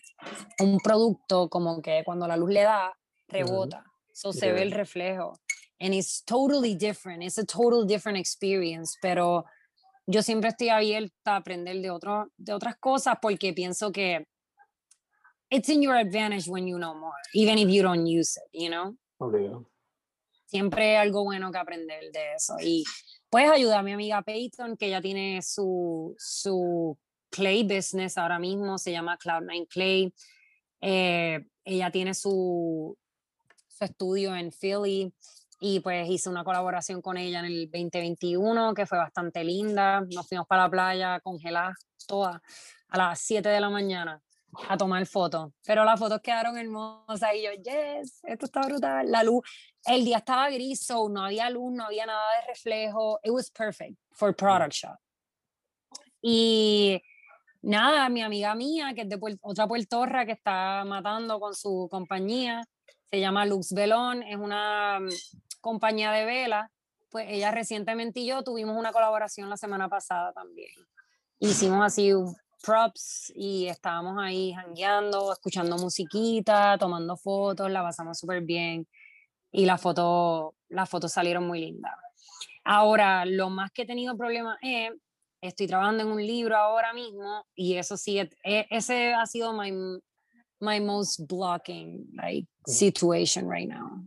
un 0.59 0.79
producto 0.79 1.49
como 1.49 1.81
que 1.81 2.03
cuando 2.03 2.27
la 2.27 2.35
luz 2.35 2.49
le 2.49 2.63
da, 2.63 2.93
rebota. 3.27 3.83
So 4.13 4.31
se 4.31 4.51
ve 4.51 4.61
el 4.63 4.71
reflejo. 4.71 5.33
And 5.79 5.93
it's 5.93 6.21
totally 6.21 6.75
different. 6.75 7.23
It's 7.23 7.37
a 7.37 7.45
total 7.45 7.85
different 7.85 8.17
experience. 8.17 8.97
Pero 9.01 9.45
yo 10.07 10.21
siempre 10.21 10.49
estoy 10.49 10.69
abierta 10.69 11.33
a 11.33 11.35
aprender 11.37 11.81
de, 11.81 11.89
otro, 11.89 12.27
de 12.37 12.53
otras 12.53 12.77
cosas 12.77 13.17
porque 13.21 13.53
pienso 13.53 13.91
que 13.91 14.25
it's 15.49 15.69
in 15.69 15.81
your 15.81 15.95
advantage 15.95 16.47
when 16.47 16.67
you 16.67 16.77
know 16.77 16.93
more, 16.93 17.17
even 17.33 17.57
if 17.57 17.69
you 17.69 17.81
don't 17.81 18.05
use 18.05 18.37
it, 18.37 18.49
you 18.51 18.69
know? 18.69 18.95
Siempre 20.45 20.95
hay 20.97 21.07
algo 21.07 21.23
bueno 21.23 21.51
que 21.51 21.57
aprender 21.57 22.11
de 22.11 22.33
eso. 22.35 22.55
Y 22.61 22.83
puedes 23.29 23.51
ayudar 23.51 23.79
a 23.79 23.83
mi 23.83 23.93
amiga 23.93 24.21
Peyton, 24.21 24.77
que 24.77 24.89
ya 24.89 25.01
tiene 25.01 25.41
su, 25.41 26.15
su 26.17 26.97
clay 27.31 27.63
business 27.63 28.17
ahora 28.17 28.39
mismo, 28.39 28.77
se 28.77 28.91
llama 28.91 29.17
Cloud9 29.17 29.67
Clay. 29.67 30.13
Eh, 30.81 31.45
ella 31.63 31.91
tiene 31.91 32.13
su, 32.13 32.95
su 33.67 33.83
estudio 33.83 34.35
en 34.35 34.51
Philly 34.51 35.11
y 35.67 35.79
pues 35.79 36.07
hice 36.07 36.29
una 36.29 36.43
colaboración 36.43 37.01
con 37.01 37.17
ella 37.17 37.39
en 37.39 37.45
el 37.45 37.71
2021 37.71 38.75
que 38.75 38.85
fue 38.85 38.99
bastante 38.99 39.43
linda. 39.43 40.01
Nos 40.01 40.27
fuimos 40.27 40.45
para 40.45 40.65
la 40.65 40.69
playa 40.69 41.19
congeladas 41.21 41.75
todas 42.05 42.39
a 42.89 42.97
las 42.99 43.19
7 43.21 43.49
de 43.49 43.59
la 43.59 43.71
mañana 43.71 44.21
a 44.69 44.77
tomar 44.77 45.03
fotos, 45.07 45.51
pero 45.65 45.83
las 45.83 45.99
fotos 45.99 46.21
quedaron 46.21 46.55
hermosas 46.59 47.31
y 47.33 47.45
yo, 47.45 47.49
yes, 47.53 48.19
esto 48.25 48.45
está 48.45 48.61
brutal. 48.61 49.09
La 49.09 49.23
luz, 49.23 49.41
el 49.85 50.05
día 50.05 50.17
estaba 50.17 50.51
gris, 50.51 50.85
so 50.85 51.09
no 51.09 51.25
había 51.25 51.49
luz, 51.49 51.73
no 51.73 51.85
había 51.85 52.05
nada 52.05 52.21
de 52.41 52.47
reflejo. 52.49 53.19
It 53.23 53.31
was 53.31 53.49
perfect 53.49 53.97
for 54.11 54.35
product 54.35 54.73
shot. 54.73 54.99
Y 56.21 57.01
nada, 57.63 58.07
mi 58.09 58.21
amiga 58.21 58.53
mía, 58.53 58.93
que 58.93 59.01
es 59.01 59.09
de 59.09 59.19
otra 59.41 59.67
puertorra 59.67 60.27
que 60.27 60.33
está 60.33 60.85
matando 60.85 61.39
con 61.39 61.55
su 61.55 61.87
compañía, 61.89 62.61
se 63.09 63.19
llama 63.19 63.45
Lux 63.45 63.73
Velón, 63.73 64.23
es 64.23 64.35
una 64.35 64.99
mm, 64.99 65.09
compañía 65.65 66.11
de 66.11 66.25
vela. 66.25 66.71
Pues 67.09 67.25
ella 67.27 67.49
recientemente 67.49 68.19
y 68.19 68.27
yo 68.27 68.43
tuvimos 68.43 68.77
una 68.77 68.91
colaboración 68.91 69.49
la 69.49 69.57
semana 69.57 69.89
pasada 69.89 70.31
también. 70.31 70.69
Hicimos 71.39 71.83
así 71.83 72.11
props 72.63 73.33
y 73.35 73.65
estábamos 73.65 74.15
ahí 74.19 74.53
jangueando, 74.53 75.31
escuchando 75.31 75.77
musiquita, 75.77 76.77
tomando 76.77 77.17
fotos, 77.17 77.71
la 77.71 77.81
pasamos 77.81 78.19
súper 78.19 78.41
bien 78.41 78.87
y 79.51 79.65
las 79.65 79.81
fotos 79.81 80.53
las 80.69 80.87
fotos 80.87 81.11
salieron 81.11 81.47
muy 81.47 81.61
lindas. 81.61 81.93
Ahora, 82.63 83.25
lo 83.25 83.49
más 83.49 83.71
que 83.71 83.83
he 83.83 83.85
tenido 83.87 84.15
problemas 84.15 84.57
es, 84.61 84.91
estoy 85.41 85.67
trabajando 85.67 86.03
en 86.03 86.09
un 86.09 86.25
libro 86.25 86.55
ahora 86.57 86.93
mismo 86.93 87.43
y 87.55 87.75
eso 87.75 87.97
sí, 87.97 88.19
e, 88.19 88.67
ese 88.69 89.13
ha 89.13 89.25
sido 89.25 89.53
my, 89.53 89.71
my 90.59 90.79
most 90.79 91.21
blocking 91.27 92.07
like, 92.13 92.47
situation 92.67 93.49
right 93.49 93.67
now. 93.67 94.05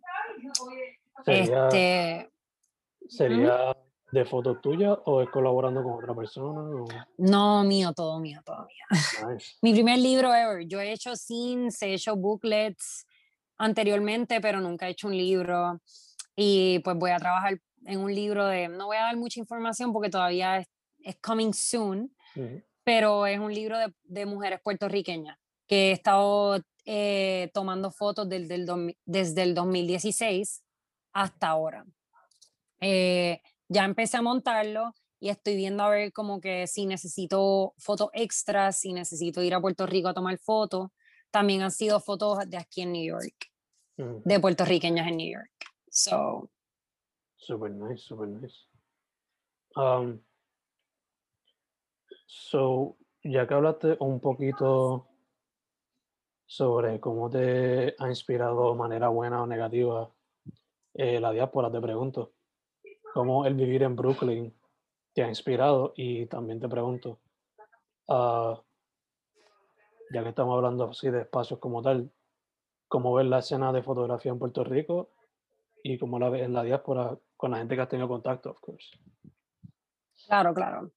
Sería, 1.25 1.69
este, 1.69 2.31
sería 3.09 3.77
de 4.11 4.25
fotos 4.25 4.61
tuyas 4.61 4.97
o 5.05 5.21
es 5.21 5.29
colaborando 5.31 5.83
con 5.83 5.93
otra 5.95 6.15
persona? 6.15 6.61
O... 6.61 6.87
No, 7.19 7.65
mío, 7.65 7.93
todo 7.93 8.19
mío, 8.19 8.41
todo 8.45 8.67
mío. 8.67 8.85
Nice. 9.29 9.57
Mi 9.63 9.73
primer 9.73 9.99
libro 9.99 10.33
ever. 10.33 10.67
Yo 10.67 10.81
he 10.81 10.93
hecho 10.93 11.15
scenes, 11.17 11.83
he 11.83 11.95
hecho 11.95 12.17
booklets 12.17 13.07
anteriormente, 13.59 14.41
pero 14.41 14.61
nunca 14.61 14.87
he 14.87 14.93
hecho 14.93 15.09
un 15.09 15.17
libro. 15.17 15.81
Y 16.37 16.79
pues 16.81 16.97
voy 16.97 17.11
a 17.11 17.19
trabajar 17.19 17.61
en 17.85 18.01
un 18.01 18.15
libro 18.15 18.47
de, 18.47 18.69
no 18.69 18.87
voy 18.87 18.97
a 18.97 19.03
dar 19.03 19.17
mucha 19.17 19.41
información 19.41 19.93
porque 19.93 20.11
todavía 20.11 20.59
es, 20.59 20.67
es 21.03 21.17
coming 21.17 21.53
soon, 21.53 22.15
Ujú. 22.37 22.63
pero 22.85 23.27
es 23.27 23.39
un 23.39 23.53
libro 23.53 23.79
de, 23.79 23.93
de 24.05 24.27
mujeres 24.27 24.61
puertorriqueñas 24.63 25.37
que 25.67 25.91
he 25.91 25.93
estado 25.93 26.61
eh, 26.87 27.51
tomando 27.53 27.91
fotos 27.91 28.29
del, 28.29 28.49
del 28.49 28.97
desde 29.05 29.43
el 29.43 29.55
2016 29.55 30.65
hasta 31.19 31.49
ahora. 31.49 31.85
Eh, 32.81 33.41
ya 33.69 33.85
empecé 33.85 34.17
a 34.17 34.23
montarlo 34.23 34.95
y 35.19 35.31
estoy 35.31 35.57
viendo 35.57 35.83
a 35.83 35.91
ver 35.91 36.13
como 36.13 36.41
que 36.41 36.69
si 36.69 36.87
necesito 36.87 37.75
fotos 37.77 38.11
extras, 38.13 38.79
si 38.79 38.93
necesito 38.93 39.43
ir 39.43 39.53
a 39.55 39.61
Puerto 39.61 39.85
Rico 39.85 40.09
a 40.09 40.15
tomar 40.15 40.39
fotos. 40.39 40.91
También 41.33 41.63
han 41.63 41.73
sido 41.73 41.99
fotos 41.99 42.39
de 42.49 42.57
aquí 42.57 42.83
en 42.83 42.93
New 42.93 43.05
York, 43.05 43.51
de 43.97 44.41
puertorriqueñas 44.41 45.09
en 45.09 45.17
New 45.17 45.31
York. 45.31 45.51
So, 45.91 46.51
Super 47.37 47.71
nice, 47.71 48.03
super 48.03 48.29
nice. 48.29 48.57
Um, 49.75 50.21
so, 52.27 52.97
ya 53.25 53.47
que 53.47 53.55
hablaste 53.55 53.97
un 53.99 54.21
poquito 54.21 55.09
sobre 56.47 57.01
cómo 57.01 57.29
te 57.29 57.97
ha 57.99 58.09
inspirado 58.09 58.71
de 58.71 58.79
manera 58.79 59.09
buena 59.09 59.43
o 59.43 59.47
negativa 59.47 60.11
eh, 60.99 61.21
la 61.21 61.31
diáspora, 61.31 61.71
te 61.71 61.81
pregunto, 61.81 62.33
¿cómo 63.15 63.47
el 63.47 63.55
vivir 63.55 63.85
en 63.85 63.95
Brooklyn 63.95 64.53
te 65.15 65.23
ha 65.23 65.29
inspirado? 65.29 65.93
Y 65.95 66.27
también 66.27 66.59
te 66.59 66.69
pregunto, 66.69 67.21
ah, 68.09 68.61
ya 70.11 70.23
que 70.25 70.31
estamos 70.31 70.57
hablando 70.57 70.91
así 70.91 71.09
de 71.09 71.21
espacios 71.21 71.61
como 71.61 71.83
tal, 71.83 72.11
¿cómo 72.89 73.15
ves 73.15 73.27
la 73.27 73.39
escena 73.39 73.73
de 73.73 73.85
fotografía 73.85 74.33
en 74.33 74.41
Puerto 74.41 74.65
Rico 74.65 75.11
y 75.85 75.99
cómo 75.99 76.19
la 76.19 76.31
ves 76.31 76.43
en 76.43 76.53
la 76.53 76.65
diáspora 76.65 77.17
con 77.37 77.53
la 77.53 77.59
gente 77.59 77.77
que 77.77 77.83
has 77.83 77.89
tenido 77.89 78.09
contacto, 78.09 78.51
of 78.51 78.61
course? 78.61 78.99
Claro, 80.27 80.53
claro. 80.53 80.91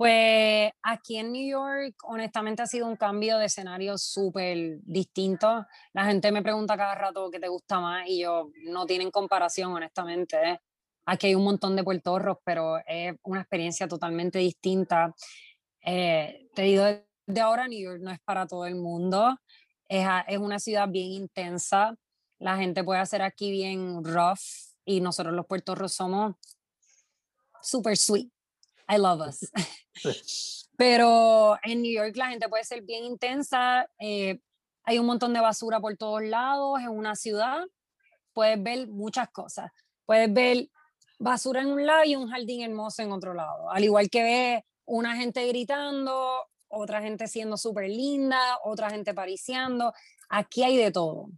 Pues 0.00 0.72
aquí 0.82 1.18
en 1.18 1.30
New 1.30 1.46
York, 1.46 1.94
honestamente, 2.04 2.62
ha 2.62 2.66
sido 2.66 2.86
un 2.86 2.96
cambio 2.96 3.36
de 3.36 3.44
escenario 3.44 3.98
súper 3.98 4.78
distinto. 4.80 5.66
La 5.92 6.06
gente 6.06 6.32
me 6.32 6.40
pregunta 6.40 6.74
cada 6.74 6.94
rato 6.94 7.30
qué 7.30 7.38
te 7.38 7.48
gusta 7.48 7.80
más 7.80 8.08
y 8.08 8.20
yo 8.20 8.50
no 8.62 8.86
tienen 8.86 9.10
comparación, 9.10 9.74
honestamente. 9.74 10.62
Aquí 11.04 11.26
hay 11.26 11.34
un 11.34 11.44
montón 11.44 11.76
de 11.76 11.84
puertorros, 11.84 12.38
pero 12.42 12.78
es 12.86 13.14
una 13.24 13.42
experiencia 13.42 13.86
totalmente 13.88 14.38
distinta. 14.38 15.14
Eh, 15.84 16.48
te 16.54 16.62
digo, 16.62 16.84
de 17.26 17.40
ahora 17.42 17.68
New 17.68 17.78
York 17.78 18.00
no 18.00 18.10
es 18.10 18.20
para 18.20 18.46
todo 18.46 18.64
el 18.64 18.76
mundo. 18.76 19.38
Es, 19.86 20.08
es 20.28 20.38
una 20.38 20.58
ciudad 20.60 20.88
bien 20.88 21.10
intensa. 21.10 21.94
La 22.38 22.56
gente 22.56 22.82
puede 22.82 23.00
hacer 23.00 23.20
aquí 23.20 23.50
bien 23.50 24.02
rough 24.02 24.40
y 24.86 25.02
nosotros 25.02 25.34
los 25.34 25.44
puertorros 25.44 25.92
somos 25.92 26.36
super 27.60 27.98
sweet. 27.98 28.32
I 28.88 28.96
love 28.96 29.20
us. 29.20 29.44
Pero 30.76 31.58
en 31.62 31.82
New 31.82 31.92
York 31.92 32.16
la 32.16 32.28
gente 32.28 32.48
puede 32.48 32.64
ser 32.64 32.82
bien 32.82 33.04
intensa. 33.04 33.88
eh, 33.98 34.40
hay 34.84 34.98
un 34.98 35.06
montón 35.06 35.32
de 35.34 35.40
basura 35.40 35.78
por 35.78 35.96
todos 35.96 36.22
lados. 36.22 36.80
Es 36.80 36.88
una 36.88 37.14
ciudad. 37.14 37.64
Puedes 38.32 38.62
ver 38.62 38.88
muchas 38.88 39.28
cosas. 39.30 39.70
Puedes 40.06 40.32
ver 40.32 40.68
basura 41.18 41.60
en 41.60 41.68
un 41.68 41.86
lado 41.86 42.04
y 42.04 42.16
un 42.16 42.28
jardín 42.28 42.62
hermoso 42.62 43.02
en 43.02 43.12
otro 43.12 43.34
lado. 43.34 43.70
Al 43.70 43.84
igual 43.84 44.08
que 44.08 44.22
ves 44.22 44.62
una 44.86 45.16
gente 45.16 45.46
gritando 45.46 46.48
otra 46.70 47.02
gente 47.02 47.26
siendo 47.26 47.56
súper 47.56 47.90
linda, 47.90 48.38
otra 48.64 48.90
gente 48.90 49.12
pariciando. 49.12 49.92
Aquí 50.28 50.62
hay 50.62 50.76
de 50.76 50.90
todo. 50.90 51.28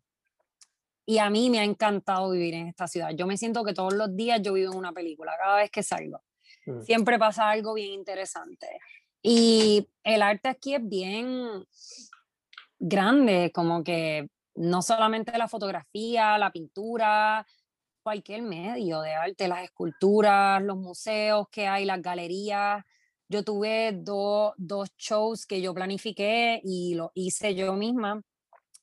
Y 1.04 1.18
a 1.18 1.30
mí 1.30 1.50
me 1.50 1.58
ha 1.58 1.64
encantado 1.64 2.30
vivir 2.30 2.54
en 2.54 2.68
esta 2.68 2.86
ciudad. 2.86 3.10
Yo 3.10 3.26
me 3.26 3.36
siento 3.36 3.64
que 3.64 3.72
todos 3.72 3.94
los 3.94 4.14
días 4.14 4.40
yo 4.42 4.52
vivo 4.52 4.72
en 4.72 4.78
una 4.78 4.92
película, 4.92 5.32
cada 5.42 5.56
vez 5.56 5.70
que 5.70 5.82
salgo. 5.82 6.22
Mm. 6.66 6.82
Siempre 6.82 7.18
pasa 7.18 7.50
algo 7.50 7.74
bien 7.74 7.92
interesante. 7.92 8.66
Y 9.22 9.88
el 10.02 10.22
arte 10.22 10.48
aquí 10.48 10.74
es 10.74 10.88
bien 10.88 11.64
grande, 12.78 13.52
como 13.54 13.84
que 13.84 14.28
no 14.54 14.82
solamente 14.82 15.36
la 15.38 15.48
fotografía, 15.48 16.36
la 16.38 16.50
pintura, 16.50 17.46
cualquier 18.02 18.42
medio 18.42 19.00
de 19.00 19.14
arte, 19.14 19.48
las 19.48 19.62
esculturas, 19.62 20.62
los 20.62 20.76
museos 20.76 21.48
que 21.50 21.66
hay, 21.68 21.84
las 21.84 22.02
galerías. 22.02 22.84
Yo 23.28 23.44
tuve 23.44 23.92
dos 23.94 24.90
shows 24.98 25.46
que 25.46 25.62
yo 25.62 25.72
planifiqué 25.72 26.60
y 26.64 26.94
lo 26.94 27.12
hice 27.14 27.54
yo 27.54 27.72
misma, 27.74 28.20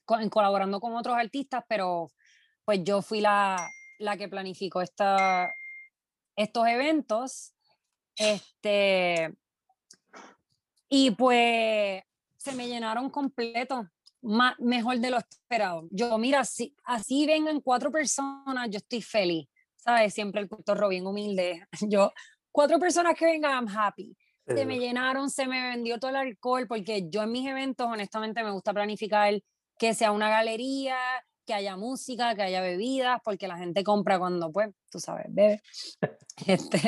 colaborando 0.05 0.79
con 0.79 0.95
otros 0.95 1.15
artistas, 1.15 1.63
pero 1.67 2.09
pues 2.65 2.83
yo 2.83 3.01
fui 3.01 3.21
la, 3.21 3.57
la 3.99 4.17
que 4.17 4.27
planificó 4.27 4.81
esta, 4.81 5.51
estos 6.35 6.67
eventos. 6.67 7.53
Este, 8.19 9.33
y 10.89 11.11
pues 11.11 12.03
se 12.37 12.51
me 12.53 12.67
llenaron 12.67 13.09
completo 13.09 13.87
mejor 14.59 14.99
de 14.99 15.11
lo 15.11 15.17
esperado. 15.17 15.87
Yo, 15.91 16.17
mira, 16.17 16.43
si 16.43 16.75
así 16.83 17.25
vengan 17.25 17.61
cuatro 17.61 17.91
personas, 17.91 18.69
yo 18.69 18.77
estoy 18.77 19.01
feliz, 19.01 19.47
¿sabes? 19.77 20.13
Siempre 20.13 20.41
el 20.41 20.49
cotorro 20.49 20.89
bien 20.89 21.07
humilde. 21.07 21.65
Yo, 21.89 22.11
cuatro 22.51 22.79
personas 22.79 23.15
que 23.15 23.25
vengan, 23.25 23.51
I'm 23.51 23.77
happy. 23.77 24.15
Se 24.45 24.65
me 24.65 24.79
llenaron, 24.79 25.29
se 25.29 25.45
me 25.45 25.61
vendió 25.61 25.99
todo 25.99 26.09
el 26.09 26.17
alcohol, 26.17 26.65
porque 26.67 27.07
yo 27.07 27.21
en 27.21 27.31
mis 27.31 27.47
eventos, 27.47 27.85
honestamente, 27.85 28.43
me 28.43 28.49
gusta 28.49 28.73
planificar 28.73 29.39
que 29.77 29.93
sea 29.93 30.11
una 30.11 30.27
galería, 30.27 30.97
que 31.45 31.53
haya 31.53 31.77
música, 31.77 32.33
que 32.33 32.41
haya 32.41 32.59
bebidas, 32.59 33.21
porque 33.23 33.47
la 33.47 33.59
gente 33.59 33.83
compra 33.83 34.17
cuando, 34.17 34.51
pues, 34.51 34.71
tú 34.89 34.99
sabes, 34.99 35.27
bebe. 35.29 35.61
Este, 36.47 36.79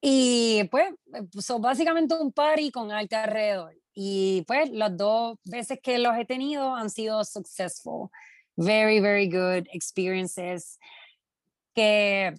y 0.00 0.64
pues, 0.70 0.94
son 1.40 1.60
básicamente 1.60 2.14
un 2.14 2.32
party 2.32 2.70
con 2.70 2.90
arte 2.90 3.16
alrededor. 3.16 3.74
Y 3.92 4.44
pues 4.46 4.70
las 4.70 4.96
dos 4.96 5.38
veces 5.44 5.78
que 5.82 5.98
los 5.98 6.16
he 6.16 6.24
tenido 6.24 6.74
han 6.74 6.90
sido 6.90 7.24
successful. 7.24 8.08
Very, 8.56 9.00
very 9.00 9.28
good 9.28 9.66
experiences 9.72 10.78
que 11.74 12.34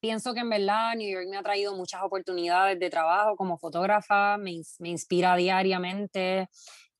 pienso 0.00 0.34
que 0.34 0.40
en 0.40 0.50
verdad 0.50 0.94
New 0.96 1.10
York 1.10 1.26
me 1.28 1.36
ha 1.36 1.42
traído 1.42 1.74
muchas 1.76 2.02
oportunidades 2.02 2.78
de 2.78 2.90
trabajo 2.90 3.36
como 3.36 3.58
fotógrafa, 3.58 4.36
me, 4.36 4.60
me 4.78 4.88
inspira 4.90 5.36
diariamente 5.36 6.48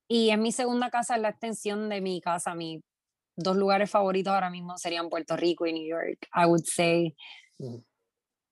y 0.07 0.29
es 0.29 0.37
mi 0.37 0.51
segunda 0.51 0.89
casa, 0.89 1.15
es 1.15 1.21
la 1.21 1.29
extensión 1.29 1.89
de 1.89 2.01
mi 2.01 2.21
casa. 2.21 2.55
Mis 2.55 2.81
dos 3.35 3.57
lugares 3.57 3.89
favoritos 3.89 4.33
ahora 4.33 4.49
mismo 4.49 4.77
serían 4.77 5.09
Puerto 5.09 5.35
Rico 5.35 5.65
y 5.65 5.73
New 5.73 5.87
York, 5.87 6.27
I 6.35 6.45
would 6.45 6.65
say. 6.65 7.15
Mm. 7.59 7.83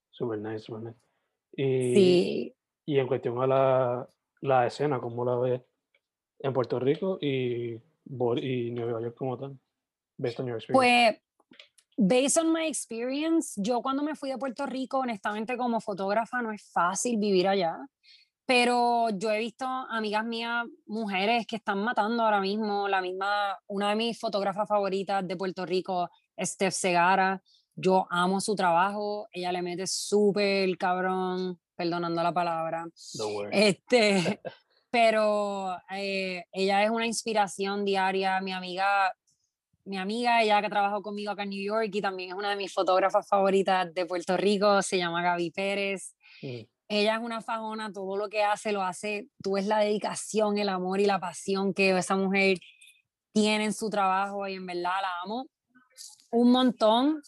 Super 0.09 0.39
nice, 0.39 0.65
super 0.65 0.81
nice. 0.81 1.10
Y, 1.53 1.93
sí. 1.93 2.55
y 2.85 2.99
en 2.99 3.07
cuestión 3.07 3.41
a 3.41 3.47
la, 3.47 4.09
la 4.41 4.67
escena, 4.67 4.99
como 4.99 5.25
la 5.25 5.35
ves 5.37 5.61
en 6.39 6.53
Puerto 6.53 6.79
Rico 6.79 7.17
y, 7.21 7.73
y 7.73 8.71
Nueva 8.71 9.01
York 9.01 9.15
como 9.15 9.37
tal, 9.37 9.57
based 10.17 10.39
on 10.39 10.47
your 10.47 10.57
experience? 10.57 10.77
Pues, 10.77 11.21
based 11.97 12.37
on 12.37 12.51
my 12.51 12.67
experience, 12.67 13.53
yo 13.61 13.81
cuando 13.81 14.03
me 14.03 14.15
fui 14.15 14.29
de 14.29 14.37
Puerto 14.37 14.65
Rico, 14.65 14.99
honestamente 14.99 15.57
como 15.57 15.79
fotógrafa 15.79 16.41
no 16.41 16.51
es 16.51 16.63
fácil 16.71 17.17
vivir 17.17 17.47
allá, 17.47 17.77
pero 18.45 19.09
yo 19.11 19.31
he 19.31 19.39
visto 19.39 19.65
amigas 19.65 20.25
mías, 20.25 20.65
mujeres 20.85 21.45
que 21.45 21.57
están 21.57 21.83
matando 21.83 22.23
ahora 22.23 22.41
mismo, 22.41 22.87
la 22.87 23.01
misma, 23.01 23.57
una 23.67 23.89
de 23.89 23.95
mis 23.95 24.19
fotógrafas 24.19 24.67
favoritas 24.67 25.25
de 25.27 25.37
Puerto 25.37 25.65
Rico, 25.65 26.09
Steph 26.39 26.73
Segara, 26.73 27.41
yo 27.81 28.07
amo 28.09 28.39
su 28.39 28.55
trabajo, 28.55 29.27
ella 29.31 29.51
le 29.51 29.61
mete 29.61 29.87
súper 29.87 30.77
cabrón 30.77 31.59
perdonando 31.75 32.21
la 32.21 32.33
palabra. 32.33 32.87
este, 33.51 34.39
pero 34.91 35.75
eh, 35.89 36.45
ella 36.51 36.83
es 36.83 36.89
una 36.89 37.07
inspiración 37.07 37.83
diaria, 37.83 38.39
mi 38.41 38.53
amiga, 38.53 39.13
mi 39.85 39.97
amiga, 39.97 40.41
ella 40.43 40.61
que 40.61 40.69
trabajó 40.69 41.01
conmigo 41.01 41.31
acá 41.31 41.43
en 41.43 41.49
New 41.49 41.63
York 41.63 41.89
y 41.93 42.01
también 42.01 42.29
es 42.29 42.35
una 42.35 42.51
de 42.51 42.55
mis 42.55 42.71
fotógrafas 42.71 43.27
favoritas 43.27 43.91
de 43.93 44.05
Puerto 44.05 44.37
Rico, 44.37 44.81
se 44.81 44.97
llama 44.97 45.23
Gaby 45.23 45.51
Pérez. 45.51 46.15
Mm. 46.41 46.61
Ella 46.87 47.15
es 47.15 47.21
una 47.21 47.41
fajona, 47.41 47.91
todo 47.91 48.17
lo 48.17 48.29
que 48.29 48.43
hace 48.43 48.73
lo 48.73 48.83
hace, 48.83 49.27
tú 49.41 49.53
ves 49.53 49.65
la 49.65 49.79
dedicación, 49.79 50.57
el 50.57 50.69
amor 50.69 50.99
y 50.99 51.05
la 51.05 51.19
pasión 51.19 51.73
que 51.73 51.97
esa 51.97 52.17
mujer 52.17 52.59
tiene 53.33 53.65
en 53.65 53.73
su 53.73 53.89
trabajo 53.89 54.45
y 54.47 54.55
en 54.55 54.65
verdad 54.65 55.01
la 55.01 55.21
amo 55.23 55.47
un 56.31 56.51
montón 56.51 57.21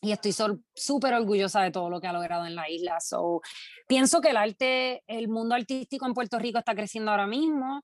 y 0.00 0.12
estoy 0.12 0.32
súper 0.74 1.14
orgullosa 1.14 1.62
de 1.62 1.70
todo 1.70 1.90
lo 1.90 2.00
que 2.00 2.06
ha 2.06 2.12
logrado 2.12 2.46
en 2.46 2.54
la 2.54 2.70
isla. 2.70 3.00
So, 3.00 3.40
pienso 3.88 4.20
que 4.20 4.30
el 4.30 4.36
arte, 4.36 5.02
el 5.06 5.28
mundo 5.28 5.54
artístico 5.54 6.06
en 6.06 6.14
Puerto 6.14 6.38
Rico 6.38 6.58
está 6.58 6.74
creciendo 6.74 7.10
ahora 7.10 7.26
mismo 7.26 7.82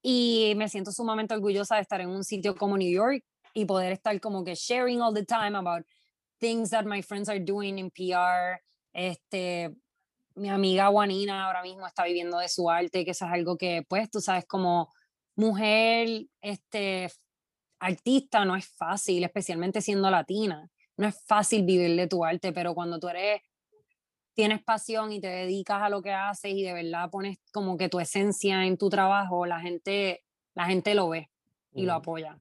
y 0.00 0.52
me 0.56 0.68
siento 0.68 0.92
sumamente 0.92 1.34
orgullosa 1.34 1.76
de 1.76 1.82
estar 1.82 2.00
en 2.00 2.10
un 2.10 2.22
sitio 2.22 2.54
como 2.54 2.78
New 2.78 2.90
York 2.90 3.24
y 3.54 3.64
poder 3.64 3.92
estar 3.92 4.18
como 4.20 4.44
que 4.44 4.54
sharing 4.54 5.00
all 5.02 5.12
the 5.12 5.24
time 5.24 5.56
about 5.56 5.84
things 6.38 6.70
that 6.70 6.84
my 6.84 7.02
friends 7.02 7.28
are 7.28 7.40
doing 7.40 7.78
in 7.78 7.90
PR. 7.90 8.62
Este, 8.92 9.74
mi 10.36 10.48
amiga 10.50 10.88
Juanina 10.88 11.46
ahora 11.46 11.62
mismo 11.62 11.86
está 11.88 12.04
viviendo 12.04 12.38
de 12.38 12.48
su 12.48 12.70
arte, 12.70 13.04
que 13.04 13.10
eso 13.10 13.26
es 13.26 13.32
algo 13.32 13.56
que, 13.56 13.84
pues, 13.88 14.08
tú 14.10 14.20
sabes, 14.20 14.46
como 14.46 14.92
mujer, 15.34 16.26
este, 16.40 17.10
artista 17.80 18.44
no 18.44 18.54
es 18.54 18.68
fácil, 18.68 19.24
especialmente 19.24 19.80
siendo 19.80 20.08
latina 20.08 20.70
no 20.98 21.06
es 21.06 21.24
fácil 21.26 21.64
vivir 21.64 21.96
de 21.96 22.08
tu 22.08 22.24
arte, 22.24 22.52
pero 22.52 22.74
cuando 22.74 22.98
tú 22.98 23.08
eres, 23.08 23.40
tienes 24.34 24.62
pasión 24.62 25.12
y 25.12 25.20
te 25.20 25.28
dedicas 25.28 25.80
a 25.80 25.88
lo 25.88 26.02
que 26.02 26.12
haces 26.12 26.52
y 26.52 26.62
de 26.62 26.72
verdad 26.72 27.08
pones 27.08 27.38
como 27.52 27.76
que 27.76 27.88
tu 27.88 28.00
esencia 28.00 28.66
en 28.66 28.76
tu 28.76 28.90
trabajo, 28.90 29.46
la 29.46 29.60
gente, 29.60 30.24
la 30.54 30.66
gente 30.66 30.94
lo 30.94 31.08
ve 31.08 31.30
y 31.72 31.86
lo 31.86 31.94
apoya. 31.94 32.38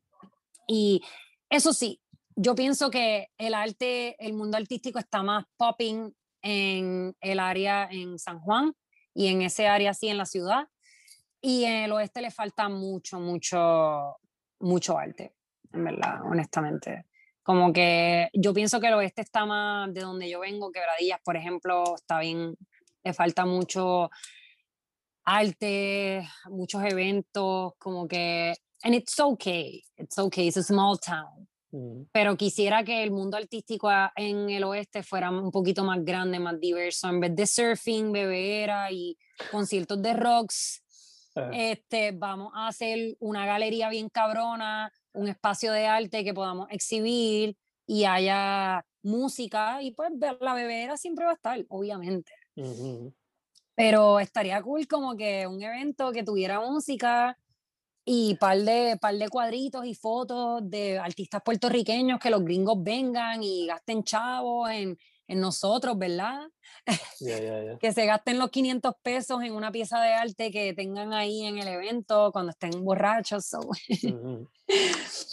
Y 0.67 1.03
eso 1.49 1.71
sí, 1.71 2.01
yo 2.35 2.55
pienso 2.55 2.89
que 2.89 3.29
el 3.37 3.53
arte, 3.53 4.15
el 4.19 4.33
mundo 4.33 4.57
artístico 4.57 4.99
está 4.99 5.21
más 5.23 5.45
popping 5.55 6.13
en 6.41 7.15
el 7.21 7.39
área 7.39 7.87
en 7.91 8.17
San 8.17 8.39
Juan 8.39 8.73
y 9.13 9.27
en 9.27 9.43
ese 9.43 9.67
área 9.67 9.91
así 9.91 10.07
en 10.07 10.17
la 10.17 10.25
ciudad. 10.25 10.67
Y 11.41 11.63
en 11.63 11.83
el 11.83 11.91
oeste 11.91 12.21
le 12.21 12.31
falta 12.31 12.69
mucho, 12.69 13.19
mucho, 13.19 14.17
mucho 14.59 14.97
arte, 14.97 15.33
en 15.71 15.83
verdad, 15.83 16.21
honestamente. 16.25 17.05
Como 17.47 17.71
que 17.71 18.29
yo 18.33 18.53
pienso 18.53 18.81
que 18.81 18.87
el 18.87 18.95
oeste 18.95 19.21
está 19.21 19.45
más 19.45 19.93
de 19.93 20.01
donde 20.01 20.29
yo 20.29 20.41
vengo, 20.41 20.69
Quebradillas, 20.69 21.21
por 21.23 21.37
ejemplo, 21.37 21.95
está 21.95 22.19
bien, 22.19 22.57
le 23.05 23.13
falta 23.13 23.45
mucho 23.45 24.09
arte, 25.23 26.27
muchos 26.49 26.83
eventos, 26.83 27.71
como 27.77 28.05
que, 28.05 28.53
and 28.83 28.95
it's 28.95 29.17
okay, 29.17 29.81
it's 29.95 30.17
okay, 30.19 30.47
it's 30.49 30.57
a 30.57 30.61
small 30.61 30.99
town. 30.99 31.47
Pero 32.11 32.35
quisiera 32.35 32.83
que 32.83 33.01
el 33.01 33.11
mundo 33.11 33.37
artístico 33.37 33.89
en 34.17 34.49
el 34.49 34.65
oeste 34.65 35.01
fuera 35.01 35.29
un 35.29 35.49
poquito 35.49 35.85
más 35.85 36.03
grande, 36.03 36.39
más 36.39 36.59
diverso. 36.59 37.07
En 37.07 37.21
vez 37.21 37.33
de 37.33 37.47
surfing, 37.47 38.11
bebera 38.11 38.91
y 38.91 39.17
conciertos 39.51 40.01
de 40.01 40.13
rocks, 40.13 40.83
eh. 41.37 41.71
este, 41.71 42.11
vamos 42.11 42.51
a 42.55 42.67
hacer 42.67 43.15
una 43.21 43.45
galería 43.45 43.87
bien 43.87 44.09
cabrona, 44.09 44.91
un 45.17 45.27
espacio 45.27 45.71
de 45.71 45.87
arte 45.87 46.23
que 46.23 46.33
podamos 46.33 46.67
exhibir 46.69 47.57
y 47.85 48.05
haya 48.05 48.85
música 49.01 49.81
y 49.81 49.91
pues 49.91 50.11
la 50.39 50.53
bebera 50.53 50.97
siempre 50.97 51.25
va 51.25 51.31
a 51.31 51.35
estar, 51.35 51.65
obviamente. 51.69 52.31
Pero 53.75 54.19
estaría 54.19 54.61
cool 54.61 54.87
como 54.87 55.15
que 55.15 55.47
un 55.47 55.61
evento 55.61 56.11
que 56.11 56.23
tuviera 56.23 56.59
música 56.59 57.37
y 58.05 58.35
par 58.35 58.59
de, 58.59 58.97
par 59.01 59.15
de 59.15 59.29
cuadritos 59.29 59.85
y 59.85 59.93
fotos 59.93 60.61
de 60.63 60.97
artistas 60.99 61.41
puertorriqueños 61.43 62.19
que 62.19 62.29
los 62.29 62.43
gringos 62.43 62.81
vengan 62.81 63.43
y 63.43 63.67
gasten 63.67 64.03
chavos 64.03 64.69
en, 64.69 64.97
en 65.27 65.39
nosotros, 65.39 65.97
¿verdad? 65.97 66.47
que 67.79 67.91
se 67.91 68.05
gasten 68.05 68.39
los 68.39 68.49
500 68.49 68.93
pesos 69.01 69.43
en 69.43 69.53
una 69.53 69.71
pieza 69.71 70.01
de 70.01 70.13
arte 70.13 70.51
que 70.51 70.73
tengan 70.73 71.13
ahí 71.13 71.43
en 71.43 71.57
el 71.57 71.67
evento 71.67 72.31
cuando 72.31 72.51
estén 72.51 72.83
borrachos. 72.83 73.51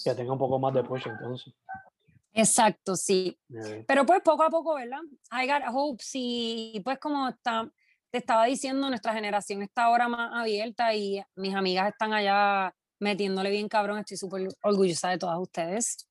Que 0.05 0.15
tenga 0.15 0.33
un 0.33 0.39
poco 0.39 0.59
más 0.59 0.75
de 0.75 0.85
push 0.85 1.07
entonces. 1.07 1.55
Exacto, 2.35 2.97
sí. 2.97 3.39
Pero 3.87 4.05
pues 4.05 4.21
poco 4.23 4.43
a 4.43 4.51
poco, 4.51 4.75
¿verdad? 4.75 5.01
I 5.33 5.47
got 5.47 5.63
hopes 5.73 6.11
y 6.15 6.81
pues 6.85 6.99
como 6.99 7.29
está, 7.29 7.71
te 8.11 8.19
estaba 8.19 8.45
diciendo, 8.47 8.89
nuestra 8.89 9.15
generación 9.15 9.63
está 9.63 9.85
ahora 9.85 10.09
más 10.09 10.31
abierta 10.35 10.95
y 10.95 11.23
mis 11.37 11.55
amigas 11.55 11.89
están 11.89 12.13
allá 12.13 12.75
metiéndole 12.99 13.51
bien 13.51 13.69
cabrón. 13.69 13.99
Estoy 14.01 14.17
súper 14.17 14.49
orgullosa 14.63 15.11
de 15.11 15.19
todas 15.19 15.39
ustedes. 15.39 16.09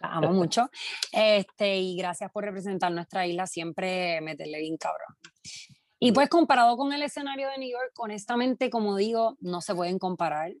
La 0.00 0.14
amo 0.14 0.30
mucho. 0.32 0.70
Este, 1.12 1.76
y 1.76 1.96
gracias 1.96 2.30
por 2.32 2.44
representar 2.44 2.90
nuestra 2.90 3.26
isla, 3.26 3.46
siempre 3.46 4.20
meterle 4.22 4.60
bien 4.60 4.78
cabrón. 4.78 5.16
Y 5.98 6.12
pues 6.12 6.28
comparado 6.28 6.76
con 6.76 6.92
el 6.92 7.02
escenario 7.02 7.48
de 7.50 7.58
New 7.58 7.70
York, 7.70 7.92
honestamente, 7.98 8.70
como 8.70 8.96
digo, 8.96 9.36
no 9.40 9.60
se 9.60 9.74
pueden 9.74 9.98
comparar. 9.98 10.52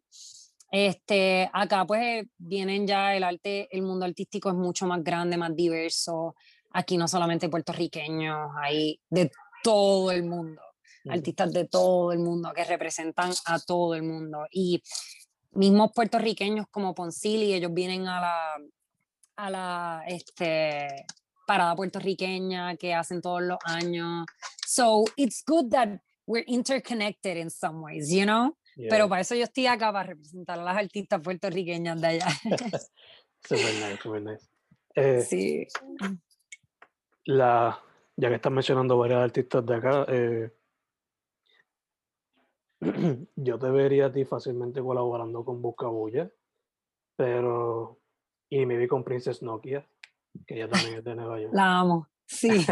Este, 0.70 1.48
acá 1.52 1.86
pues 1.86 2.26
vienen 2.38 2.86
ya 2.86 3.14
el 3.14 3.24
arte, 3.24 3.68
el 3.70 3.82
mundo 3.82 4.04
artístico 4.04 4.48
es 4.50 4.56
mucho 4.56 4.86
más 4.86 5.02
grande, 5.02 5.36
más 5.36 5.54
diverso. 5.54 6.34
Aquí 6.72 6.96
no 6.96 7.08
solamente 7.08 7.48
puertorriqueños, 7.48 8.50
hay 8.60 9.00
de 9.08 9.30
todo 9.62 10.10
el 10.10 10.24
mundo, 10.24 10.60
artistas 11.08 11.52
de 11.52 11.66
todo 11.66 12.12
el 12.12 12.18
mundo 12.18 12.52
que 12.54 12.64
representan 12.64 13.32
a 13.46 13.58
todo 13.58 13.94
el 13.94 14.02
mundo. 14.02 14.46
Y 14.50 14.82
mismos 15.52 15.92
puertorriqueños 15.94 16.66
como 16.70 16.94
Poncili, 16.94 17.54
ellos 17.54 17.72
vienen 17.72 18.06
a 18.08 18.20
la, 18.20 18.56
a 19.36 19.50
la 19.50 20.04
este, 20.06 21.06
parada 21.46 21.74
puertorriqueña 21.74 22.76
que 22.76 22.92
hacen 22.92 23.22
todos 23.22 23.42
los 23.42 23.58
años. 23.64 24.26
So 24.66 25.04
it's 25.16 25.42
good 25.46 25.70
that 25.70 26.00
we're 26.26 26.44
interconnected 26.46 27.36
in 27.36 27.50
some 27.50 27.80
ways, 27.80 28.10
you 28.12 28.26
know? 28.26 28.56
Pero 28.76 29.08
para 29.08 29.22
eso 29.22 29.34
yo 29.34 29.44
estoy 29.44 29.66
acá 29.66 29.90
para 29.92 30.10
representar 30.10 30.58
a 30.58 30.62
las 30.62 30.76
artistas 30.76 31.20
puertorriqueñas 31.22 32.00
de 32.00 32.06
allá. 32.06 32.26
super 33.48 33.74
nice, 33.74 33.98
super 34.02 34.22
nice. 34.22 34.46
Eh, 34.98 35.20
sí. 35.20 35.66
La, 37.26 37.78
ya 38.16 38.28
que 38.30 38.36
estás 38.36 38.50
mencionando 38.50 38.96
varias 38.96 39.24
artistas 39.24 39.66
de 39.66 39.74
acá, 39.74 40.06
eh, 40.08 40.50
yo 43.36 43.58
te 43.58 43.70
vería 43.70 44.06
a 44.06 44.12
ti 44.12 44.24
fácilmente 44.24 44.80
colaborando 44.80 45.44
con 45.44 45.60
Buscabulla, 45.60 46.30
pero. 47.14 48.00
Y 48.48 48.64
me 48.64 48.78
vi 48.78 48.88
con 48.88 49.04
Princess 49.04 49.42
Nokia, 49.42 49.86
que 50.46 50.54
ella 50.54 50.70
también 50.70 50.94
es 50.94 51.04
de 51.04 51.14
Nueva 51.14 51.40
York. 51.42 51.52
La 51.52 51.80
amo, 51.80 52.08
sí. 52.24 52.64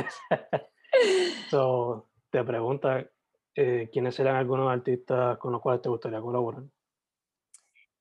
so, 1.51 2.09
te 2.31 2.43
pregunta, 2.43 3.07
eh, 3.55 3.89
¿quiénes 3.93 4.15
serán 4.15 4.37
algunos 4.37 4.71
artistas 4.71 5.39
con 5.39 5.53
los 5.53 5.61
cuales 5.61 5.83
te 5.83 5.89
gustaría 5.89 6.21
colaborar? 6.21 6.65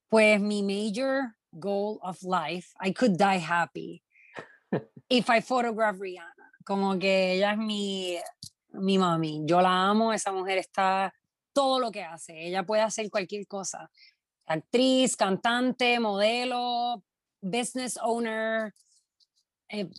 Pues 0.09 0.39
mi 0.41 0.61
major 0.63 1.35
goal 1.51 1.99
of 2.01 2.21
life, 2.23 2.73
I 2.81 2.93
could 2.93 3.17
die 3.17 3.39
happy 3.39 4.03
if 5.09 5.29
I 5.29 5.41
photograph 5.41 5.99
Rihanna. 5.99 6.51
Como 6.65 6.97
que 6.97 7.33
ella 7.33 7.51
es 7.51 7.57
mi, 7.57 8.17
mi 8.71 8.97
mami. 8.97 9.41
Yo 9.45 9.61
la 9.61 9.89
amo, 9.89 10.13
esa 10.13 10.31
mujer 10.31 10.57
está 10.57 11.13
todo 11.51 11.79
lo 11.79 11.91
que 11.91 12.03
hace. 12.03 12.47
Ella 12.47 12.63
puede 12.63 12.81
hacer 12.81 13.09
cualquier 13.09 13.45
cosa. 13.47 13.89
Actriz, 14.45 15.15
cantante, 15.15 15.99
modelo, 15.99 17.03
business 17.41 17.97
owner, 18.01 18.73
eh, 19.69 19.89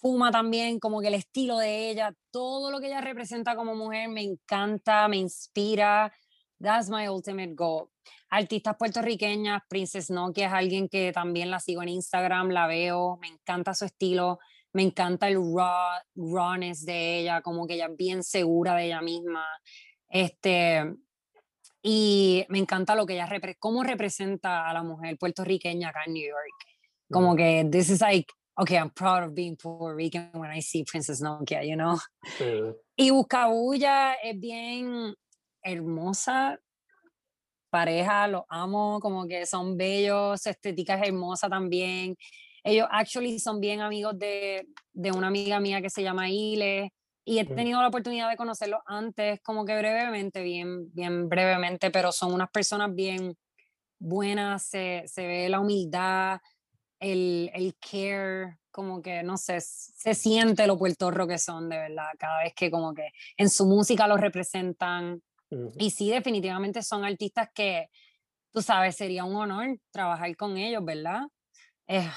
fuma 0.00 0.30
también, 0.30 0.80
como 0.80 1.00
que 1.00 1.08
el 1.08 1.14
estilo 1.14 1.58
de 1.58 1.90
ella, 1.90 2.14
todo 2.30 2.70
lo 2.70 2.80
que 2.80 2.86
ella 2.86 3.00
representa 3.00 3.54
como 3.54 3.74
mujer 3.74 4.08
me 4.08 4.22
encanta, 4.22 5.06
me 5.08 5.18
inspira. 5.18 6.12
That's 6.60 6.90
my 6.90 7.08
ultimate 7.08 7.54
goal. 7.54 7.88
Artistas 8.30 8.76
puertorriqueñas, 8.78 9.62
Princess 9.68 10.10
Nokia 10.10 10.48
es 10.48 10.52
alguien 10.52 10.88
que 10.88 11.12
también 11.12 11.50
la 11.50 11.60
sigo 11.60 11.82
en 11.82 11.88
Instagram, 11.88 12.50
la 12.50 12.66
veo, 12.66 13.18
me 13.20 13.28
encanta 13.28 13.74
su 13.74 13.84
estilo, 13.84 14.38
me 14.72 14.82
encanta 14.82 15.28
el 15.28 15.36
raw, 15.36 16.00
rawness 16.14 16.84
de 16.84 17.20
ella, 17.20 17.42
como 17.42 17.66
que 17.66 17.74
ella 17.74 17.86
es 17.86 17.96
bien 17.96 18.22
segura 18.22 18.74
de 18.74 18.86
ella 18.86 19.00
misma. 19.00 19.44
Este, 20.08 20.94
y 21.82 22.44
me 22.48 22.58
encanta 22.58 22.94
lo 22.94 23.06
que 23.06 23.14
ella 23.14 23.26
repre 23.26 23.56
cómo 23.58 23.82
representa 23.82 24.68
a 24.68 24.72
la 24.74 24.82
mujer 24.82 25.16
puertorriqueña 25.18 25.88
acá 25.88 26.04
en 26.06 26.14
New 26.14 26.28
York. 26.28 26.76
Como 27.10 27.34
que 27.34 27.66
this 27.70 27.90
is 27.90 28.00
like, 28.00 28.32
okay, 28.60 28.76
I'm 28.76 28.90
proud 28.90 29.24
of 29.24 29.34
being 29.34 29.56
Puerto 29.56 29.94
Rican 29.94 30.30
when 30.34 30.50
I 30.50 30.60
see 30.60 30.84
Princess 30.84 31.22
Nokia, 31.22 31.66
you 31.66 31.76
know. 31.76 31.98
Y 32.96 33.10
Buscabulla 33.10 34.14
es 34.22 34.38
bien 34.38 35.14
hermosa 35.62 36.58
pareja, 37.70 38.28
los 38.28 38.42
amo, 38.48 39.00
como 39.00 39.26
que 39.26 39.46
son 39.46 39.76
bellos, 39.76 40.42
su 40.42 40.50
estética 40.50 40.96
es 40.96 41.08
hermosa 41.08 41.48
también. 41.48 42.16
Ellos 42.62 42.86
actually 42.90 43.38
son 43.38 43.60
bien 43.60 43.80
amigos 43.80 44.18
de, 44.18 44.66
de 44.92 45.12
una 45.12 45.28
amiga 45.28 45.60
mía 45.60 45.80
que 45.80 45.88
se 45.88 46.02
llama 46.02 46.28
Ile 46.28 46.92
y 47.24 47.38
he 47.38 47.44
tenido 47.44 47.80
la 47.80 47.88
oportunidad 47.88 48.28
de 48.28 48.36
conocerlos 48.36 48.80
antes, 48.86 49.40
como 49.40 49.64
que 49.64 49.78
brevemente, 49.78 50.42
bien, 50.42 50.92
bien 50.92 51.28
brevemente, 51.28 51.90
pero 51.90 52.12
son 52.12 52.34
unas 52.34 52.50
personas 52.50 52.94
bien 52.94 53.34
buenas, 53.98 54.64
se, 54.64 55.04
se 55.06 55.26
ve 55.26 55.48
la 55.48 55.60
humildad, 55.60 56.40
el, 57.00 57.50
el, 57.54 57.74
care, 57.78 58.58
como 58.70 59.02
que, 59.02 59.22
no 59.22 59.36
sé, 59.36 59.60
se 59.60 60.14
siente 60.14 60.66
lo 60.66 60.78
puertorro 60.78 61.26
que 61.26 61.38
son, 61.38 61.68
de 61.68 61.78
verdad, 61.78 62.10
cada 62.18 62.42
vez 62.42 62.52
que 62.54 62.70
como 62.70 62.94
que 62.94 63.08
en 63.36 63.50
su 63.50 63.66
música 63.66 64.06
lo 64.06 64.16
representan. 64.16 65.22
Y 65.78 65.90
sí, 65.90 66.10
definitivamente 66.10 66.82
son 66.82 67.04
artistas 67.04 67.48
que, 67.52 67.88
tú 68.52 68.62
sabes, 68.62 68.96
sería 68.96 69.24
un 69.24 69.34
honor 69.34 69.78
trabajar 69.90 70.36
con 70.36 70.56
ellos, 70.56 70.84
¿verdad? 70.84 71.22
Eh, 71.88 72.08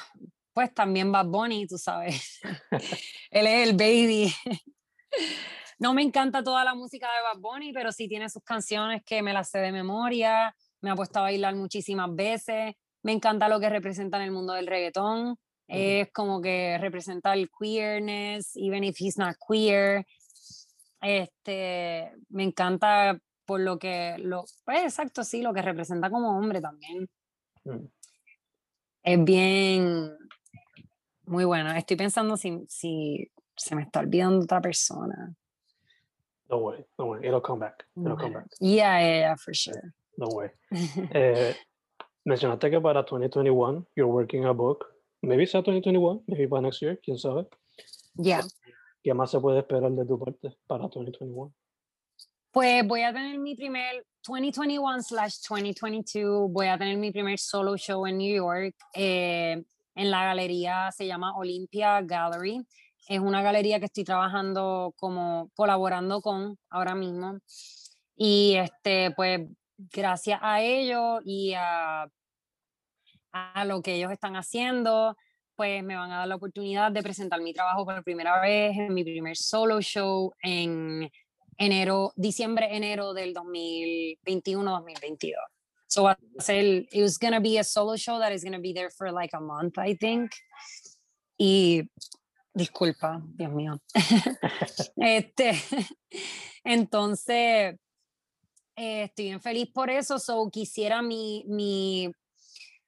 pues 0.53 0.73
también 0.73 1.11
Bad 1.11 1.25
Bunny, 1.25 1.65
tú 1.65 1.77
sabes. 1.77 2.39
Él 3.31 3.47
es 3.47 3.69
el 3.69 3.75
baby. 3.75 4.33
No 5.79 5.93
me 5.93 6.01
encanta 6.01 6.43
toda 6.43 6.63
la 6.63 6.75
música 6.75 7.07
de 7.07 7.21
Bad 7.23 7.41
Bunny, 7.41 7.73
pero 7.73 7.91
sí 7.91 8.07
tiene 8.07 8.29
sus 8.29 8.41
canciones 8.43 9.03
que 9.03 9.21
me 9.21 9.33
las 9.33 9.49
sé 9.49 9.59
de 9.59 9.73
memoria, 9.73 10.55
me 10.79 10.91
ha 10.91 10.95
puesto 10.95 11.19
a 11.19 11.23
bailar 11.23 11.55
muchísimas 11.55 12.15
veces, 12.15 12.75
me 13.03 13.11
encanta 13.11 13.49
lo 13.49 13.59
que 13.59 13.69
representa 13.69 14.17
en 14.17 14.23
el 14.23 14.31
mundo 14.31 14.53
del 14.53 14.67
reggaetón, 14.67 15.37
es 15.67 16.11
como 16.11 16.41
que 16.41 16.77
representa 16.77 17.33
el 17.33 17.49
queerness, 17.49 18.55
even 18.55 18.83
if 18.83 18.97
he's 18.99 19.17
not 19.17 19.35
queer. 19.47 20.05
Este, 21.01 22.11
me 22.29 22.43
encanta 22.43 23.19
por 23.45 23.59
lo 23.59 23.77
que, 23.77 24.15
lo, 24.19 24.45
pues 24.65 24.83
exacto, 24.83 25.23
sí, 25.23 25.41
lo 25.41 25.53
que 25.53 25.61
representa 25.61 26.09
como 26.09 26.37
hombre 26.37 26.61
también. 26.61 27.09
Mm. 27.65 27.85
Es 29.03 29.23
bien, 29.23 30.17
muy 31.25 31.43
bueno. 31.43 31.71
Estoy 31.71 31.97
pensando 31.97 32.37
si, 32.37 32.65
si 32.69 33.29
se 33.55 33.75
me 33.75 33.83
está 33.83 33.99
olvidando 33.99 34.43
otra 34.43 34.61
persona. 34.61 35.35
No 36.49 36.57
way, 36.57 36.85
no 36.97 37.05
way, 37.05 37.27
it'll 37.27 37.41
come 37.41 37.59
back. 37.59 37.85
It'll 37.97 38.17
come 38.17 38.35
back. 38.35 38.47
Yeah, 38.59 38.99
yeah, 38.99 39.19
yeah, 39.19 39.35
for 39.35 39.53
sure. 39.53 39.93
No 40.17 40.27
way. 40.27 40.51
eh, 41.13 41.55
mencionaste 42.25 42.69
que 42.69 42.81
para 42.81 43.03
2021 43.03 43.87
you're 43.95 44.11
working 44.11 44.45
a 44.45 44.53
book. 44.53 44.85
Maybe 45.21 45.43
it's 45.43 45.53
2021, 45.53 46.23
maybe 46.27 46.47
para 46.47 46.61
next 46.61 46.81
year, 46.81 46.99
quién 47.01 47.17
sabe. 47.17 47.47
Yeah. 48.15 48.41
¿Qué 49.01 49.13
más 49.13 49.31
se 49.31 49.39
puede 49.39 49.59
esperar 49.59 49.91
de 49.91 50.05
tu 50.05 50.19
parte 50.19 50.55
para 50.67 50.83
2021? 50.87 51.53
Pues 52.51 52.87
voy 52.87 53.01
a 53.01 53.13
tener 53.13 53.39
mi 53.39 53.55
primer 53.55 54.05
2021 54.27 55.01
slash 55.01 55.39
2022, 55.49 56.51
voy 56.51 56.67
a 56.67 56.77
tener 56.77 56.97
mi 56.97 57.11
primer 57.11 57.39
solo 57.39 57.75
show 57.77 58.05
en 58.05 58.17
New 58.17 58.35
York. 58.35 58.75
Eh, 58.93 59.63
en 59.95 60.11
la 60.11 60.25
galería 60.25 60.91
se 60.91 61.07
llama 61.07 61.35
Olympia 61.37 62.01
Gallery 62.01 62.65
es 63.07 63.19
una 63.19 63.41
galería 63.41 63.79
que 63.79 63.85
estoy 63.85 64.03
trabajando 64.03 64.93
como 64.97 65.49
colaborando 65.55 66.21
con 66.21 66.57
ahora 66.69 66.95
mismo. 66.95 67.39
Y 68.15 68.55
este, 68.55 69.11
pues 69.11 69.41
gracias 69.77 70.39
a 70.41 70.61
ellos 70.61 71.21
y 71.25 71.53
a, 71.55 72.07
lo 73.65 73.81
que 73.81 73.95
ellos 73.95 74.11
están 74.11 74.35
haciendo, 74.35 75.17
pues 75.55 75.83
me 75.83 75.95
van 75.95 76.11
a 76.11 76.19
dar 76.19 76.27
la 76.27 76.35
oportunidad 76.35 76.91
de 76.91 77.01
presentar 77.01 77.41
mi 77.41 77.53
trabajo 77.53 77.83
por 77.83 78.03
primera 78.03 78.39
vez 78.39 78.77
en 78.77 78.93
mi 78.93 79.03
primer 79.03 79.35
solo 79.35 79.81
show 79.81 80.31
en 80.43 81.09
enero, 81.57 82.13
diciembre, 82.15 82.75
enero 82.75 83.13
del 83.13 83.33
2021-2022. 83.33 85.33
So 85.87 86.07
a 86.07 86.17
ser, 86.39 86.87
it 86.91 87.01
was 87.01 87.17
gonna 87.17 87.39
be 87.39 87.59
a 87.59 87.63
solo 87.63 87.95
show 87.95 88.19
that 88.19 88.31
is 88.31 88.43
gonna 88.43 88.59
be 88.59 88.73
there 88.73 88.91
for 88.91 89.11
like 89.11 89.35
a 89.35 89.39
month, 89.39 89.77
I 89.77 89.95
think. 89.95 90.31
Y 91.37 91.89
Disculpa, 92.55 93.19
Dios 93.35 93.51
mío. 93.51 93.81
este, 94.97 95.53
entonces, 96.63 97.75
eh, 98.75 99.03
estoy 99.03 99.25
bien 99.25 99.41
feliz 99.41 99.69
por 99.71 99.89
eso. 99.89 100.19
So, 100.19 100.49
quisiera 100.49 101.01
mi, 101.01 101.43
mi 101.47 102.11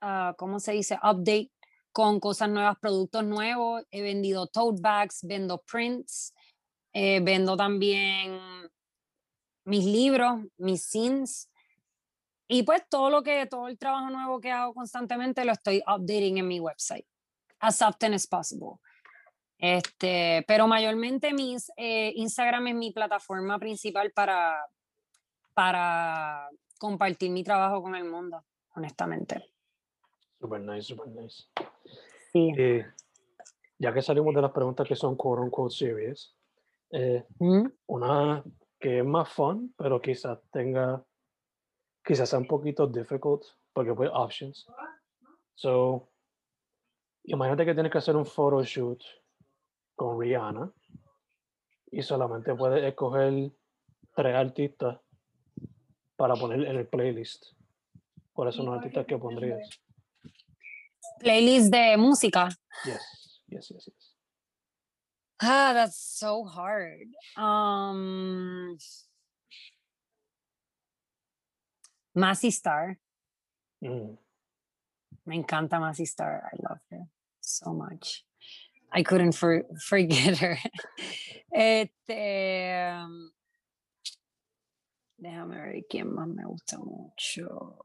uh, 0.00 0.32
¿cómo 0.36 0.60
se 0.60 0.74
dice? 0.74 0.94
Update 1.02 1.50
con 1.90 2.20
cosas 2.20 2.50
nuevas, 2.50 2.78
productos 2.78 3.24
nuevos. 3.24 3.82
He 3.90 4.00
vendido 4.00 4.46
tote 4.46 4.80
bags, 4.80 5.24
vendo 5.24 5.58
prints, 5.58 6.32
eh, 6.92 7.18
vendo 7.18 7.56
también 7.56 8.38
mis 9.64 9.84
libros, 9.84 10.40
mis 10.56 10.82
scenes. 10.84 11.50
Y 12.48 12.62
pues 12.62 12.82
todo 12.88 13.10
lo 13.10 13.22
que, 13.22 13.46
todo 13.46 13.68
el 13.68 13.78
trabajo 13.78 14.10
nuevo 14.10 14.40
que 14.40 14.50
hago 14.50 14.74
constantemente 14.74 15.44
lo 15.44 15.52
estoy 15.52 15.82
updating 15.86 16.38
en 16.38 16.48
mi 16.48 16.60
website 16.60 17.06
as 17.64 17.82
often 17.82 18.14
as 18.14 18.26
possible. 18.26 18.80
Este, 19.58 20.44
pero 20.46 20.66
mayormente 20.66 21.32
mis, 21.32 21.70
eh, 21.76 22.12
Instagram 22.16 22.68
es 22.68 22.74
mi 22.74 22.90
plataforma 22.92 23.58
principal 23.58 24.10
para, 24.12 24.66
para 25.54 26.48
compartir 26.78 27.30
mi 27.30 27.42
trabajo 27.42 27.82
con 27.82 27.94
el 27.94 28.04
mundo, 28.04 28.44
honestamente. 28.74 29.50
Super 30.38 30.60
nice, 30.60 30.82
super 30.82 31.08
nice. 31.08 31.44
Sí. 32.32 32.52
Eh, 32.58 32.86
ya 33.78 33.94
que 33.94 34.02
salimos 34.02 34.34
de 34.34 34.42
las 34.42 34.52
preguntas 34.52 34.86
que 34.86 34.96
son 34.96 35.16
quote 35.16 35.42
unquote 35.42 35.74
serious, 35.74 36.36
eh, 36.90 37.24
¿Mm? 37.38 37.66
una 37.86 38.44
que 38.84 38.98
es 38.98 39.04
más 39.04 39.30
fun, 39.30 39.74
pero 39.78 39.98
quizás 39.98 40.38
tenga, 40.52 41.02
quizás 42.04 42.28
sea 42.28 42.38
un 42.38 42.46
poquito 42.46 42.86
difficult, 42.86 43.42
porque 43.72 43.94
pues 43.94 44.10
options. 44.12 44.66
So, 45.54 46.10
imagínate 47.22 47.64
que 47.64 47.72
tienes 47.72 47.90
que 47.90 47.96
hacer 47.96 48.14
un 48.14 48.26
photoshoot 48.26 49.02
con 49.96 50.20
Rihanna 50.20 50.70
y 51.92 52.02
solamente 52.02 52.54
puedes 52.54 52.84
escoger 52.84 53.52
tres 54.14 54.34
artistas 54.34 55.00
para 56.16 56.34
poner 56.34 56.66
en 56.66 56.76
el 56.76 56.86
playlist. 56.86 57.42
¿Cuáles 58.34 58.54
son 58.54 58.66
los 58.66 58.76
artistas 58.76 59.06
que 59.06 59.16
pondrías? 59.16 59.66
Playlist 61.20 61.72
de 61.72 61.96
música. 61.96 62.50
Yes, 62.84 63.40
yes, 63.46 63.68
yes, 63.70 63.84
yes. 63.86 64.03
Ah, 65.42 65.72
that's 65.74 65.96
so 65.98 66.44
hard. 66.44 67.08
Um, 67.36 68.78
Massey 72.14 72.50
Star. 72.50 72.96
Mm, 73.82 74.16
Me 75.26 75.42
encanta 75.42 75.78
Massey 75.80 76.04
Star. 76.06 76.50
I 76.52 76.56
love 76.68 76.78
her 76.90 77.06
so 77.40 77.72
much. 77.72 78.24
I 78.92 79.02
couldn't 79.02 79.32
for- 79.32 79.64
forget 79.80 80.38
her. 80.38 80.58
Este, 81.52 83.00
um, 83.02 83.30
déjame 85.20 85.56
ver 85.56 85.82
quién 85.90 86.14
más 86.14 86.28
me 86.28 86.44
gusta 86.44 86.78
mucho. 86.78 87.78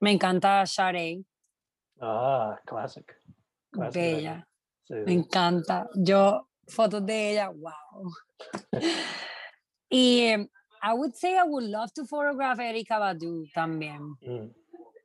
Me 0.00 0.12
encanta 0.12 0.66
Sade, 0.66 1.24
Ah, 2.00 2.58
classic. 2.66 3.14
Classic 3.72 3.94
bella. 3.94 4.46
Sí, 4.86 4.94
Me 5.06 5.12
encanta. 5.12 5.88
Yo, 5.94 6.48
fotos 6.68 7.04
de 7.06 7.32
ella, 7.32 7.48
wow. 7.50 8.12
y 9.88 10.20
em, 10.26 10.48
I 10.82 10.92
would 10.94 11.14
say 11.14 11.36
I 11.36 11.44
would 11.44 11.64
love 11.64 11.92
to 11.94 12.04
photograph 12.04 12.58
Erika 12.60 12.98
Badu 12.98 13.46
también. 13.54 14.00
Mm, 14.20 14.52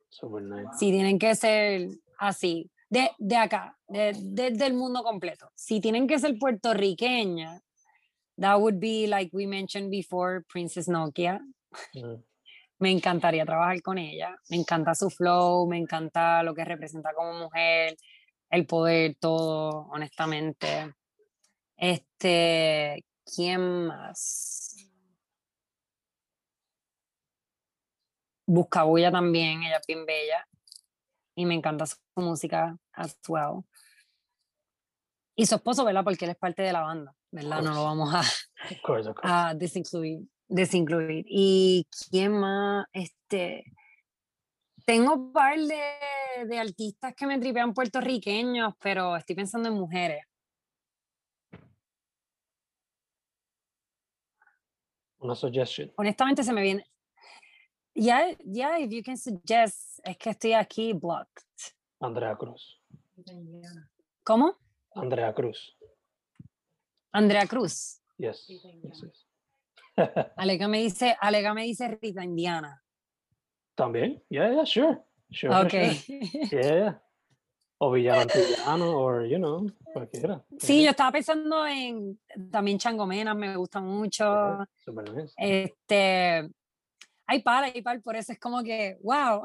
super 0.10 0.42
nice. 0.42 0.78
Si 0.78 0.92
tienen 0.92 1.18
que 1.18 1.36
ser 1.36 1.90
así, 2.18 2.70
de, 2.90 3.12
de 3.18 3.36
acá, 3.38 3.78
de, 3.88 4.14
de- 4.22 4.52
del 4.52 4.74
mundo 4.74 5.04
completo. 5.04 5.50
Si 5.56 5.80
tienen 5.80 6.08
que 6.08 6.20
ser 6.20 6.38
puertorriqueña, 6.38 7.62
that 8.38 8.60
would 8.60 8.80
be 8.80 9.08
like 9.08 9.30
we 9.34 9.46
mentioned 9.46 9.90
before, 9.92 10.44
Princess 10.52 10.88
Nokia. 10.90 11.40
Mm, 11.94 12.16
Me 12.80 12.92
encantaría 12.92 13.46
trabajar 13.46 13.82
con 13.82 13.98
ella. 13.98 14.36
Me 14.50 14.58
encanta 14.58 14.96
su 14.96 15.10
flow, 15.10 15.68
me 15.68 15.78
encanta 15.78 16.42
lo 16.44 16.54
que 16.54 16.64
representa 16.66 17.14
como 17.14 17.34
mujer, 17.34 17.96
el 18.50 18.66
poder, 18.66 19.16
todo, 19.20 19.88
honestamente. 19.92 20.94
Este, 21.78 23.06
¿quién 23.24 23.88
más? 23.88 24.76
Buscabulla 28.46 29.12
también, 29.12 29.64
ella 29.64 29.78
es 29.78 29.88
bien 29.88 30.06
bella. 30.06 30.48
Y 31.36 31.46
me 31.46 31.54
encanta 31.54 31.86
su 31.86 31.98
música 32.16 32.78
as 32.94 33.18
well. 33.28 33.64
Y 35.36 35.46
su 35.46 35.56
esposo, 35.56 35.86
¿verdad? 35.86 36.04
Porque 36.04 36.26
él 36.26 36.32
es 36.32 36.38
parte 36.38 36.62
de 36.64 36.74
la 36.74 36.82
banda, 36.82 37.16
¿verdad? 37.32 37.62
No 37.62 37.74
lo 37.74 37.84
vamos 37.86 38.14
a, 38.14 38.20
of 38.20 38.82
course, 38.82 39.10
of 39.10 39.16
course. 39.16 39.32
a 39.32 39.54
desincluir, 39.54 40.28
desincluir. 40.50 41.24
¿Y 41.30 41.88
quién 42.10 42.34
más? 42.38 42.88
Este, 42.92 43.64
tengo 44.90 45.14
un 45.14 45.32
par 45.32 45.56
de, 45.56 46.48
de 46.48 46.58
artistas 46.58 47.14
que 47.14 47.28
me 47.28 47.38
tripean 47.38 47.76
puertorriqueños, 47.76 48.74
pero 48.82 49.16
estoy 49.16 49.36
pensando 49.36 49.70
en 49.70 49.76
mujeres. 49.76 50.26
Una 55.20 55.36
suggestion. 55.36 55.94
Honestamente 55.96 56.44
se 56.44 56.52
me 56.52 56.64
viene. 56.64 56.90
Yeah, 57.94 58.36
yeah, 58.52 58.80
if 58.80 58.90
you 58.90 59.04
can 59.04 59.16
suggest, 59.16 60.00
es 60.04 60.18
que 60.18 60.32
estoy 60.32 60.54
aquí 60.54 60.94
blocked. 60.94 61.44
Andrea 62.00 62.36
Cruz. 62.36 62.82
¿Cómo? 64.24 64.58
Andrea 64.96 65.36
Cruz. 65.36 65.78
Andrea 67.12 67.46
Cruz. 67.46 68.02
Yes. 68.18 68.48
Rita 68.48 68.70
yes, 68.82 69.04
yes. 69.04 69.28
Alega 70.36 70.68
me 70.68 70.80
dice, 70.80 71.16
Alega 71.22 71.54
me 71.54 71.66
dice 71.66 72.00
Rita 72.02 72.24
Indiana. 72.24 72.84
También. 73.80 74.22
Yeah, 74.30 74.52
yeah, 74.52 74.66
sure. 74.66 75.00
Sure. 75.32 75.52
sure, 75.54 75.66
Ok. 75.66 75.96
sure. 75.96 76.62
Yeah. 76.62 77.02
O 77.82 77.92
Villano 77.92 78.22
Antillano, 78.22 79.00
or, 79.00 79.26
you 79.26 79.38
know, 79.38 79.66
cualquiera. 79.94 80.44
Sí, 80.60 80.84
yo 80.84 80.90
estaba 80.90 81.14
pensando 81.14 81.66
en 81.66 82.20
también 82.52 82.78
Changomenas, 82.78 83.36
me 83.38 83.56
gusta 83.56 83.80
mucho. 83.80 84.26
Yeah, 84.26 84.66
super 84.84 85.14
nice. 85.14 85.34
Este, 85.38 86.50
hay 87.26 87.42
par, 87.42 87.64
hay 87.64 87.82
par, 87.82 88.02
por 88.02 88.18
eso 88.18 88.34
es 88.34 88.40
como 88.40 88.64
que, 88.64 88.98
wow, 89.02 89.44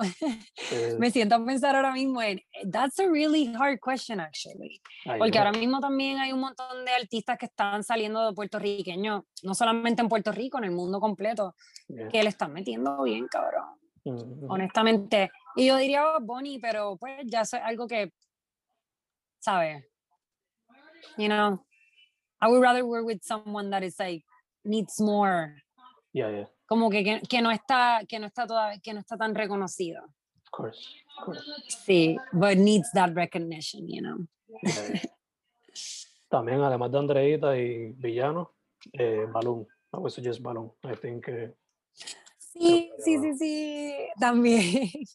Sí, 0.57 0.77
me 0.99 1.13
siento 1.13 1.37
a 1.37 1.45
pensar 1.45 1.77
ahora 1.77 1.93
mismo 1.93 2.21
en, 2.23 2.41
that's 2.73 2.99
a 2.99 3.07
really 3.07 3.55
hard 3.55 3.79
question 3.79 4.19
actually. 4.19 4.81
Porque 5.19 5.39
ahora 5.39 5.53
mismo 5.53 5.79
también 5.79 6.19
hay 6.19 6.33
un 6.33 6.41
montón 6.41 6.85
de 6.85 6.91
artistas 6.91 7.39
que 7.39 7.47
están 7.47 7.85
saliendo 7.85 8.27
de 8.27 8.33
puertorriqueños, 8.33 9.23
no 9.45 9.55
solamente 9.55 10.03
en 10.03 10.09
Puerto 10.09 10.33
Rico, 10.33 10.59
en 10.59 10.65
el 10.65 10.73
mundo 10.73 10.99
completo, 10.99 11.55
Yeah. 11.87 12.09
que 12.09 12.23
le 12.23 12.31
están 12.31 12.51
metiendo 12.53 13.03
bien, 13.03 13.29
cabrón, 13.29 13.79
Honestamente. 14.49 15.31
Y 15.57 15.67
yo 15.67 15.77
diría 15.77 16.19
Bonnie, 16.21 16.59
pero 16.61 16.97
pues 16.97 17.23
ya 17.27 17.43
es 17.43 17.55
algo 17.55 17.87
que, 17.87 18.13
¿sabes? 19.41 19.85
You 21.17 21.29
know, 21.29 21.65
I 22.41 22.49
would 22.49 22.61
rather 22.63 22.85
work 22.85 23.07
with 23.07 23.23
someone 23.23 23.71
that 23.71 23.83
is 23.83 23.99
like, 23.99 24.25
needs 24.65 25.01
more, 25.01 25.63
Yeah, 26.13 26.31
yeah. 26.31 26.45
como 26.67 26.91
que, 26.91 27.05
que, 27.05 27.21
que 27.29 27.43
no 27.43 27.51
está, 27.51 28.01
que 28.09 28.19
no 28.19 28.27
está 28.27 28.47
toda, 28.47 28.79
que 28.81 28.93
no 28.93 29.01
está 29.01 29.17
tan 29.17 29.35
reconocido. 29.35 30.03
Of 30.03 30.51
course. 30.51 30.89
Of 31.19 31.25
course. 31.25 31.43
Sí, 31.87 32.17
but 32.33 32.57
needs 32.57 32.91
that 32.93 33.15
recognition, 33.15 33.89
you 33.89 34.03
know. 34.03 34.19
Yeah. 34.63 35.01
También, 36.31 36.61
además 36.63 36.91
de 36.91 36.99
Andreita 36.99 37.57
y 37.57 37.93
Villano, 37.97 38.55
eh, 38.93 39.27
Balloon. 39.33 39.67
I 39.93 39.99
would 39.99 40.13
suggest 40.13 40.43
Balloon. 40.43 40.71
I 40.83 40.95
think 40.97 41.29
eh, 41.29 41.53
Sí, 42.55 42.91
sí, 42.99 43.19
sí, 43.19 43.35
sí, 43.37 43.95
también. 44.19 44.61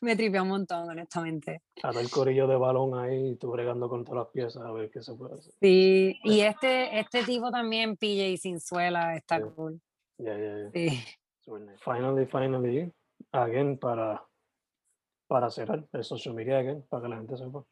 Me 0.00 0.16
tripea 0.16 0.42
un 0.42 0.48
montón, 0.48 0.88
honestamente. 0.88 1.62
a 1.84 1.90
el 1.90 2.10
corillo 2.10 2.48
de 2.48 2.56
balón 2.56 2.98
ahí, 2.98 3.36
tú 3.36 3.52
bregando 3.52 3.88
con 3.88 4.04
todas 4.04 4.24
las 4.24 4.32
piezas 4.32 4.62
a 4.64 4.72
ver 4.72 4.90
qué 4.90 5.00
se 5.00 5.14
puede 5.14 5.34
hacer. 5.34 5.52
Sí, 5.60 6.18
y 6.24 6.40
este, 6.40 6.98
este 6.98 7.22
tipo 7.22 7.52
también, 7.52 7.96
PJ 7.96 8.36
Sinzuela, 8.38 9.14
está 9.14 9.38
Sí. 9.38 9.44
cool. 9.54 9.80
Yeah, 10.18 10.36
yeah, 10.36 10.58
yeah. 10.58 10.70
Sí. 10.90 11.00
Super 11.44 11.60
nice. 11.62 11.78
Finally, 11.84 12.26
finally, 12.26 12.92
again, 13.32 13.78
para, 13.78 14.26
para 15.28 15.50
cerrar 15.50 15.86
el 15.92 16.04
social 16.04 16.34
media 16.34 16.58
again, 16.58 16.84
para 16.88 17.02
que 17.04 17.08
la 17.08 17.16
gente 17.18 17.36
sepa. 17.36 17.64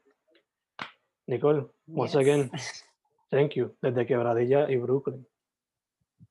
Nicole, 1.28 1.68
once 1.88 2.18
Yes. 2.18 2.28
again, 2.28 2.52
thank 3.32 3.54
you. 3.54 3.76
Desde 3.82 4.06
Quebradilla 4.06 4.70
y 4.70 4.78
Brooklyn. 4.78 5.28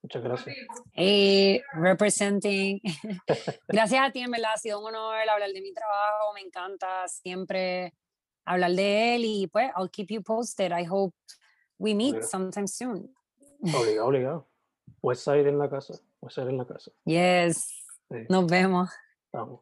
Muchas 0.03 0.23
gracias. 0.23 0.57
Eh, 0.95 1.63
representing. 1.75 2.81
Gracias 3.69 4.01
a 4.07 4.11
ti, 4.13 4.21
en 4.21 4.31
verdad, 4.31 4.53
ha 4.55 4.59
sido 4.59 4.81
un 4.81 4.87
honor 4.87 5.17
hablar 5.29 5.51
de 5.51 5.61
mi 5.63 5.73
trabajo, 5.73 6.33
me 6.35 6.41
encanta 6.43 7.09
siempre 7.09 7.95
hablar 8.45 8.73
de 8.73 9.15
él 9.15 9.25
y 9.25 9.47
pues, 9.47 9.71
I'll 9.77 9.91
keep 9.91 10.09
you 10.11 10.23
posted. 10.23 10.73
I 10.73 10.85
hope 10.89 11.15
we 11.79 11.95
meet 11.95 12.17
Obligado. 12.17 12.29
sometime 12.31 12.69
soon. 12.69 13.15
Obligado, 13.75 14.07
obligado. 14.09 14.49
Westside 15.01 15.49
en 15.49 15.59
la 15.59 15.71
casa. 15.71 15.95
Westside 16.21 16.51
en 16.51 16.59
la 16.59 16.67
casa. 16.67 16.91
Yes, 17.05 17.87
Sí, 18.11 18.27
nos 18.29 18.47
vemos. 18.47 18.91
vamos. 19.33 19.61